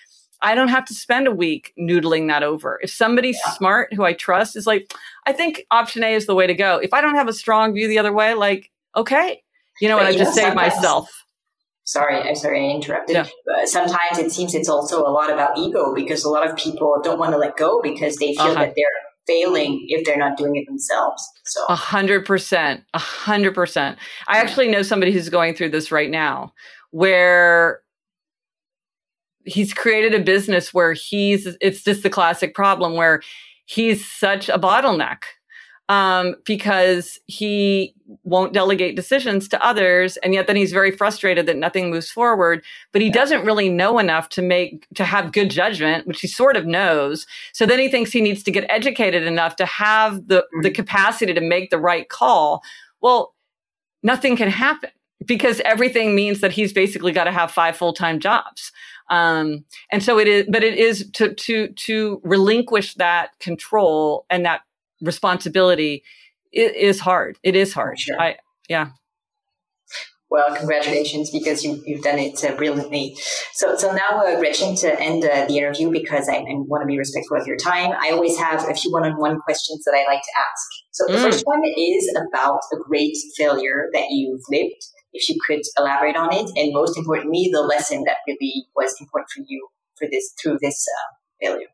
I 0.44 0.54
don't 0.54 0.68
have 0.68 0.86
to 0.86 0.94
spend 0.94 1.26
a 1.26 1.32
week 1.32 1.74
noodling 1.80 2.28
that 2.28 2.44
over. 2.44 2.80
If 2.84 2.92
somebody 2.92 3.30
yeah. 3.30 3.54
smart 3.54 3.96
who 3.96 4.04
I 4.04 4.14
trust 4.14 4.56
is 4.56 4.68
like, 4.68 4.94
I 5.26 5.34
think 5.34 5.66
option 5.72 6.04
A 6.04 6.14
is 6.14 6.28
the 6.28 6.36
way 6.36 6.46
to 6.46 6.54
go. 6.54 6.78
If 6.78 6.94
I 6.94 7.02
don't 7.02 7.16
have 7.16 7.28
a 7.28 7.34
strong 7.34 7.74
view 7.74 7.88
the 7.88 7.98
other 7.98 8.14
way, 8.14 8.36
like, 8.36 8.70
okay, 8.96 9.42
you 9.82 9.90
know, 9.90 9.98
what? 9.98 10.06
I 10.06 10.16
just 10.16 10.36
saved 10.36 10.56
myself 10.56 11.26
sorry, 11.86 12.20
I'm 12.20 12.36
sorry 12.36 12.68
I 12.68 12.74
interrupted. 12.74 13.16
Yeah. 13.16 13.28
But 13.46 13.70
sometimes 13.70 14.18
it 14.18 14.32
seems 14.32 14.54
it's 14.56 14.68
also 14.68 15.02
a 15.02 15.10
lot 15.10 15.32
about 15.32 15.58
ego 15.58 15.94
because 15.94 16.24
a 16.24 16.30
lot 16.30 16.50
of 16.50 16.58
people 16.58 17.00
don't 17.04 17.20
want 17.20 17.32
to 17.32 17.38
let 17.38 17.56
go 17.58 17.80
because 17.82 18.18
they 18.18 18.34
feel 18.34 18.46
uh-huh. 18.46 18.54
that 18.56 18.74
they're 18.76 18.88
failing 19.28 19.86
if 19.88 20.06
they're 20.06 20.18
not 20.18 20.38
doing 20.38 20.56
it 20.56 20.66
themselves. 20.66 21.28
So 21.46 21.64
a 21.70 21.76
hundred 21.76 22.26
percent, 22.26 22.84
a 22.94 23.00
hundred 23.00 23.56
percent. 23.56 23.98
I 24.28 24.38
actually 24.38 24.68
know 24.70 24.82
somebody 24.82 25.12
who's 25.12 25.30
going 25.30 25.56
through 25.56 25.70
this 25.70 25.92
right 25.92 26.10
now 26.10 26.54
where 26.92 27.82
he's 29.46 29.74
created 29.74 30.14
a 30.14 30.24
business 30.24 30.74
where 30.74 30.94
he's 30.94 31.48
it's 31.62 31.84
just 31.84 32.04
the 32.04 32.10
classic 32.10 32.56
problem 32.56 32.96
where 32.96 33.22
he's 33.66 34.10
such 34.10 34.50
a 34.50 34.60
bottleneck 34.60 35.20
um, 35.90 36.36
because 36.46 37.20
he 37.28 37.94
won't 38.24 38.54
delegate 38.54 38.96
decisions 38.96 39.48
to 39.50 39.66
others, 39.66 40.18
and 40.18 40.34
yet 40.34 40.48
then 40.48 40.56
he's 40.56 40.72
very 40.72 40.92
frustrated 40.92 41.46
that 41.46 41.58
nothing 41.58 41.90
moves 41.90 42.10
forward. 42.10 42.64
But 42.92 43.02
he 43.02 43.08
yeah. 43.08 43.14
doesn't 43.14 43.46
really 43.46 43.70
know 43.70 44.00
enough 44.00 44.30
to 44.30 44.42
make 44.42 44.88
to 44.96 45.04
have 45.04 45.32
good 45.32 45.50
judgment, 45.50 46.08
which 46.08 46.22
he 46.22 46.28
sort 46.28 46.58
of 46.58 46.66
knows. 46.66 47.28
So 47.54 47.66
then 47.66 47.80
he 47.80 47.90
thinks 47.90 48.12
he 48.12 48.22
needs 48.22 48.44
to 48.44 48.52
get 48.52 48.66
educated 48.70 49.24
enough 49.24 49.56
to 49.58 49.66
have 49.66 50.28
the 50.28 50.42
mm-hmm. 50.42 50.62
the 50.62 50.72
capacity 50.72 51.34
to 51.34 51.42
make 51.42 51.70
the 51.70 51.80
right 51.80 52.10
call. 52.10 52.64
Well, 53.02 53.36
nothing 54.02 54.38
can 54.38 54.50
happen 54.50 54.90
because 55.26 55.62
everything 55.62 56.16
means 56.16 56.42
that 56.42 56.52
he's 56.52 56.74
basically 56.74 57.12
got 57.12 57.26
to 57.26 57.32
have 57.32 57.52
five 57.52 57.78
full 57.78 57.94
time 57.94 58.20
jobs. 58.20 58.72
Um, 59.10 59.66
and 59.92 60.04
so 60.04 60.18
it 60.18 60.28
is, 60.28 60.48
but 60.50 60.64
it 60.64 60.78
is 60.78 61.10
to 61.14 61.34
to 61.34 61.68
to 61.68 62.22
relinquish 62.24 62.96
that 62.96 63.38
control 63.40 64.26
and 64.30 64.46
that 64.46 64.62
responsibility 65.02 66.04
it 66.56 66.76
is 66.76 67.02
hard. 67.02 67.38
It 67.44 67.56
is 67.56 67.74
hard. 67.74 68.00
Sure. 68.00 68.20
I 68.20 68.38
yeah. 68.70 68.92
Well, 70.32 70.56
congratulations 70.56 71.30
because 71.30 71.64
you, 71.64 71.82
you've 71.86 72.04
done 72.04 72.18
it 72.18 72.44
uh, 72.44 72.56
brilliantly. 72.56 73.16
So, 73.54 73.78
so 73.78 73.92
now, 73.92 74.24
uh, 74.26 74.38
Gretchen, 74.40 74.76
to 74.78 75.00
end 75.00 75.24
uh, 75.24 75.46
the 75.46 75.60
interview, 75.60 75.92
because 75.92 76.28
I, 76.28 76.38
I, 76.38 76.56
want 76.66 76.82
to 76.82 76.88
be 76.88 76.98
respectful 76.98 77.38
of 77.38 77.46
your 77.46 77.58
time, 77.58 77.92
I 78.02 78.10
always 78.10 78.38
have 78.38 78.68
a 78.68 78.74
few 78.74 78.92
one-on-one 78.92 79.40
questions 79.42 79.84
that 79.86 79.94
I 79.94 80.12
like 80.12 80.22
to 80.22 80.34
ask. 80.40 80.68
So, 80.92 81.06
the 81.08 81.20
mm. 81.20 81.22
first 81.22 81.46
one 81.46 81.62
is 81.64 82.12
about 82.18 82.60
a 82.74 82.78
great 82.90 83.16
failure 83.38 83.88
that 83.94 84.08
you've 84.10 84.42
lived. 84.50 84.82
If 85.14 85.30
you 85.30 85.38
could 85.46 85.62
elaborate 85.78 86.18
on 86.18 86.34
it, 86.34 86.50
and 86.58 86.74
most 86.74 86.98
importantly, 86.98 87.50
the 87.54 87.62
lesson 87.62 88.04
that 88.06 88.18
really 88.28 88.66
was 88.76 88.94
important 89.00 89.30
for 89.30 89.44
you 89.48 89.68
for 89.98 90.08
this 90.12 90.34
through 90.42 90.58
this 90.60 90.86
uh, 90.90 91.46
failure. 91.46 91.68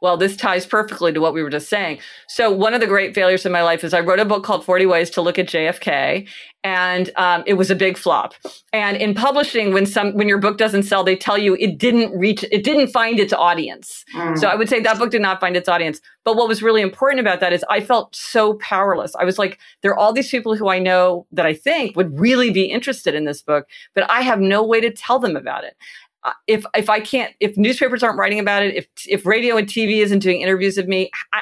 Well, 0.00 0.16
this 0.16 0.36
ties 0.36 0.66
perfectly 0.66 1.12
to 1.12 1.20
what 1.20 1.34
we 1.34 1.42
were 1.42 1.50
just 1.50 1.68
saying. 1.68 1.98
So, 2.26 2.50
one 2.50 2.72
of 2.72 2.80
the 2.80 2.86
great 2.86 3.14
failures 3.14 3.44
in 3.44 3.52
my 3.52 3.62
life 3.62 3.84
is 3.84 3.92
I 3.92 4.00
wrote 4.00 4.18
a 4.18 4.24
book 4.24 4.44
called 4.44 4.64
40 4.64 4.86
Ways 4.86 5.10
to 5.10 5.20
Look 5.20 5.38
at 5.38 5.46
JFK, 5.46 6.26
and 6.64 7.10
um, 7.16 7.42
it 7.46 7.54
was 7.54 7.70
a 7.70 7.74
big 7.74 7.98
flop. 7.98 8.34
And 8.72 8.96
in 8.96 9.14
publishing, 9.14 9.74
when 9.74 9.84
some 9.84 10.14
when 10.14 10.26
your 10.28 10.38
book 10.38 10.56
doesn't 10.56 10.84
sell, 10.84 11.04
they 11.04 11.16
tell 11.16 11.36
you 11.36 11.54
it 11.56 11.76
didn't 11.76 12.18
reach, 12.18 12.44
it 12.50 12.64
didn't 12.64 12.88
find 12.88 13.20
its 13.20 13.32
audience. 13.34 14.04
Mm. 14.16 14.38
So, 14.38 14.48
I 14.48 14.54
would 14.54 14.70
say 14.70 14.80
that 14.80 14.98
book 14.98 15.10
did 15.10 15.22
not 15.22 15.38
find 15.38 15.56
its 15.56 15.68
audience. 15.68 16.00
But 16.24 16.36
what 16.36 16.48
was 16.48 16.62
really 16.62 16.82
important 16.82 17.20
about 17.20 17.40
that 17.40 17.52
is 17.52 17.64
I 17.68 17.80
felt 17.80 18.14
so 18.14 18.54
powerless. 18.54 19.14
I 19.16 19.24
was 19.24 19.38
like, 19.38 19.58
there 19.82 19.90
are 19.90 19.98
all 19.98 20.12
these 20.12 20.30
people 20.30 20.54
who 20.54 20.68
I 20.68 20.78
know 20.78 21.26
that 21.32 21.46
I 21.46 21.54
think 21.54 21.96
would 21.96 22.18
really 22.18 22.50
be 22.50 22.64
interested 22.64 23.14
in 23.14 23.24
this 23.24 23.42
book, 23.42 23.66
but 23.94 24.10
I 24.10 24.20
have 24.22 24.40
no 24.40 24.62
way 24.62 24.80
to 24.80 24.90
tell 24.90 25.18
them 25.18 25.36
about 25.36 25.64
it 25.64 25.76
Uh, 26.22 26.32
if 26.46 26.64
if 26.74 26.90
I 26.90 27.00
can't, 27.00 27.34
if 27.40 27.56
newspapers 27.56 28.02
aren't 28.02 28.18
writing 28.18 28.38
about 28.38 28.62
it, 28.62 28.74
if 28.74 28.86
if 29.08 29.24
radio 29.24 29.56
and 29.56 29.66
TV 29.66 30.02
isn't 30.02 30.18
doing 30.18 30.40
interviews 30.40 30.76
of 30.78 30.86
me, 30.86 31.10
I, 31.32 31.40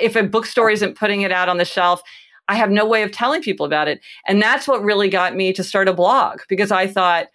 if 0.00 0.16
a 0.16 0.22
bookstore 0.22 0.70
isn't 0.70 0.96
putting 0.96 1.22
it 1.22 1.32
out 1.32 1.48
on 1.48 1.58
the 1.58 1.64
shelf, 1.64 2.02
I 2.48 2.54
have 2.54 2.70
no 2.70 2.86
way 2.86 3.02
of 3.02 3.12
telling 3.12 3.42
people 3.42 3.66
about 3.66 3.88
it. 3.88 4.00
And 4.26 4.40
that's 4.40 4.68
what 4.68 4.82
really 4.82 5.08
got 5.08 5.34
me 5.34 5.52
to 5.52 5.64
start 5.64 5.88
a 5.88 5.92
blog 5.92 6.40
because 6.48 6.70
I 6.70 6.86
thought, 6.86 7.26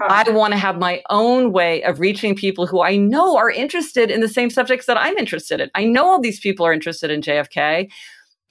I 0.00 0.28
want 0.30 0.52
to 0.52 0.58
have 0.58 0.78
my 0.78 1.02
own 1.10 1.52
way 1.52 1.82
of 1.84 2.00
reaching 2.00 2.34
people 2.34 2.66
who 2.66 2.82
I 2.82 2.96
know 2.96 3.36
are 3.36 3.50
interested 3.50 4.10
in 4.10 4.20
the 4.20 4.28
same 4.28 4.50
subjects 4.50 4.86
that 4.86 4.96
I'm 4.96 5.16
interested 5.16 5.60
in. 5.60 5.70
I 5.74 5.84
know 5.84 6.06
all 6.06 6.20
these 6.20 6.40
people 6.40 6.66
are 6.66 6.72
interested 6.72 7.10
in 7.10 7.20
JFK, 7.20 7.90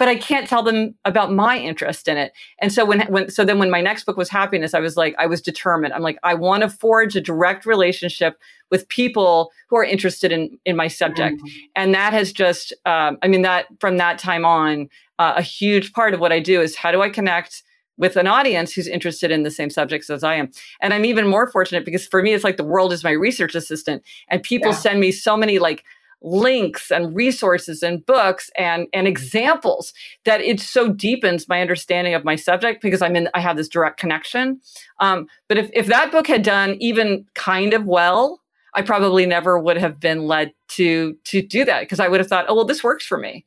but 0.04 0.10
I 0.10 0.18
can't 0.18 0.50
tell 0.50 0.64
them 0.64 0.96
about 1.06 1.32
my 1.32 1.58
interest 1.58 2.10
in 2.10 2.18
it. 2.18 2.34
And 2.60 2.74
so 2.74 2.84
when, 2.84 3.08
when 3.08 3.32
so 3.32 3.46
then 3.46 3.58
when 3.58 3.70
my 3.70 3.80
next 3.80 4.04
book 4.04 4.18
was 4.18 4.28
happiness, 4.28 4.74
I 4.74 4.82
was 4.82 4.98
like, 4.98 5.16
I 5.18 5.28
was 5.28 5.42
determined. 5.42 5.94
I'm 5.94 6.02
like, 6.02 6.18
I 6.24 6.34
want 6.34 6.62
to 6.64 6.68
forge 6.68 7.16
a 7.16 7.22
direct 7.22 7.66
relationship 7.66 8.38
with 8.70 8.86
people 8.90 9.54
who 9.70 9.78
are 9.78 9.84
interested 9.86 10.34
in 10.34 10.60
in 10.66 10.76
my 10.76 10.90
subject. 10.90 11.38
Mm-hmm. 11.38 11.58
And 11.78 11.94
that 11.94 12.12
has 12.12 12.34
just, 12.34 12.74
um, 12.86 13.18
I 13.24 13.30
mean, 13.30 13.44
that 13.44 13.68
from 13.80 13.96
that 13.96 14.18
time 14.18 14.44
on, 14.44 14.90
uh, 15.20 15.36
a 15.38 15.42
huge 15.42 15.94
part 15.94 16.14
of 16.14 16.20
what 16.20 16.34
I 16.34 16.42
do 16.42 16.60
is 16.60 16.76
how 16.76 16.92
do 16.92 17.02
I 17.02 17.10
connect 17.10 17.64
with 17.96 18.18
an 18.18 18.28
audience 18.28 18.74
who's 18.74 18.90
interested 18.90 19.32
in 19.32 19.44
the 19.44 19.52
same 19.52 19.70
subjects 19.70 20.10
as 20.10 20.22
I 20.22 20.36
am. 20.36 20.52
And 20.82 20.94
I'm 20.94 21.06
even 21.06 21.28
more 21.28 21.50
fortunate 21.50 21.86
because 21.86 22.06
for 22.06 22.22
me, 22.22 22.34
it's 22.34 22.44
like 22.44 22.58
the 22.58 22.66
world 22.66 22.92
is 22.92 23.06
my 23.06 23.12
research 23.12 23.56
assistant, 23.56 24.04
and 24.28 24.44
people 24.44 24.72
yeah. 24.72 24.78
send 24.78 25.00
me 25.00 25.14
so 25.14 25.38
many 25.38 25.60
like 25.60 25.86
links 26.24 26.90
and 26.90 27.16
resources 27.16 27.84
and 27.84 28.06
books 28.06 28.50
and 28.58 28.88
and 28.94 29.08
examples 29.08 29.94
that 30.26 30.42
it 30.42 30.60
so 30.60 30.90
deepens 30.90 31.48
my 31.48 31.62
understanding 31.62 32.14
of 32.14 32.24
my 32.24 32.36
subject 32.36 32.82
because 32.82 33.02
I'm 33.02 33.16
in 33.16 33.30
I 33.34 33.42
have 33.42 33.58
this 33.58 33.68
direct 33.68 34.00
connection. 34.00 34.62
Um, 35.00 35.28
but 35.50 35.58
if 35.58 35.70
if 35.74 35.88
that 35.88 36.12
book 36.12 36.28
had 36.28 36.44
done 36.44 36.78
even 36.80 37.26
kind 37.36 37.74
of 37.74 37.86
well, 37.86 38.42
I 38.74 38.82
probably 38.82 39.26
never 39.26 39.60
would 39.60 39.78
have 39.78 40.00
been 40.00 40.26
led 40.26 40.54
to 40.70 41.16
to 41.26 41.42
do 41.42 41.66
that 41.66 41.82
because 41.82 42.00
I 42.00 42.08
would 42.08 42.20
have 42.20 42.28
thought, 42.28 42.46
oh 42.48 42.56
well, 42.56 42.66
this 42.66 42.84
works 42.84 43.06
for 43.06 43.18
me. 43.18 43.46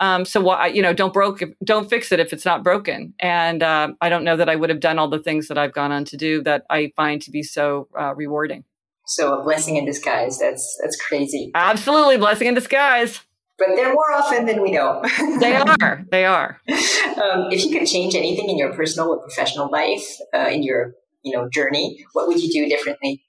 Um, 0.00 0.24
so 0.24 0.40
why 0.40 0.68
you 0.68 0.82
know 0.82 0.92
don't 0.92 1.12
broke 1.12 1.42
don't 1.62 1.88
fix 1.88 2.10
it 2.10 2.20
if 2.20 2.32
it's 2.32 2.44
not 2.44 2.64
broken. 2.64 3.14
And 3.20 3.62
uh, 3.62 3.92
I 4.00 4.08
don't 4.08 4.24
know 4.24 4.36
that 4.36 4.48
I 4.48 4.56
would 4.56 4.70
have 4.70 4.80
done 4.80 4.98
all 4.98 5.08
the 5.08 5.22
things 5.22 5.48
that 5.48 5.58
I've 5.58 5.74
gone 5.74 5.92
on 5.92 6.04
to 6.06 6.16
do 6.16 6.42
that 6.42 6.64
I 6.70 6.92
find 6.96 7.20
to 7.22 7.30
be 7.30 7.42
so 7.42 7.88
uh, 7.98 8.14
rewarding. 8.14 8.64
So 9.06 9.38
a 9.38 9.42
blessing 9.44 9.76
in 9.76 9.84
disguise. 9.84 10.38
That's 10.38 10.78
that's 10.82 10.96
crazy. 11.00 11.50
Absolutely, 11.54 12.16
blessing 12.16 12.48
in 12.48 12.54
disguise. 12.54 13.20
But 13.58 13.68
they're 13.76 13.92
more 13.92 14.12
often 14.12 14.46
than 14.46 14.62
we 14.62 14.72
know. 14.72 15.02
they 15.40 15.54
are. 15.54 16.04
They 16.10 16.24
are. 16.24 16.60
Um, 16.68 17.52
if 17.52 17.64
you 17.64 17.78
could 17.78 17.86
change 17.86 18.14
anything 18.16 18.50
in 18.50 18.58
your 18.58 18.72
personal 18.72 19.10
or 19.10 19.20
professional 19.20 19.70
life, 19.70 20.04
uh, 20.34 20.48
in 20.48 20.62
your 20.62 20.94
you 21.22 21.36
know 21.36 21.48
journey, 21.48 22.04
what 22.12 22.26
would 22.26 22.42
you 22.42 22.50
do 22.50 22.68
differently? 22.68 23.22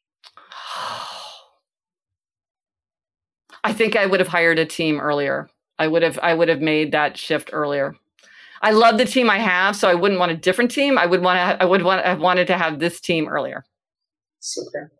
I 3.63 3.73
think 3.73 3.95
I 3.95 4.05
would 4.05 4.19
have 4.19 4.29
hired 4.29 4.59
a 4.59 4.65
team 4.65 4.99
earlier. 4.99 5.49
I 5.77 5.87
would 5.87 6.03
have 6.03 6.19
I 6.23 6.33
would 6.33 6.49
have 6.49 6.61
made 6.61 6.91
that 6.93 7.17
shift 7.17 7.49
earlier. 7.51 7.95
I 8.61 8.71
love 8.71 8.97
the 8.97 9.05
team 9.05 9.29
I 9.29 9.39
have, 9.39 9.75
so 9.75 9.89
I 9.89 9.93
wouldn't 9.95 10.19
want 10.19 10.31
a 10.31 10.37
different 10.37 10.71
team. 10.71 10.97
I 10.97 11.05
would 11.05 11.21
want 11.21 11.37
to 11.37 11.63
I 11.63 11.65
would 11.65 11.83
want 11.83 12.05
have 12.05 12.19
wanted 12.19 12.47
to 12.47 12.57
have 12.57 12.79
this 12.79 12.99
team 12.99 13.27
earlier. 13.27 13.63
Super. 14.45 14.91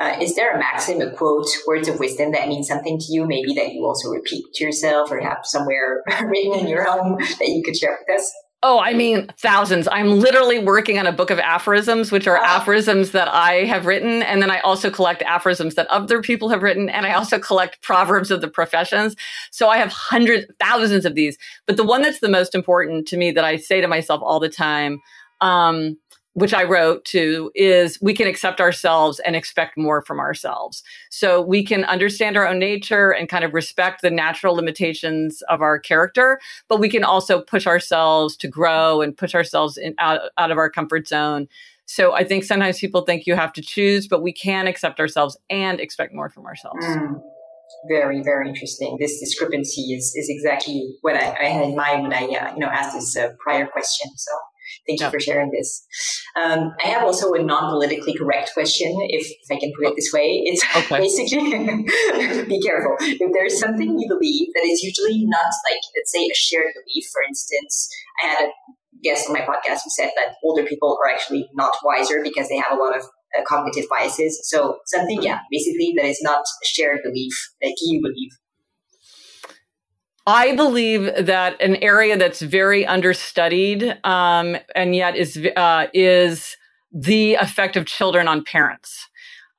Uh, 0.00 0.16
is 0.20 0.36
there 0.36 0.54
a 0.54 0.58
maxim, 0.58 1.00
a 1.00 1.10
quote, 1.10 1.48
words 1.66 1.88
of 1.88 1.98
wisdom 1.98 2.30
that 2.30 2.46
means 2.46 2.68
something 2.68 3.00
to 3.00 3.06
you? 3.08 3.26
Maybe 3.26 3.52
that 3.54 3.72
you 3.72 3.84
also 3.84 4.08
repeat 4.08 4.44
to 4.54 4.64
yourself 4.64 5.10
or 5.10 5.20
have 5.20 5.38
somewhere 5.42 6.04
written 6.22 6.60
in 6.60 6.68
your 6.68 6.84
home 6.84 7.16
that 7.18 7.48
you 7.48 7.64
could 7.64 7.76
share 7.76 7.98
with 7.98 8.16
us? 8.16 8.32
Oh, 8.62 8.78
I 8.78 8.92
mean, 8.94 9.26
thousands. 9.40 9.88
I'm 9.90 10.20
literally 10.20 10.60
working 10.60 11.00
on 11.00 11.08
a 11.08 11.12
book 11.12 11.30
of 11.30 11.40
aphorisms, 11.40 12.12
which 12.12 12.28
are 12.28 12.36
wow. 12.36 12.44
aphorisms 12.44 13.10
that 13.10 13.26
I 13.26 13.64
have 13.64 13.86
written. 13.86 14.22
And 14.22 14.40
then 14.40 14.52
I 14.52 14.60
also 14.60 14.88
collect 14.88 15.20
aphorisms 15.22 15.74
that 15.74 15.88
other 15.88 16.22
people 16.22 16.48
have 16.50 16.62
written. 16.62 16.88
And 16.88 17.04
I 17.04 17.14
also 17.14 17.40
collect 17.40 17.82
proverbs 17.82 18.30
of 18.30 18.40
the 18.40 18.46
professions. 18.46 19.16
So 19.50 19.68
I 19.68 19.78
have 19.78 19.90
hundreds, 19.90 20.46
thousands 20.60 21.04
of 21.04 21.16
these. 21.16 21.38
But 21.66 21.76
the 21.76 21.82
one 21.82 22.02
that's 22.02 22.20
the 22.20 22.28
most 22.28 22.54
important 22.54 23.08
to 23.08 23.16
me 23.16 23.32
that 23.32 23.42
I 23.42 23.56
say 23.56 23.80
to 23.80 23.88
myself 23.88 24.20
all 24.22 24.38
the 24.38 24.48
time, 24.48 25.00
um, 25.40 25.98
which 26.34 26.54
I 26.54 26.64
wrote 26.64 27.04
to, 27.06 27.50
is 27.54 27.98
we 28.00 28.14
can 28.14 28.26
accept 28.26 28.60
ourselves 28.60 29.20
and 29.20 29.36
expect 29.36 29.76
more 29.76 30.02
from 30.02 30.18
ourselves. 30.18 30.82
So 31.10 31.40
we 31.40 31.64
can 31.64 31.84
understand 31.84 32.36
our 32.36 32.46
own 32.46 32.58
nature 32.58 33.10
and 33.10 33.28
kind 33.28 33.44
of 33.44 33.52
respect 33.52 34.02
the 34.02 34.10
natural 34.10 34.54
limitations 34.54 35.42
of 35.48 35.60
our 35.60 35.78
character, 35.78 36.40
but 36.68 36.80
we 36.80 36.88
can 36.88 37.04
also 37.04 37.40
push 37.40 37.66
ourselves 37.66 38.36
to 38.38 38.48
grow 38.48 39.02
and 39.02 39.16
push 39.16 39.34
ourselves 39.34 39.76
in, 39.76 39.94
out, 39.98 40.20
out 40.38 40.50
of 40.50 40.58
our 40.58 40.70
comfort 40.70 41.06
zone. 41.06 41.48
So 41.84 42.14
I 42.14 42.24
think 42.24 42.44
sometimes 42.44 42.78
people 42.78 43.02
think 43.02 43.26
you 43.26 43.34
have 43.34 43.52
to 43.54 43.62
choose, 43.62 44.08
but 44.08 44.22
we 44.22 44.32
can 44.32 44.66
accept 44.66 45.00
ourselves 45.00 45.36
and 45.50 45.80
expect 45.80 46.14
more 46.14 46.30
from 46.30 46.46
ourselves. 46.46 46.84
Mm 46.86 47.20
very 47.88 48.22
very 48.22 48.48
interesting 48.48 48.96
this 49.00 49.18
discrepancy 49.18 49.94
is, 49.94 50.14
is 50.14 50.28
exactly 50.28 50.94
what 51.00 51.16
I, 51.16 51.34
I 51.40 51.48
had 51.48 51.64
in 51.64 51.76
mind 51.76 52.02
when 52.02 52.12
i 52.12 52.24
uh, 52.24 52.52
you 52.54 52.60
know 52.60 52.68
asked 52.68 52.94
this 52.94 53.16
uh, 53.16 53.30
prior 53.40 53.66
question 53.66 54.10
so 54.16 54.32
Thank 54.86 55.00
you 55.00 55.10
for 55.10 55.20
sharing 55.20 55.50
this. 55.50 55.86
Um, 56.34 56.72
I 56.82 56.88
have 56.88 57.04
also 57.04 57.32
a 57.34 57.42
non-politically 57.42 58.14
correct 58.14 58.50
question, 58.54 58.90
if, 59.10 59.26
if 59.26 59.50
I 59.50 59.60
can 59.60 59.72
put 59.78 59.88
it 59.88 59.94
this 59.96 60.10
way. 60.12 60.42
It's 60.44 60.64
okay. 60.76 60.98
basically, 60.98 61.50
be 62.48 62.60
careful. 62.60 62.96
If 63.00 63.32
there's 63.32 63.60
something 63.60 63.98
you 63.98 64.08
believe 64.08 64.48
that 64.54 64.64
is 64.64 64.82
usually 64.82 65.24
not 65.26 65.52
like, 65.70 65.82
let's 65.96 66.10
say, 66.10 66.24
a 66.24 66.34
shared 66.34 66.74
belief, 66.74 67.04
for 67.12 67.22
instance, 67.28 67.88
I 68.22 68.26
had 68.26 68.44
a 68.46 68.50
guest 69.02 69.28
on 69.28 69.34
my 69.34 69.40
podcast 69.40 69.82
who 69.84 69.90
said 69.90 70.10
that 70.16 70.34
older 70.42 70.64
people 70.64 70.98
are 71.02 71.10
actually 71.10 71.48
not 71.54 71.74
wiser 71.84 72.20
because 72.22 72.48
they 72.48 72.58
have 72.58 72.76
a 72.76 72.82
lot 72.82 72.96
of 72.96 73.04
uh, 73.38 73.42
cognitive 73.46 73.84
biases. 73.88 74.40
So 74.48 74.78
something, 74.86 75.22
yeah, 75.22 75.40
basically 75.50 75.94
that 75.96 76.06
is 76.06 76.20
not 76.22 76.40
a 76.40 76.66
shared 76.66 77.00
belief 77.04 77.34
that 77.60 77.76
you 77.82 78.00
believe. 78.02 78.30
I 80.26 80.54
believe 80.54 81.10
that 81.26 81.60
an 81.60 81.76
area 81.76 82.16
that's 82.16 82.40
very 82.40 82.86
understudied 82.86 83.98
um, 84.04 84.56
and 84.74 84.94
yet 84.94 85.16
is 85.16 85.36
uh, 85.56 85.86
is 85.92 86.56
the 86.92 87.34
effect 87.34 87.76
of 87.76 87.86
children 87.86 88.28
on 88.28 88.44
parents. 88.44 89.08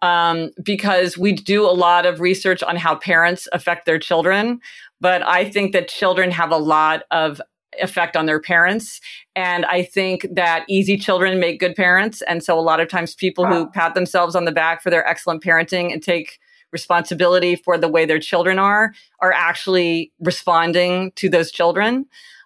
Um, 0.01 0.51
because 0.61 1.17
we 1.17 1.31
do 1.31 1.65
a 1.65 1.71
lot 1.71 2.05
of 2.05 2.19
research 2.19 2.61
on 2.61 2.75
how 2.75 2.95
parents 2.95 3.47
affect 3.53 3.85
their 3.85 3.97
children, 3.97 4.59
but 4.99 5.25
I 5.25 5.49
think 5.49 5.71
that 5.71 5.87
children 5.87 6.29
have 6.31 6.51
a 6.51 6.57
lot 6.57 7.03
of 7.09 7.41
effect 7.79 8.17
on 8.17 8.25
their 8.25 8.41
parents. 8.41 8.99
And 9.35 9.65
I 9.65 9.83
think 9.83 10.27
that 10.31 10.65
easy 10.67 10.97
children 10.97 11.39
make 11.39 11.59
good 11.59 11.75
parents. 11.75 12.21
And 12.23 12.43
so 12.43 12.59
a 12.59 12.61
lot 12.61 12.81
of 12.81 12.89
times 12.89 13.15
people 13.15 13.45
wow. 13.45 13.51
who 13.51 13.71
pat 13.71 13.93
themselves 13.93 14.35
on 14.35 14.43
the 14.45 14.51
back 14.51 14.83
for 14.83 14.89
their 14.89 15.07
excellent 15.07 15.41
parenting 15.41 15.91
and 15.93 16.03
take 16.03 16.37
responsibility 16.73 17.55
for 17.55 17.77
the 17.77 17.87
way 17.87 18.05
their 18.05 18.19
children 18.19 18.59
are 18.59 18.93
are 19.19 19.31
actually 19.31 20.11
responding 20.19 21.11
to 21.15 21.29
those 21.29 21.51
children 21.51 22.05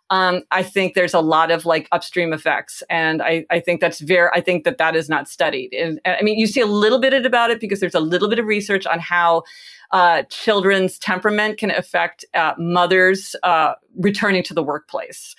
um, 0.10 0.44
I 0.52 0.64
think 0.64 0.94
there's 0.94 1.14
a 1.14 1.20
lot 1.20 1.52
of 1.52 1.66
like 1.66 1.88
upstream 1.92 2.32
effects, 2.32 2.82
and 2.90 3.22
I, 3.22 3.46
I 3.50 3.60
think 3.60 3.82
that's 3.82 4.00
very. 4.00 4.30
I 4.34 4.42
think 4.42 4.64
that 4.64 4.78
that 4.78 4.96
is 4.96 5.10
not 5.10 5.28
studied. 5.28 5.74
And, 5.74 6.00
I 6.06 6.22
mean, 6.22 6.40
you 6.40 6.48
see 6.48 6.62
a 6.62 6.66
little 6.66 7.00
bit 7.00 7.26
about 7.26 7.52
it 7.52 7.60
because 7.60 7.80
there's 7.80 7.96
a 7.96 8.00
little 8.00 8.30
bit 8.30 8.40
of 8.40 8.46
research 8.46 8.86
on 8.86 9.00
how 9.00 9.44
uh, 9.92 10.24
children's 10.30 10.98
temperament 10.98 11.58
can 11.58 11.72
affect 11.72 12.24
uh, 12.34 12.54
mothers 12.58 13.36
uh, 13.44 13.74
returning 13.98 14.44
to 14.44 14.54
the 14.54 14.64
workplace. 14.64 15.36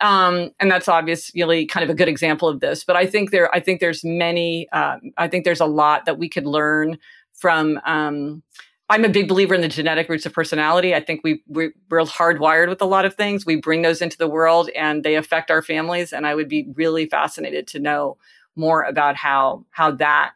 Um, 0.00 0.50
and 0.60 0.70
that's 0.70 0.88
obviously 0.88 1.66
kind 1.66 1.84
of 1.84 1.90
a 1.90 1.94
good 1.94 2.08
example 2.08 2.48
of 2.48 2.60
this. 2.60 2.84
But 2.84 2.96
I 2.96 3.06
think 3.06 3.30
there, 3.30 3.54
I 3.54 3.60
think 3.60 3.80
there's 3.80 4.02
many. 4.02 4.66
Uh, 4.72 4.96
I 5.18 5.28
think 5.28 5.44
there's 5.44 5.60
a 5.60 5.66
lot 5.66 6.06
that 6.06 6.18
we 6.18 6.28
could 6.28 6.46
learn 6.46 6.96
from 7.36 7.80
um, 7.84 8.42
I'm 8.88 9.04
a 9.04 9.08
big 9.08 9.28
believer 9.28 9.54
in 9.54 9.62
the 9.62 9.68
genetic 9.68 10.08
roots 10.08 10.26
of 10.26 10.32
personality. 10.32 10.94
I 10.94 11.00
think 11.00 11.22
we 11.24 11.42
we're, 11.48 11.72
we're 11.90 12.02
hardwired 12.02 12.68
with 12.68 12.80
a 12.80 12.86
lot 12.86 13.04
of 13.04 13.14
things. 13.14 13.44
We 13.44 13.56
bring 13.56 13.82
those 13.82 14.00
into 14.00 14.16
the 14.16 14.28
world, 14.28 14.70
and 14.76 15.02
they 15.02 15.16
affect 15.16 15.50
our 15.50 15.62
families. 15.62 16.12
And 16.12 16.26
I 16.26 16.34
would 16.34 16.48
be 16.48 16.68
really 16.74 17.06
fascinated 17.06 17.66
to 17.68 17.80
know 17.80 18.16
more 18.54 18.82
about 18.82 19.16
how 19.16 19.64
how 19.70 19.90
that 19.92 20.32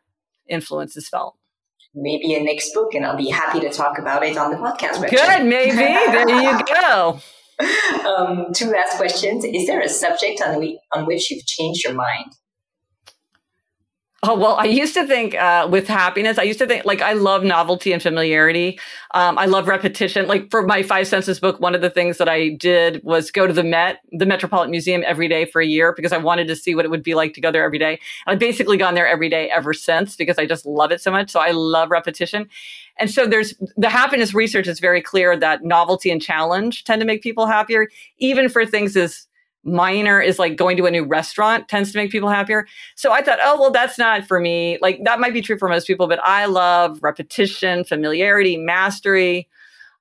influence 0.48 0.96
is 0.96 1.08
felt. 1.08 1.36
Maybe 1.94 2.34
a 2.34 2.42
next 2.42 2.72
book, 2.74 2.94
and 2.94 3.04
I'll 3.04 3.16
be 3.16 3.30
happy 3.30 3.60
to 3.60 3.70
talk 3.70 3.98
about 3.98 4.24
it 4.24 4.36
on 4.36 4.50
the 4.50 4.56
podcast. 4.56 5.00
Good, 5.08 5.44
maybe 5.44 5.76
there 5.76 6.28
you 6.28 6.58
go. 6.66 7.20
Um, 8.06 8.52
two 8.52 8.70
last 8.70 8.96
questions: 8.96 9.44
Is 9.44 9.66
there 9.66 9.80
a 9.80 9.88
subject 9.88 10.40
on, 10.40 10.58
we, 10.58 10.80
on 10.92 11.06
which 11.06 11.30
you've 11.30 11.46
changed 11.46 11.84
your 11.84 11.94
mind? 11.94 12.32
Oh, 14.22 14.38
well, 14.38 14.56
I 14.56 14.66
used 14.66 14.92
to 14.94 15.06
think 15.06 15.34
uh, 15.34 15.66
with 15.70 15.88
happiness, 15.88 16.36
I 16.36 16.42
used 16.42 16.58
to 16.58 16.66
think 16.66 16.84
like 16.84 17.00
I 17.00 17.14
love 17.14 17.42
novelty 17.42 17.90
and 17.90 18.02
familiarity. 18.02 18.78
Um, 19.14 19.38
I 19.38 19.46
love 19.46 19.66
repetition. 19.66 20.26
Like 20.26 20.50
for 20.50 20.60
my 20.62 20.82
Five 20.82 21.06
Senses 21.06 21.40
book, 21.40 21.58
one 21.58 21.74
of 21.74 21.80
the 21.80 21.88
things 21.88 22.18
that 22.18 22.28
I 22.28 22.50
did 22.50 23.02
was 23.02 23.30
go 23.30 23.46
to 23.46 23.52
the 23.54 23.64
Met, 23.64 24.00
the 24.12 24.26
Metropolitan 24.26 24.72
Museum 24.72 25.02
every 25.06 25.26
day 25.26 25.46
for 25.46 25.62
a 25.62 25.66
year 25.66 25.94
because 25.96 26.12
I 26.12 26.18
wanted 26.18 26.48
to 26.48 26.56
see 26.56 26.74
what 26.74 26.84
it 26.84 26.90
would 26.90 27.02
be 27.02 27.14
like 27.14 27.32
to 27.32 27.40
go 27.40 27.50
there 27.50 27.64
every 27.64 27.78
day. 27.78 27.98
And 28.26 28.34
I've 28.34 28.38
basically 28.38 28.76
gone 28.76 28.94
there 28.94 29.08
every 29.08 29.30
day 29.30 29.48
ever 29.48 29.72
since 29.72 30.16
because 30.16 30.38
I 30.38 30.44
just 30.44 30.66
love 30.66 30.92
it 30.92 31.00
so 31.00 31.10
much. 31.10 31.30
So 31.30 31.40
I 31.40 31.52
love 31.52 31.90
repetition. 31.90 32.46
And 32.98 33.10
so 33.10 33.26
there's 33.26 33.54
the 33.78 33.88
happiness 33.88 34.34
research 34.34 34.68
is 34.68 34.80
very 34.80 35.00
clear 35.00 35.34
that 35.34 35.64
novelty 35.64 36.10
and 36.10 36.20
challenge 36.20 36.84
tend 36.84 37.00
to 37.00 37.06
make 37.06 37.22
people 37.22 37.46
happier, 37.46 37.88
even 38.18 38.50
for 38.50 38.66
things 38.66 38.98
as 38.98 39.26
minor 39.64 40.20
is 40.20 40.38
like 40.38 40.56
going 40.56 40.76
to 40.76 40.86
a 40.86 40.90
new 40.90 41.04
restaurant 41.04 41.68
tends 41.68 41.92
to 41.92 41.98
make 41.98 42.10
people 42.10 42.28
happier. 42.28 42.66
So 42.94 43.12
I 43.12 43.22
thought, 43.22 43.38
oh, 43.42 43.60
well, 43.60 43.70
that's 43.70 43.98
not 43.98 44.26
for 44.26 44.40
me. 44.40 44.78
Like 44.80 45.00
that 45.04 45.20
might 45.20 45.34
be 45.34 45.42
true 45.42 45.58
for 45.58 45.68
most 45.68 45.86
people, 45.86 46.08
but 46.08 46.20
I 46.24 46.46
love 46.46 46.98
repetition, 47.02 47.84
familiarity, 47.84 48.56
mastery. 48.56 49.48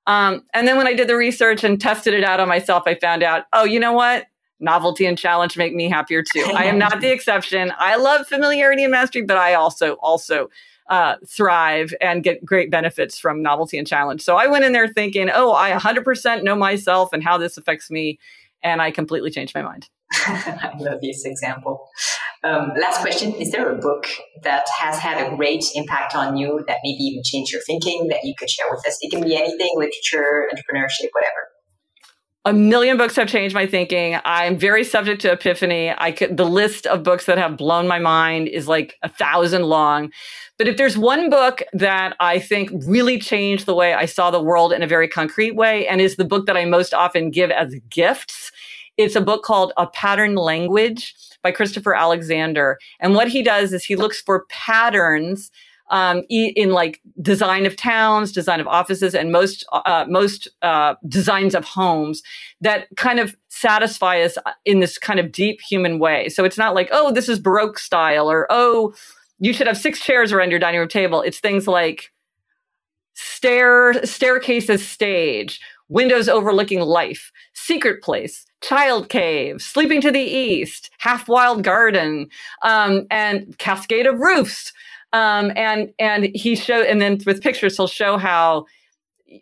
Um, 0.07 0.43
and 0.53 0.67
then 0.67 0.77
when 0.77 0.87
I 0.87 0.93
did 0.93 1.07
the 1.07 1.15
research 1.15 1.63
and 1.63 1.79
tested 1.79 2.13
it 2.13 2.23
out 2.23 2.39
on 2.39 2.47
myself, 2.47 2.83
I 2.85 2.95
found 2.95 3.21
out, 3.21 3.45
oh, 3.53 3.65
you 3.65 3.79
know 3.79 3.93
what? 3.93 4.27
Novelty 4.59 5.05
and 5.05 5.17
challenge 5.17 5.57
make 5.57 5.73
me 5.73 5.89
happier 5.89 6.23
too. 6.23 6.45
I 6.55 6.65
am 6.65 6.77
not 6.77 6.99
the 7.01 7.11
exception. 7.11 7.71
I 7.77 7.95
love 7.95 8.27
familiarity 8.27 8.83
and 8.83 8.91
mastery, 8.91 9.21
but 9.21 9.37
I 9.37 9.53
also 9.53 9.93
also 9.95 10.49
uh, 10.89 11.15
thrive 11.27 11.93
and 12.01 12.23
get 12.23 12.43
great 12.43 12.71
benefits 12.71 13.19
from 13.19 13.43
novelty 13.43 13.77
and 13.77 13.87
challenge. 13.87 14.21
So 14.21 14.35
I 14.35 14.47
went 14.47 14.65
in 14.65 14.73
there 14.73 14.87
thinking, 14.87 15.29
oh, 15.31 15.53
I 15.53 15.71
100% 15.71 16.43
know 16.43 16.55
myself 16.55 17.13
and 17.13 17.23
how 17.23 17.37
this 17.37 17.57
affects 17.57 17.91
me, 17.91 18.19
and 18.63 18.81
I 18.81 18.91
completely 18.91 19.31
changed 19.31 19.53
my 19.55 19.61
mind. 19.61 19.87
I 20.11 20.71
love 20.79 21.01
this 21.01 21.23
example. 21.25 21.87
Um, 22.43 22.71
last 22.79 23.01
question 23.01 23.33
Is 23.33 23.51
there 23.51 23.69
a 23.69 23.77
book 23.77 24.07
that 24.43 24.65
has 24.79 24.97
had 24.97 25.25
a 25.25 25.35
great 25.35 25.63
impact 25.75 26.15
on 26.15 26.37
you 26.37 26.63
that 26.67 26.77
maybe 26.83 27.03
even 27.03 27.21
changed 27.23 27.51
your 27.51 27.61
thinking 27.61 28.07
that 28.07 28.19
you 28.23 28.33
could 28.37 28.49
share 28.49 28.67
with 28.71 28.87
us? 28.87 28.97
It 29.01 29.11
can 29.11 29.23
be 29.23 29.35
anything 29.35 29.71
literature, 29.75 30.47
entrepreneurship, 30.51 31.09
whatever. 31.11 31.48
A 32.45 32.53
million 32.53 32.97
books 32.97 33.17
have 33.17 33.27
changed 33.27 33.53
my 33.53 33.67
thinking. 33.67 34.17
I'm 34.23 34.57
very 34.57 34.85
subject 34.85 35.21
to 35.21 35.31
epiphany. 35.31 35.93
I 35.97 36.13
could, 36.13 36.37
the 36.37 36.45
list 36.45 36.87
of 36.87 37.03
books 37.03 37.25
that 37.25 37.37
have 37.37 37.57
blown 37.57 37.85
my 37.85 37.99
mind 37.99 38.47
is 38.47 38.65
like 38.65 38.95
a 39.03 39.09
thousand 39.09 39.63
long. 39.63 40.11
But 40.57 40.69
if 40.69 40.77
there's 40.77 40.97
one 40.97 41.29
book 41.29 41.61
that 41.73 42.15
I 42.21 42.39
think 42.39 42.71
really 42.85 43.19
changed 43.19 43.65
the 43.65 43.75
way 43.75 43.93
I 43.93 44.05
saw 44.05 44.31
the 44.31 44.41
world 44.41 44.71
in 44.71 44.81
a 44.81 44.87
very 44.87 45.07
concrete 45.07 45.55
way 45.55 45.85
and 45.85 45.99
is 45.99 46.15
the 46.15 46.25
book 46.25 46.45
that 46.45 46.55
I 46.55 46.63
most 46.63 46.93
often 46.93 47.29
give 47.29 47.51
as 47.51 47.75
gifts, 47.89 48.53
it's 48.95 49.17
a 49.17 49.21
book 49.21 49.43
called 49.43 49.73
A 49.75 49.87
Pattern 49.87 50.35
Language 50.35 51.13
by 51.43 51.51
Christopher 51.51 51.93
Alexander. 51.93 52.77
And 53.01 53.15
what 53.15 53.27
he 53.27 53.43
does 53.43 53.73
is 53.73 53.83
he 53.83 53.97
looks 53.97 54.21
for 54.21 54.45
patterns 54.49 55.51
um, 55.89 56.23
in 56.29 56.71
like 56.71 57.01
design 57.21 57.65
of 57.65 57.75
towns, 57.75 58.31
design 58.31 58.59
of 58.59 58.67
offices, 58.67 59.15
and 59.15 59.31
most 59.31 59.65
uh, 59.71 60.05
most 60.07 60.47
uh, 60.61 60.95
designs 61.07 61.55
of 61.55 61.65
homes 61.65 62.21
that 62.61 62.87
kind 62.95 63.19
of 63.19 63.35
satisfy 63.47 64.21
us 64.21 64.37
in 64.65 64.79
this 64.79 64.97
kind 64.97 65.19
of 65.19 65.31
deep 65.31 65.59
human 65.61 65.99
way. 65.99 66.29
So 66.29 66.43
it's 66.43 66.57
not 66.57 66.75
like 66.75 66.89
oh 66.91 67.11
this 67.11 67.29
is 67.29 67.39
Baroque 67.39 67.79
style 67.79 68.29
or 68.29 68.47
oh 68.49 68.93
you 69.39 69.53
should 69.53 69.67
have 69.67 69.77
six 69.77 70.01
chairs 70.01 70.31
around 70.31 70.51
your 70.51 70.59
dining 70.59 70.79
room 70.79 70.89
table. 70.89 71.21
It's 71.21 71.39
things 71.39 71.67
like 71.67 72.11
stair 73.13 74.05
staircases 74.05 74.87
stage 74.87 75.59
windows 75.89 76.29
overlooking 76.29 76.81
life, 76.81 77.31
secret 77.53 78.01
place, 78.01 78.45
child 78.61 79.09
cave, 79.09 79.61
sleeping 79.61 80.01
to 80.01 80.11
the 80.11 80.19
east, 80.19 80.91
half 80.99 81.27
wild 81.27 81.63
garden, 81.63 82.29
um, 82.61 83.05
and 83.11 83.57
cascade 83.57 84.05
of 84.05 84.19
roofs. 84.19 84.71
Um, 85.13 85.51
and 85.55 85.91
and 85.99 86.25
he 86.35 86.55
showed, 86.55 86.85
and 86.85 87.01
then 87.01 87.19
with 87.25 87.41
pictures, 87.41 87.75
he'll 87.77 87.87
show 87.87 88.17
how 88.17 88.65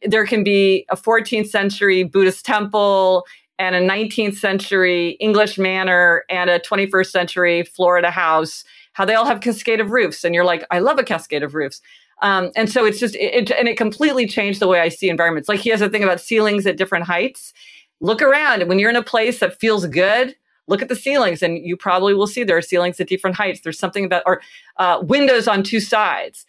there 0.03 0.25
can 0.25 0.43
be 0.43 0.85
a 0.89 0.95
14th 0.95 1.47
century 1.47 2.03
Buddhist 2.03 2.45
temple 2.45 3.25
and 3.59 3.75
a 3.75 3.81
19th 3.81 4.35
century 4.35 5.11
English 5.19 5.57
manor 5.57 6.23
and 6.29 6.49
a 6.49 6.59
21st 6.59 7.07
century 7.07 7.63
Florida 7.63 8.11
house. 8.11 8.63
How 8.93 9.05
they 9.05 9.13
all 9.13 9.25
have 9.25 9.41
cascade 9.41 9.79
of 9.79 9.91
roofs, 9.91 10.23
and 10.23 10.33
you're 10.33 10.45
like, 10.45 10.65
I 10.71 10.79
love 10.79 10.99
a 10.99 11.03
cascade 11.03 11.43
of 11.43 11.53
roofs. 11.53 11.81
Um, 12.21 12.51
and 12.55 12.69
so 12.69 12.83
it's 12.83 12.99
just, 12.99 13.15
it, 13.15 13.51
and 13.51 13.67
it 13.67 13.77
completely 13.77 14.27
changed 14.27 14.59
the 14.59 14.67
way 14.67 14.79
I 14.79 14.89
see 14.89 15.09
environments. 15.09 15.47
Like 15.47 15.59
he 15.59 15.69
has 15.69 15.81
a 15.81 15.89
thing 15.89 16.03
about 16.03 16.19
ceilings 16.19 16.65
at 16.65 16.77
different 16.77 17.05
heights. 17.05 17.53
Look 17.99 18.21
around. 18.21 18.67
When 18.67 18.79
you're 18.79 18.89
in 18.89 18.95
a 18.95 19.03
place 19.03 19.39
that 19.39 19.59
feels 19.59 19.85
good, 19.85 20.35
look 20.67 20.81
at 20.81 20.89
the 20.89 20.95
ceilings 20.95 21.41
and 21.41 21.57
you 21.57 21.75
probably 21.77 22.13
will 22.13 22.27
see 22.27 22.43
there 22.43 22.57
are 22.57 22.61
ceilings 22.61 22.99
at 22.99 23.07
different 23.07 23.35
heights. 23.35 23.61
There's 23.61 23.79
something 23.79 24.05
about, 24.05 24.23
or 24.25 24.41
uh, 24.77 24.99
windows 25.01 25.47
on 25.47 25.63
two 25.63 25.79
sides. 25.79 26.45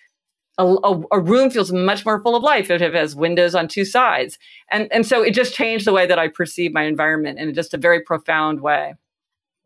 A, 0.59 0.66
a, 0.66 1.03
a, 1.12 1.21
room 1.21 1.51
feels 1.51 1.73
much 1.73 2.05
more 2.05 2.21
full 2.21 2.35
of 2.35 2.43
life 2.43 2.69
if 2.69 2.83
it 2.83 2.93
has 2.95 3.14
windows 3.14 3.55
on 3.55 3.69
two 3.69 3.85
sides. 3.85 4.39
And, 4.71 4.93
and 4.93 5.07
so 5.07 5.23
it 5.23 5.33
just 5.33 5.55
changed 5.55 5.87
the 5.87 5.93
way 5.93 6.05
that 6.07 6.19
I 6.19 6.27
perceive 6.27 6.73
my 6.73 6.83
environment 6.83 7.39
in 7.39 7.55
just 7.55 7.75
a 7.75 7.79
very 7.79 8.01
profound 8.01 8.61
way. 8.61 8.95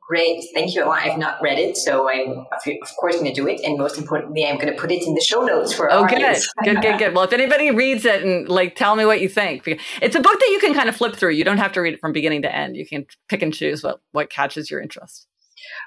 Great. 0.09 0.45
Thank 0.53 0.75
you. 0.75 0.83
Oh, 0.83 0.91
I've 0.91 1.17
not 1.17 1.41
read 1.41 1.59
it, 1.59 1.77
so 1.77 2.11
I'm 2.11 2.45
of 2.53 2.97
course 2.99 3.15
going 3.15 3.27
to 3.27 3.33
do 3.33 3.47
it. 3.49 3.61
And 3.63 3.79
most 3.79 3.97
importantly, 3.97 4.45
I'm 4.45 4.57
going 4.57 4.73
to 4.73 4.79
put 4.79 4.91
it 4.91 5.03
in 5.07 5.15
the 5.15 5.21
show 5.21 5.43
notes 5.45 5.73
for 5.73 5.91
Oh, 5.93 6.07
good. 6.07 6.19
good, 6.65 6.83
good, 6.83 6.99
good. 6.99 7.15
Well, 7.15 7.25
if 7.25 7.33
anybody 7.33 7.71
reads 7.71 8.05
it 8.05 8.23
and 8.23 8.49
like 8.49 8.75
tell 8.75 8.97
me 8.97 9.05
what 9.05 9.21
you 9.21 9.29
think. 9.29 9.67
It's 9.67 10.17
a 10.17 10.21
book 10.21 10.39
that 10.39 10.49
you 10.53 10.59
can 10.59 10.75
kind 10.75 10.89
of 10.89 10.97
flip 10.97 11.17
through. 11.17 11.31
You 11.31 11.45
don't 11.45 11.59
have 11.59 11.73
to 11.73 11.81
read 11.81 11.95
it 11.95 12.01
from 12.01 12.13
beginning 12.13 12.43
to 12.43 12.55
end. 12.55 12.77
You 12.77 12.87
can 12.87 13.07
pick 13.29 13.43
and 13.43 13.55
choose 13.55 13.83
what, 13.83 14.01
what 14.11 14.29
catches 14.29 14.71
your 14.71 14.81
interest. 14.81 15.29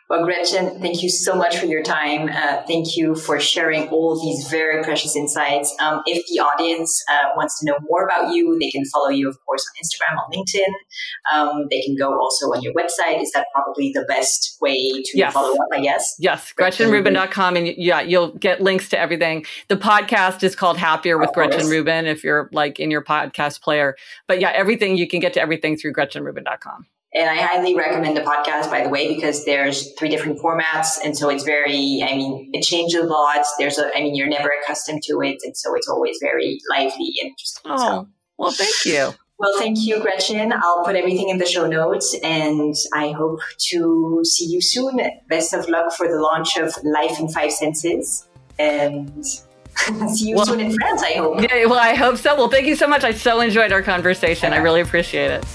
Well, 0.08 0.24
Gretchen, 0.24 0.80
thank 0.82 1.02
you 1.02 1.10
so 1.10 1.36
much 1.36 1.58
for 1.58 1.66
your 1.66 1.82
time. 1.82 2.30
Uh, 2.30 2.62
thank 2.68 2.96
you 2.96 3.16
for 3.16 3.40
sharing 3.40 3.88
all 3.90 4.22
these 4.22 4.48
very 4.50 4.84
precious 4.84 5.16
insights. 5.16 5.76
Um, 5.82 6.04
if 6.06 6.24
the 6.28 6.40
audience 6.40 7.04
uh, 7.12 7.30
wants 7.36 7.60
to 7.60 7.66
know 7.66 7.78
more 7.90 8.06
about 8.06 8.32
you, 8.32 8.56
they 8.60 8.70
can 8.70 8.86
follow 8.86 9.10
you, 9.10 9.28
of 9.28 9.36
course, 9.46 9.66
on 9.68 9.84
Instagram, 9.84 10.20
on 10.20 10.32
LinkedIn. 10.32 11.34
Um, 11.34 11.66
they 11.72 11.82
can 11.82 11.96
go 11.96 12.20
also 12.20 12.46
on 12.48 12.62
your 12.62 12.74
website. 12.74 13.20
Is 13.20 13.32
that 13.32 13.48
probably 13.52 13.92
the 13.94 14.06
best 14.08 14.58
way 14.62 14.92
to 14.92 15.18
yes. 15.18 15.34
follow 15.34 15.54
up, 15.54 15.68
I 15.74 15.82
guess? 15.82 16.16
Yes, 16.20 16.54
GretchenRubin.com. 16.56 17.56
And 17.56 17.68
yeah, 17.68 18.02
you'll 18.02 18.36
get 18.36 18.62
links 18.62 18.90
to 18.90 19.00
everything. 19.00 19.46
The 19.70 19.78
podcast 19.78 20.44
is 20.44 20.56
called 20.56 20.78
Happier 20.78 21.18
with 21.18 21.32
Gretchen 21.34 21.68
Rubin 21.68 22.06
if 22.06 22.24
you're 22.24 22.48
like 22.54 22.80
in 22.80 22.92
your 22.92 23.04
podcast 23.04 23.62
player. 23.62 23.96
But 24.28 24.40
yeah, 24.40 24.52
everything, 24.52 24.98
you 24.98 25.08
can 25.08 25.20
get 25.20 25.34
to 25.34 25.42
everything 25.42 25.78
through 25.78 25.94
GretchenRubin.com. 25.94 26.86
And 27.16 27.30
I 27.30 27.36
highly 27.36 27.76
recommend 27.76 28.18
the 28.18 28.22
podcast, 28.22 28.70
by 28.70 28.84
the 28.84 28.90
way, 28.90 29.16
because 29.16 29.46
there's 29.46 29.94
three 29.94 30.10
different 30.10 30.40
formats. 30.40 30.98
And 31.04 31.18
so 31.18 31.30
it's 31.30 31.44
very, 31.44 32.04
I 32.04 32.14
mean, 32.16 32.50
it 32.54 32.62
changes 32.62 33.00
a 33.02 33.06
lot. 33.06 33.46
There's 33.58 33.78
a, 33.78 33.90
I 33.96 34.02
mean, 34.02 34.16
you're 34.16 34.28
never 34.28 34.52
accustomed 34.62 35.02
to 35.04 35.22
it. 35.22 35.38
And 35.44 35.56
so 35.56 35.74
it's 35.76 35.88
always 35.88 36.18
very 36.22 36.60
lively 36.70 37.14
and 37.22 37.30
interesting. 37.30 37.72
Oh, 37.72 37.78
so. 37.78 38.08
well, 38.38 38.52
thank 38.52 38.86
you. 38.86 39.14
Well, 39.38 39.52
thank 39.58 39.80
you, 39.80 40.02
Gretchen. 40.02 40.54
I'll 40.54 40.84
put 40.84 40.96
everything 40.96 41.30
in 41.30 41.38
the 41.38 41.46
show 41.46 41.68
notes 41.68 42.16
and 42.24 42.74
I 42.94 43.12
hope 43.12 43.40
to 43.70 44.22
see 44.24 44.46
you 44.46 44.62
soon. 44.62 45.00
Best 45.30 45.54
of 45.54 45.68
luck 45.68 45.94
for 45.94 46.08
the 46.08 46.20
launch 46.20 46.58
of 46.58 46.74
Life 46.84 47.20
in 47.20 47.28
Five 47.30 47.52
Senses. 47.52 48.28
And 48.60 49.26
see 49.76 50.30
you 50.30 50.36
well, 50.36 50.46
soon 50.46 50.62
in 50.62 50.74
France, 50.74 51.02
I 51.02 51.14
hope. 51.14 51.42
Yeah, 51.42 51.66
well, 51.66 51.80
I 51.80 51.96
hope 51.96 52.18
so. 52.18 52.36
Well, 52.36 52.50
thank 52.50 52.66
you 52.66 52.76
so 52.76 52.88
much. 52.88 53.04
I 53.04 53.14
so 53.14 53.42
enjoyed 53.42 53.72
our 53.72 53.82
conversation. 53.82 54.54
I 54.54 54.58
really 54.58 54.82
appreciate 54.82 55.32
it. 55.32 55.46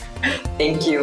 Thank 0.59 0.87
you. 0.87 1.03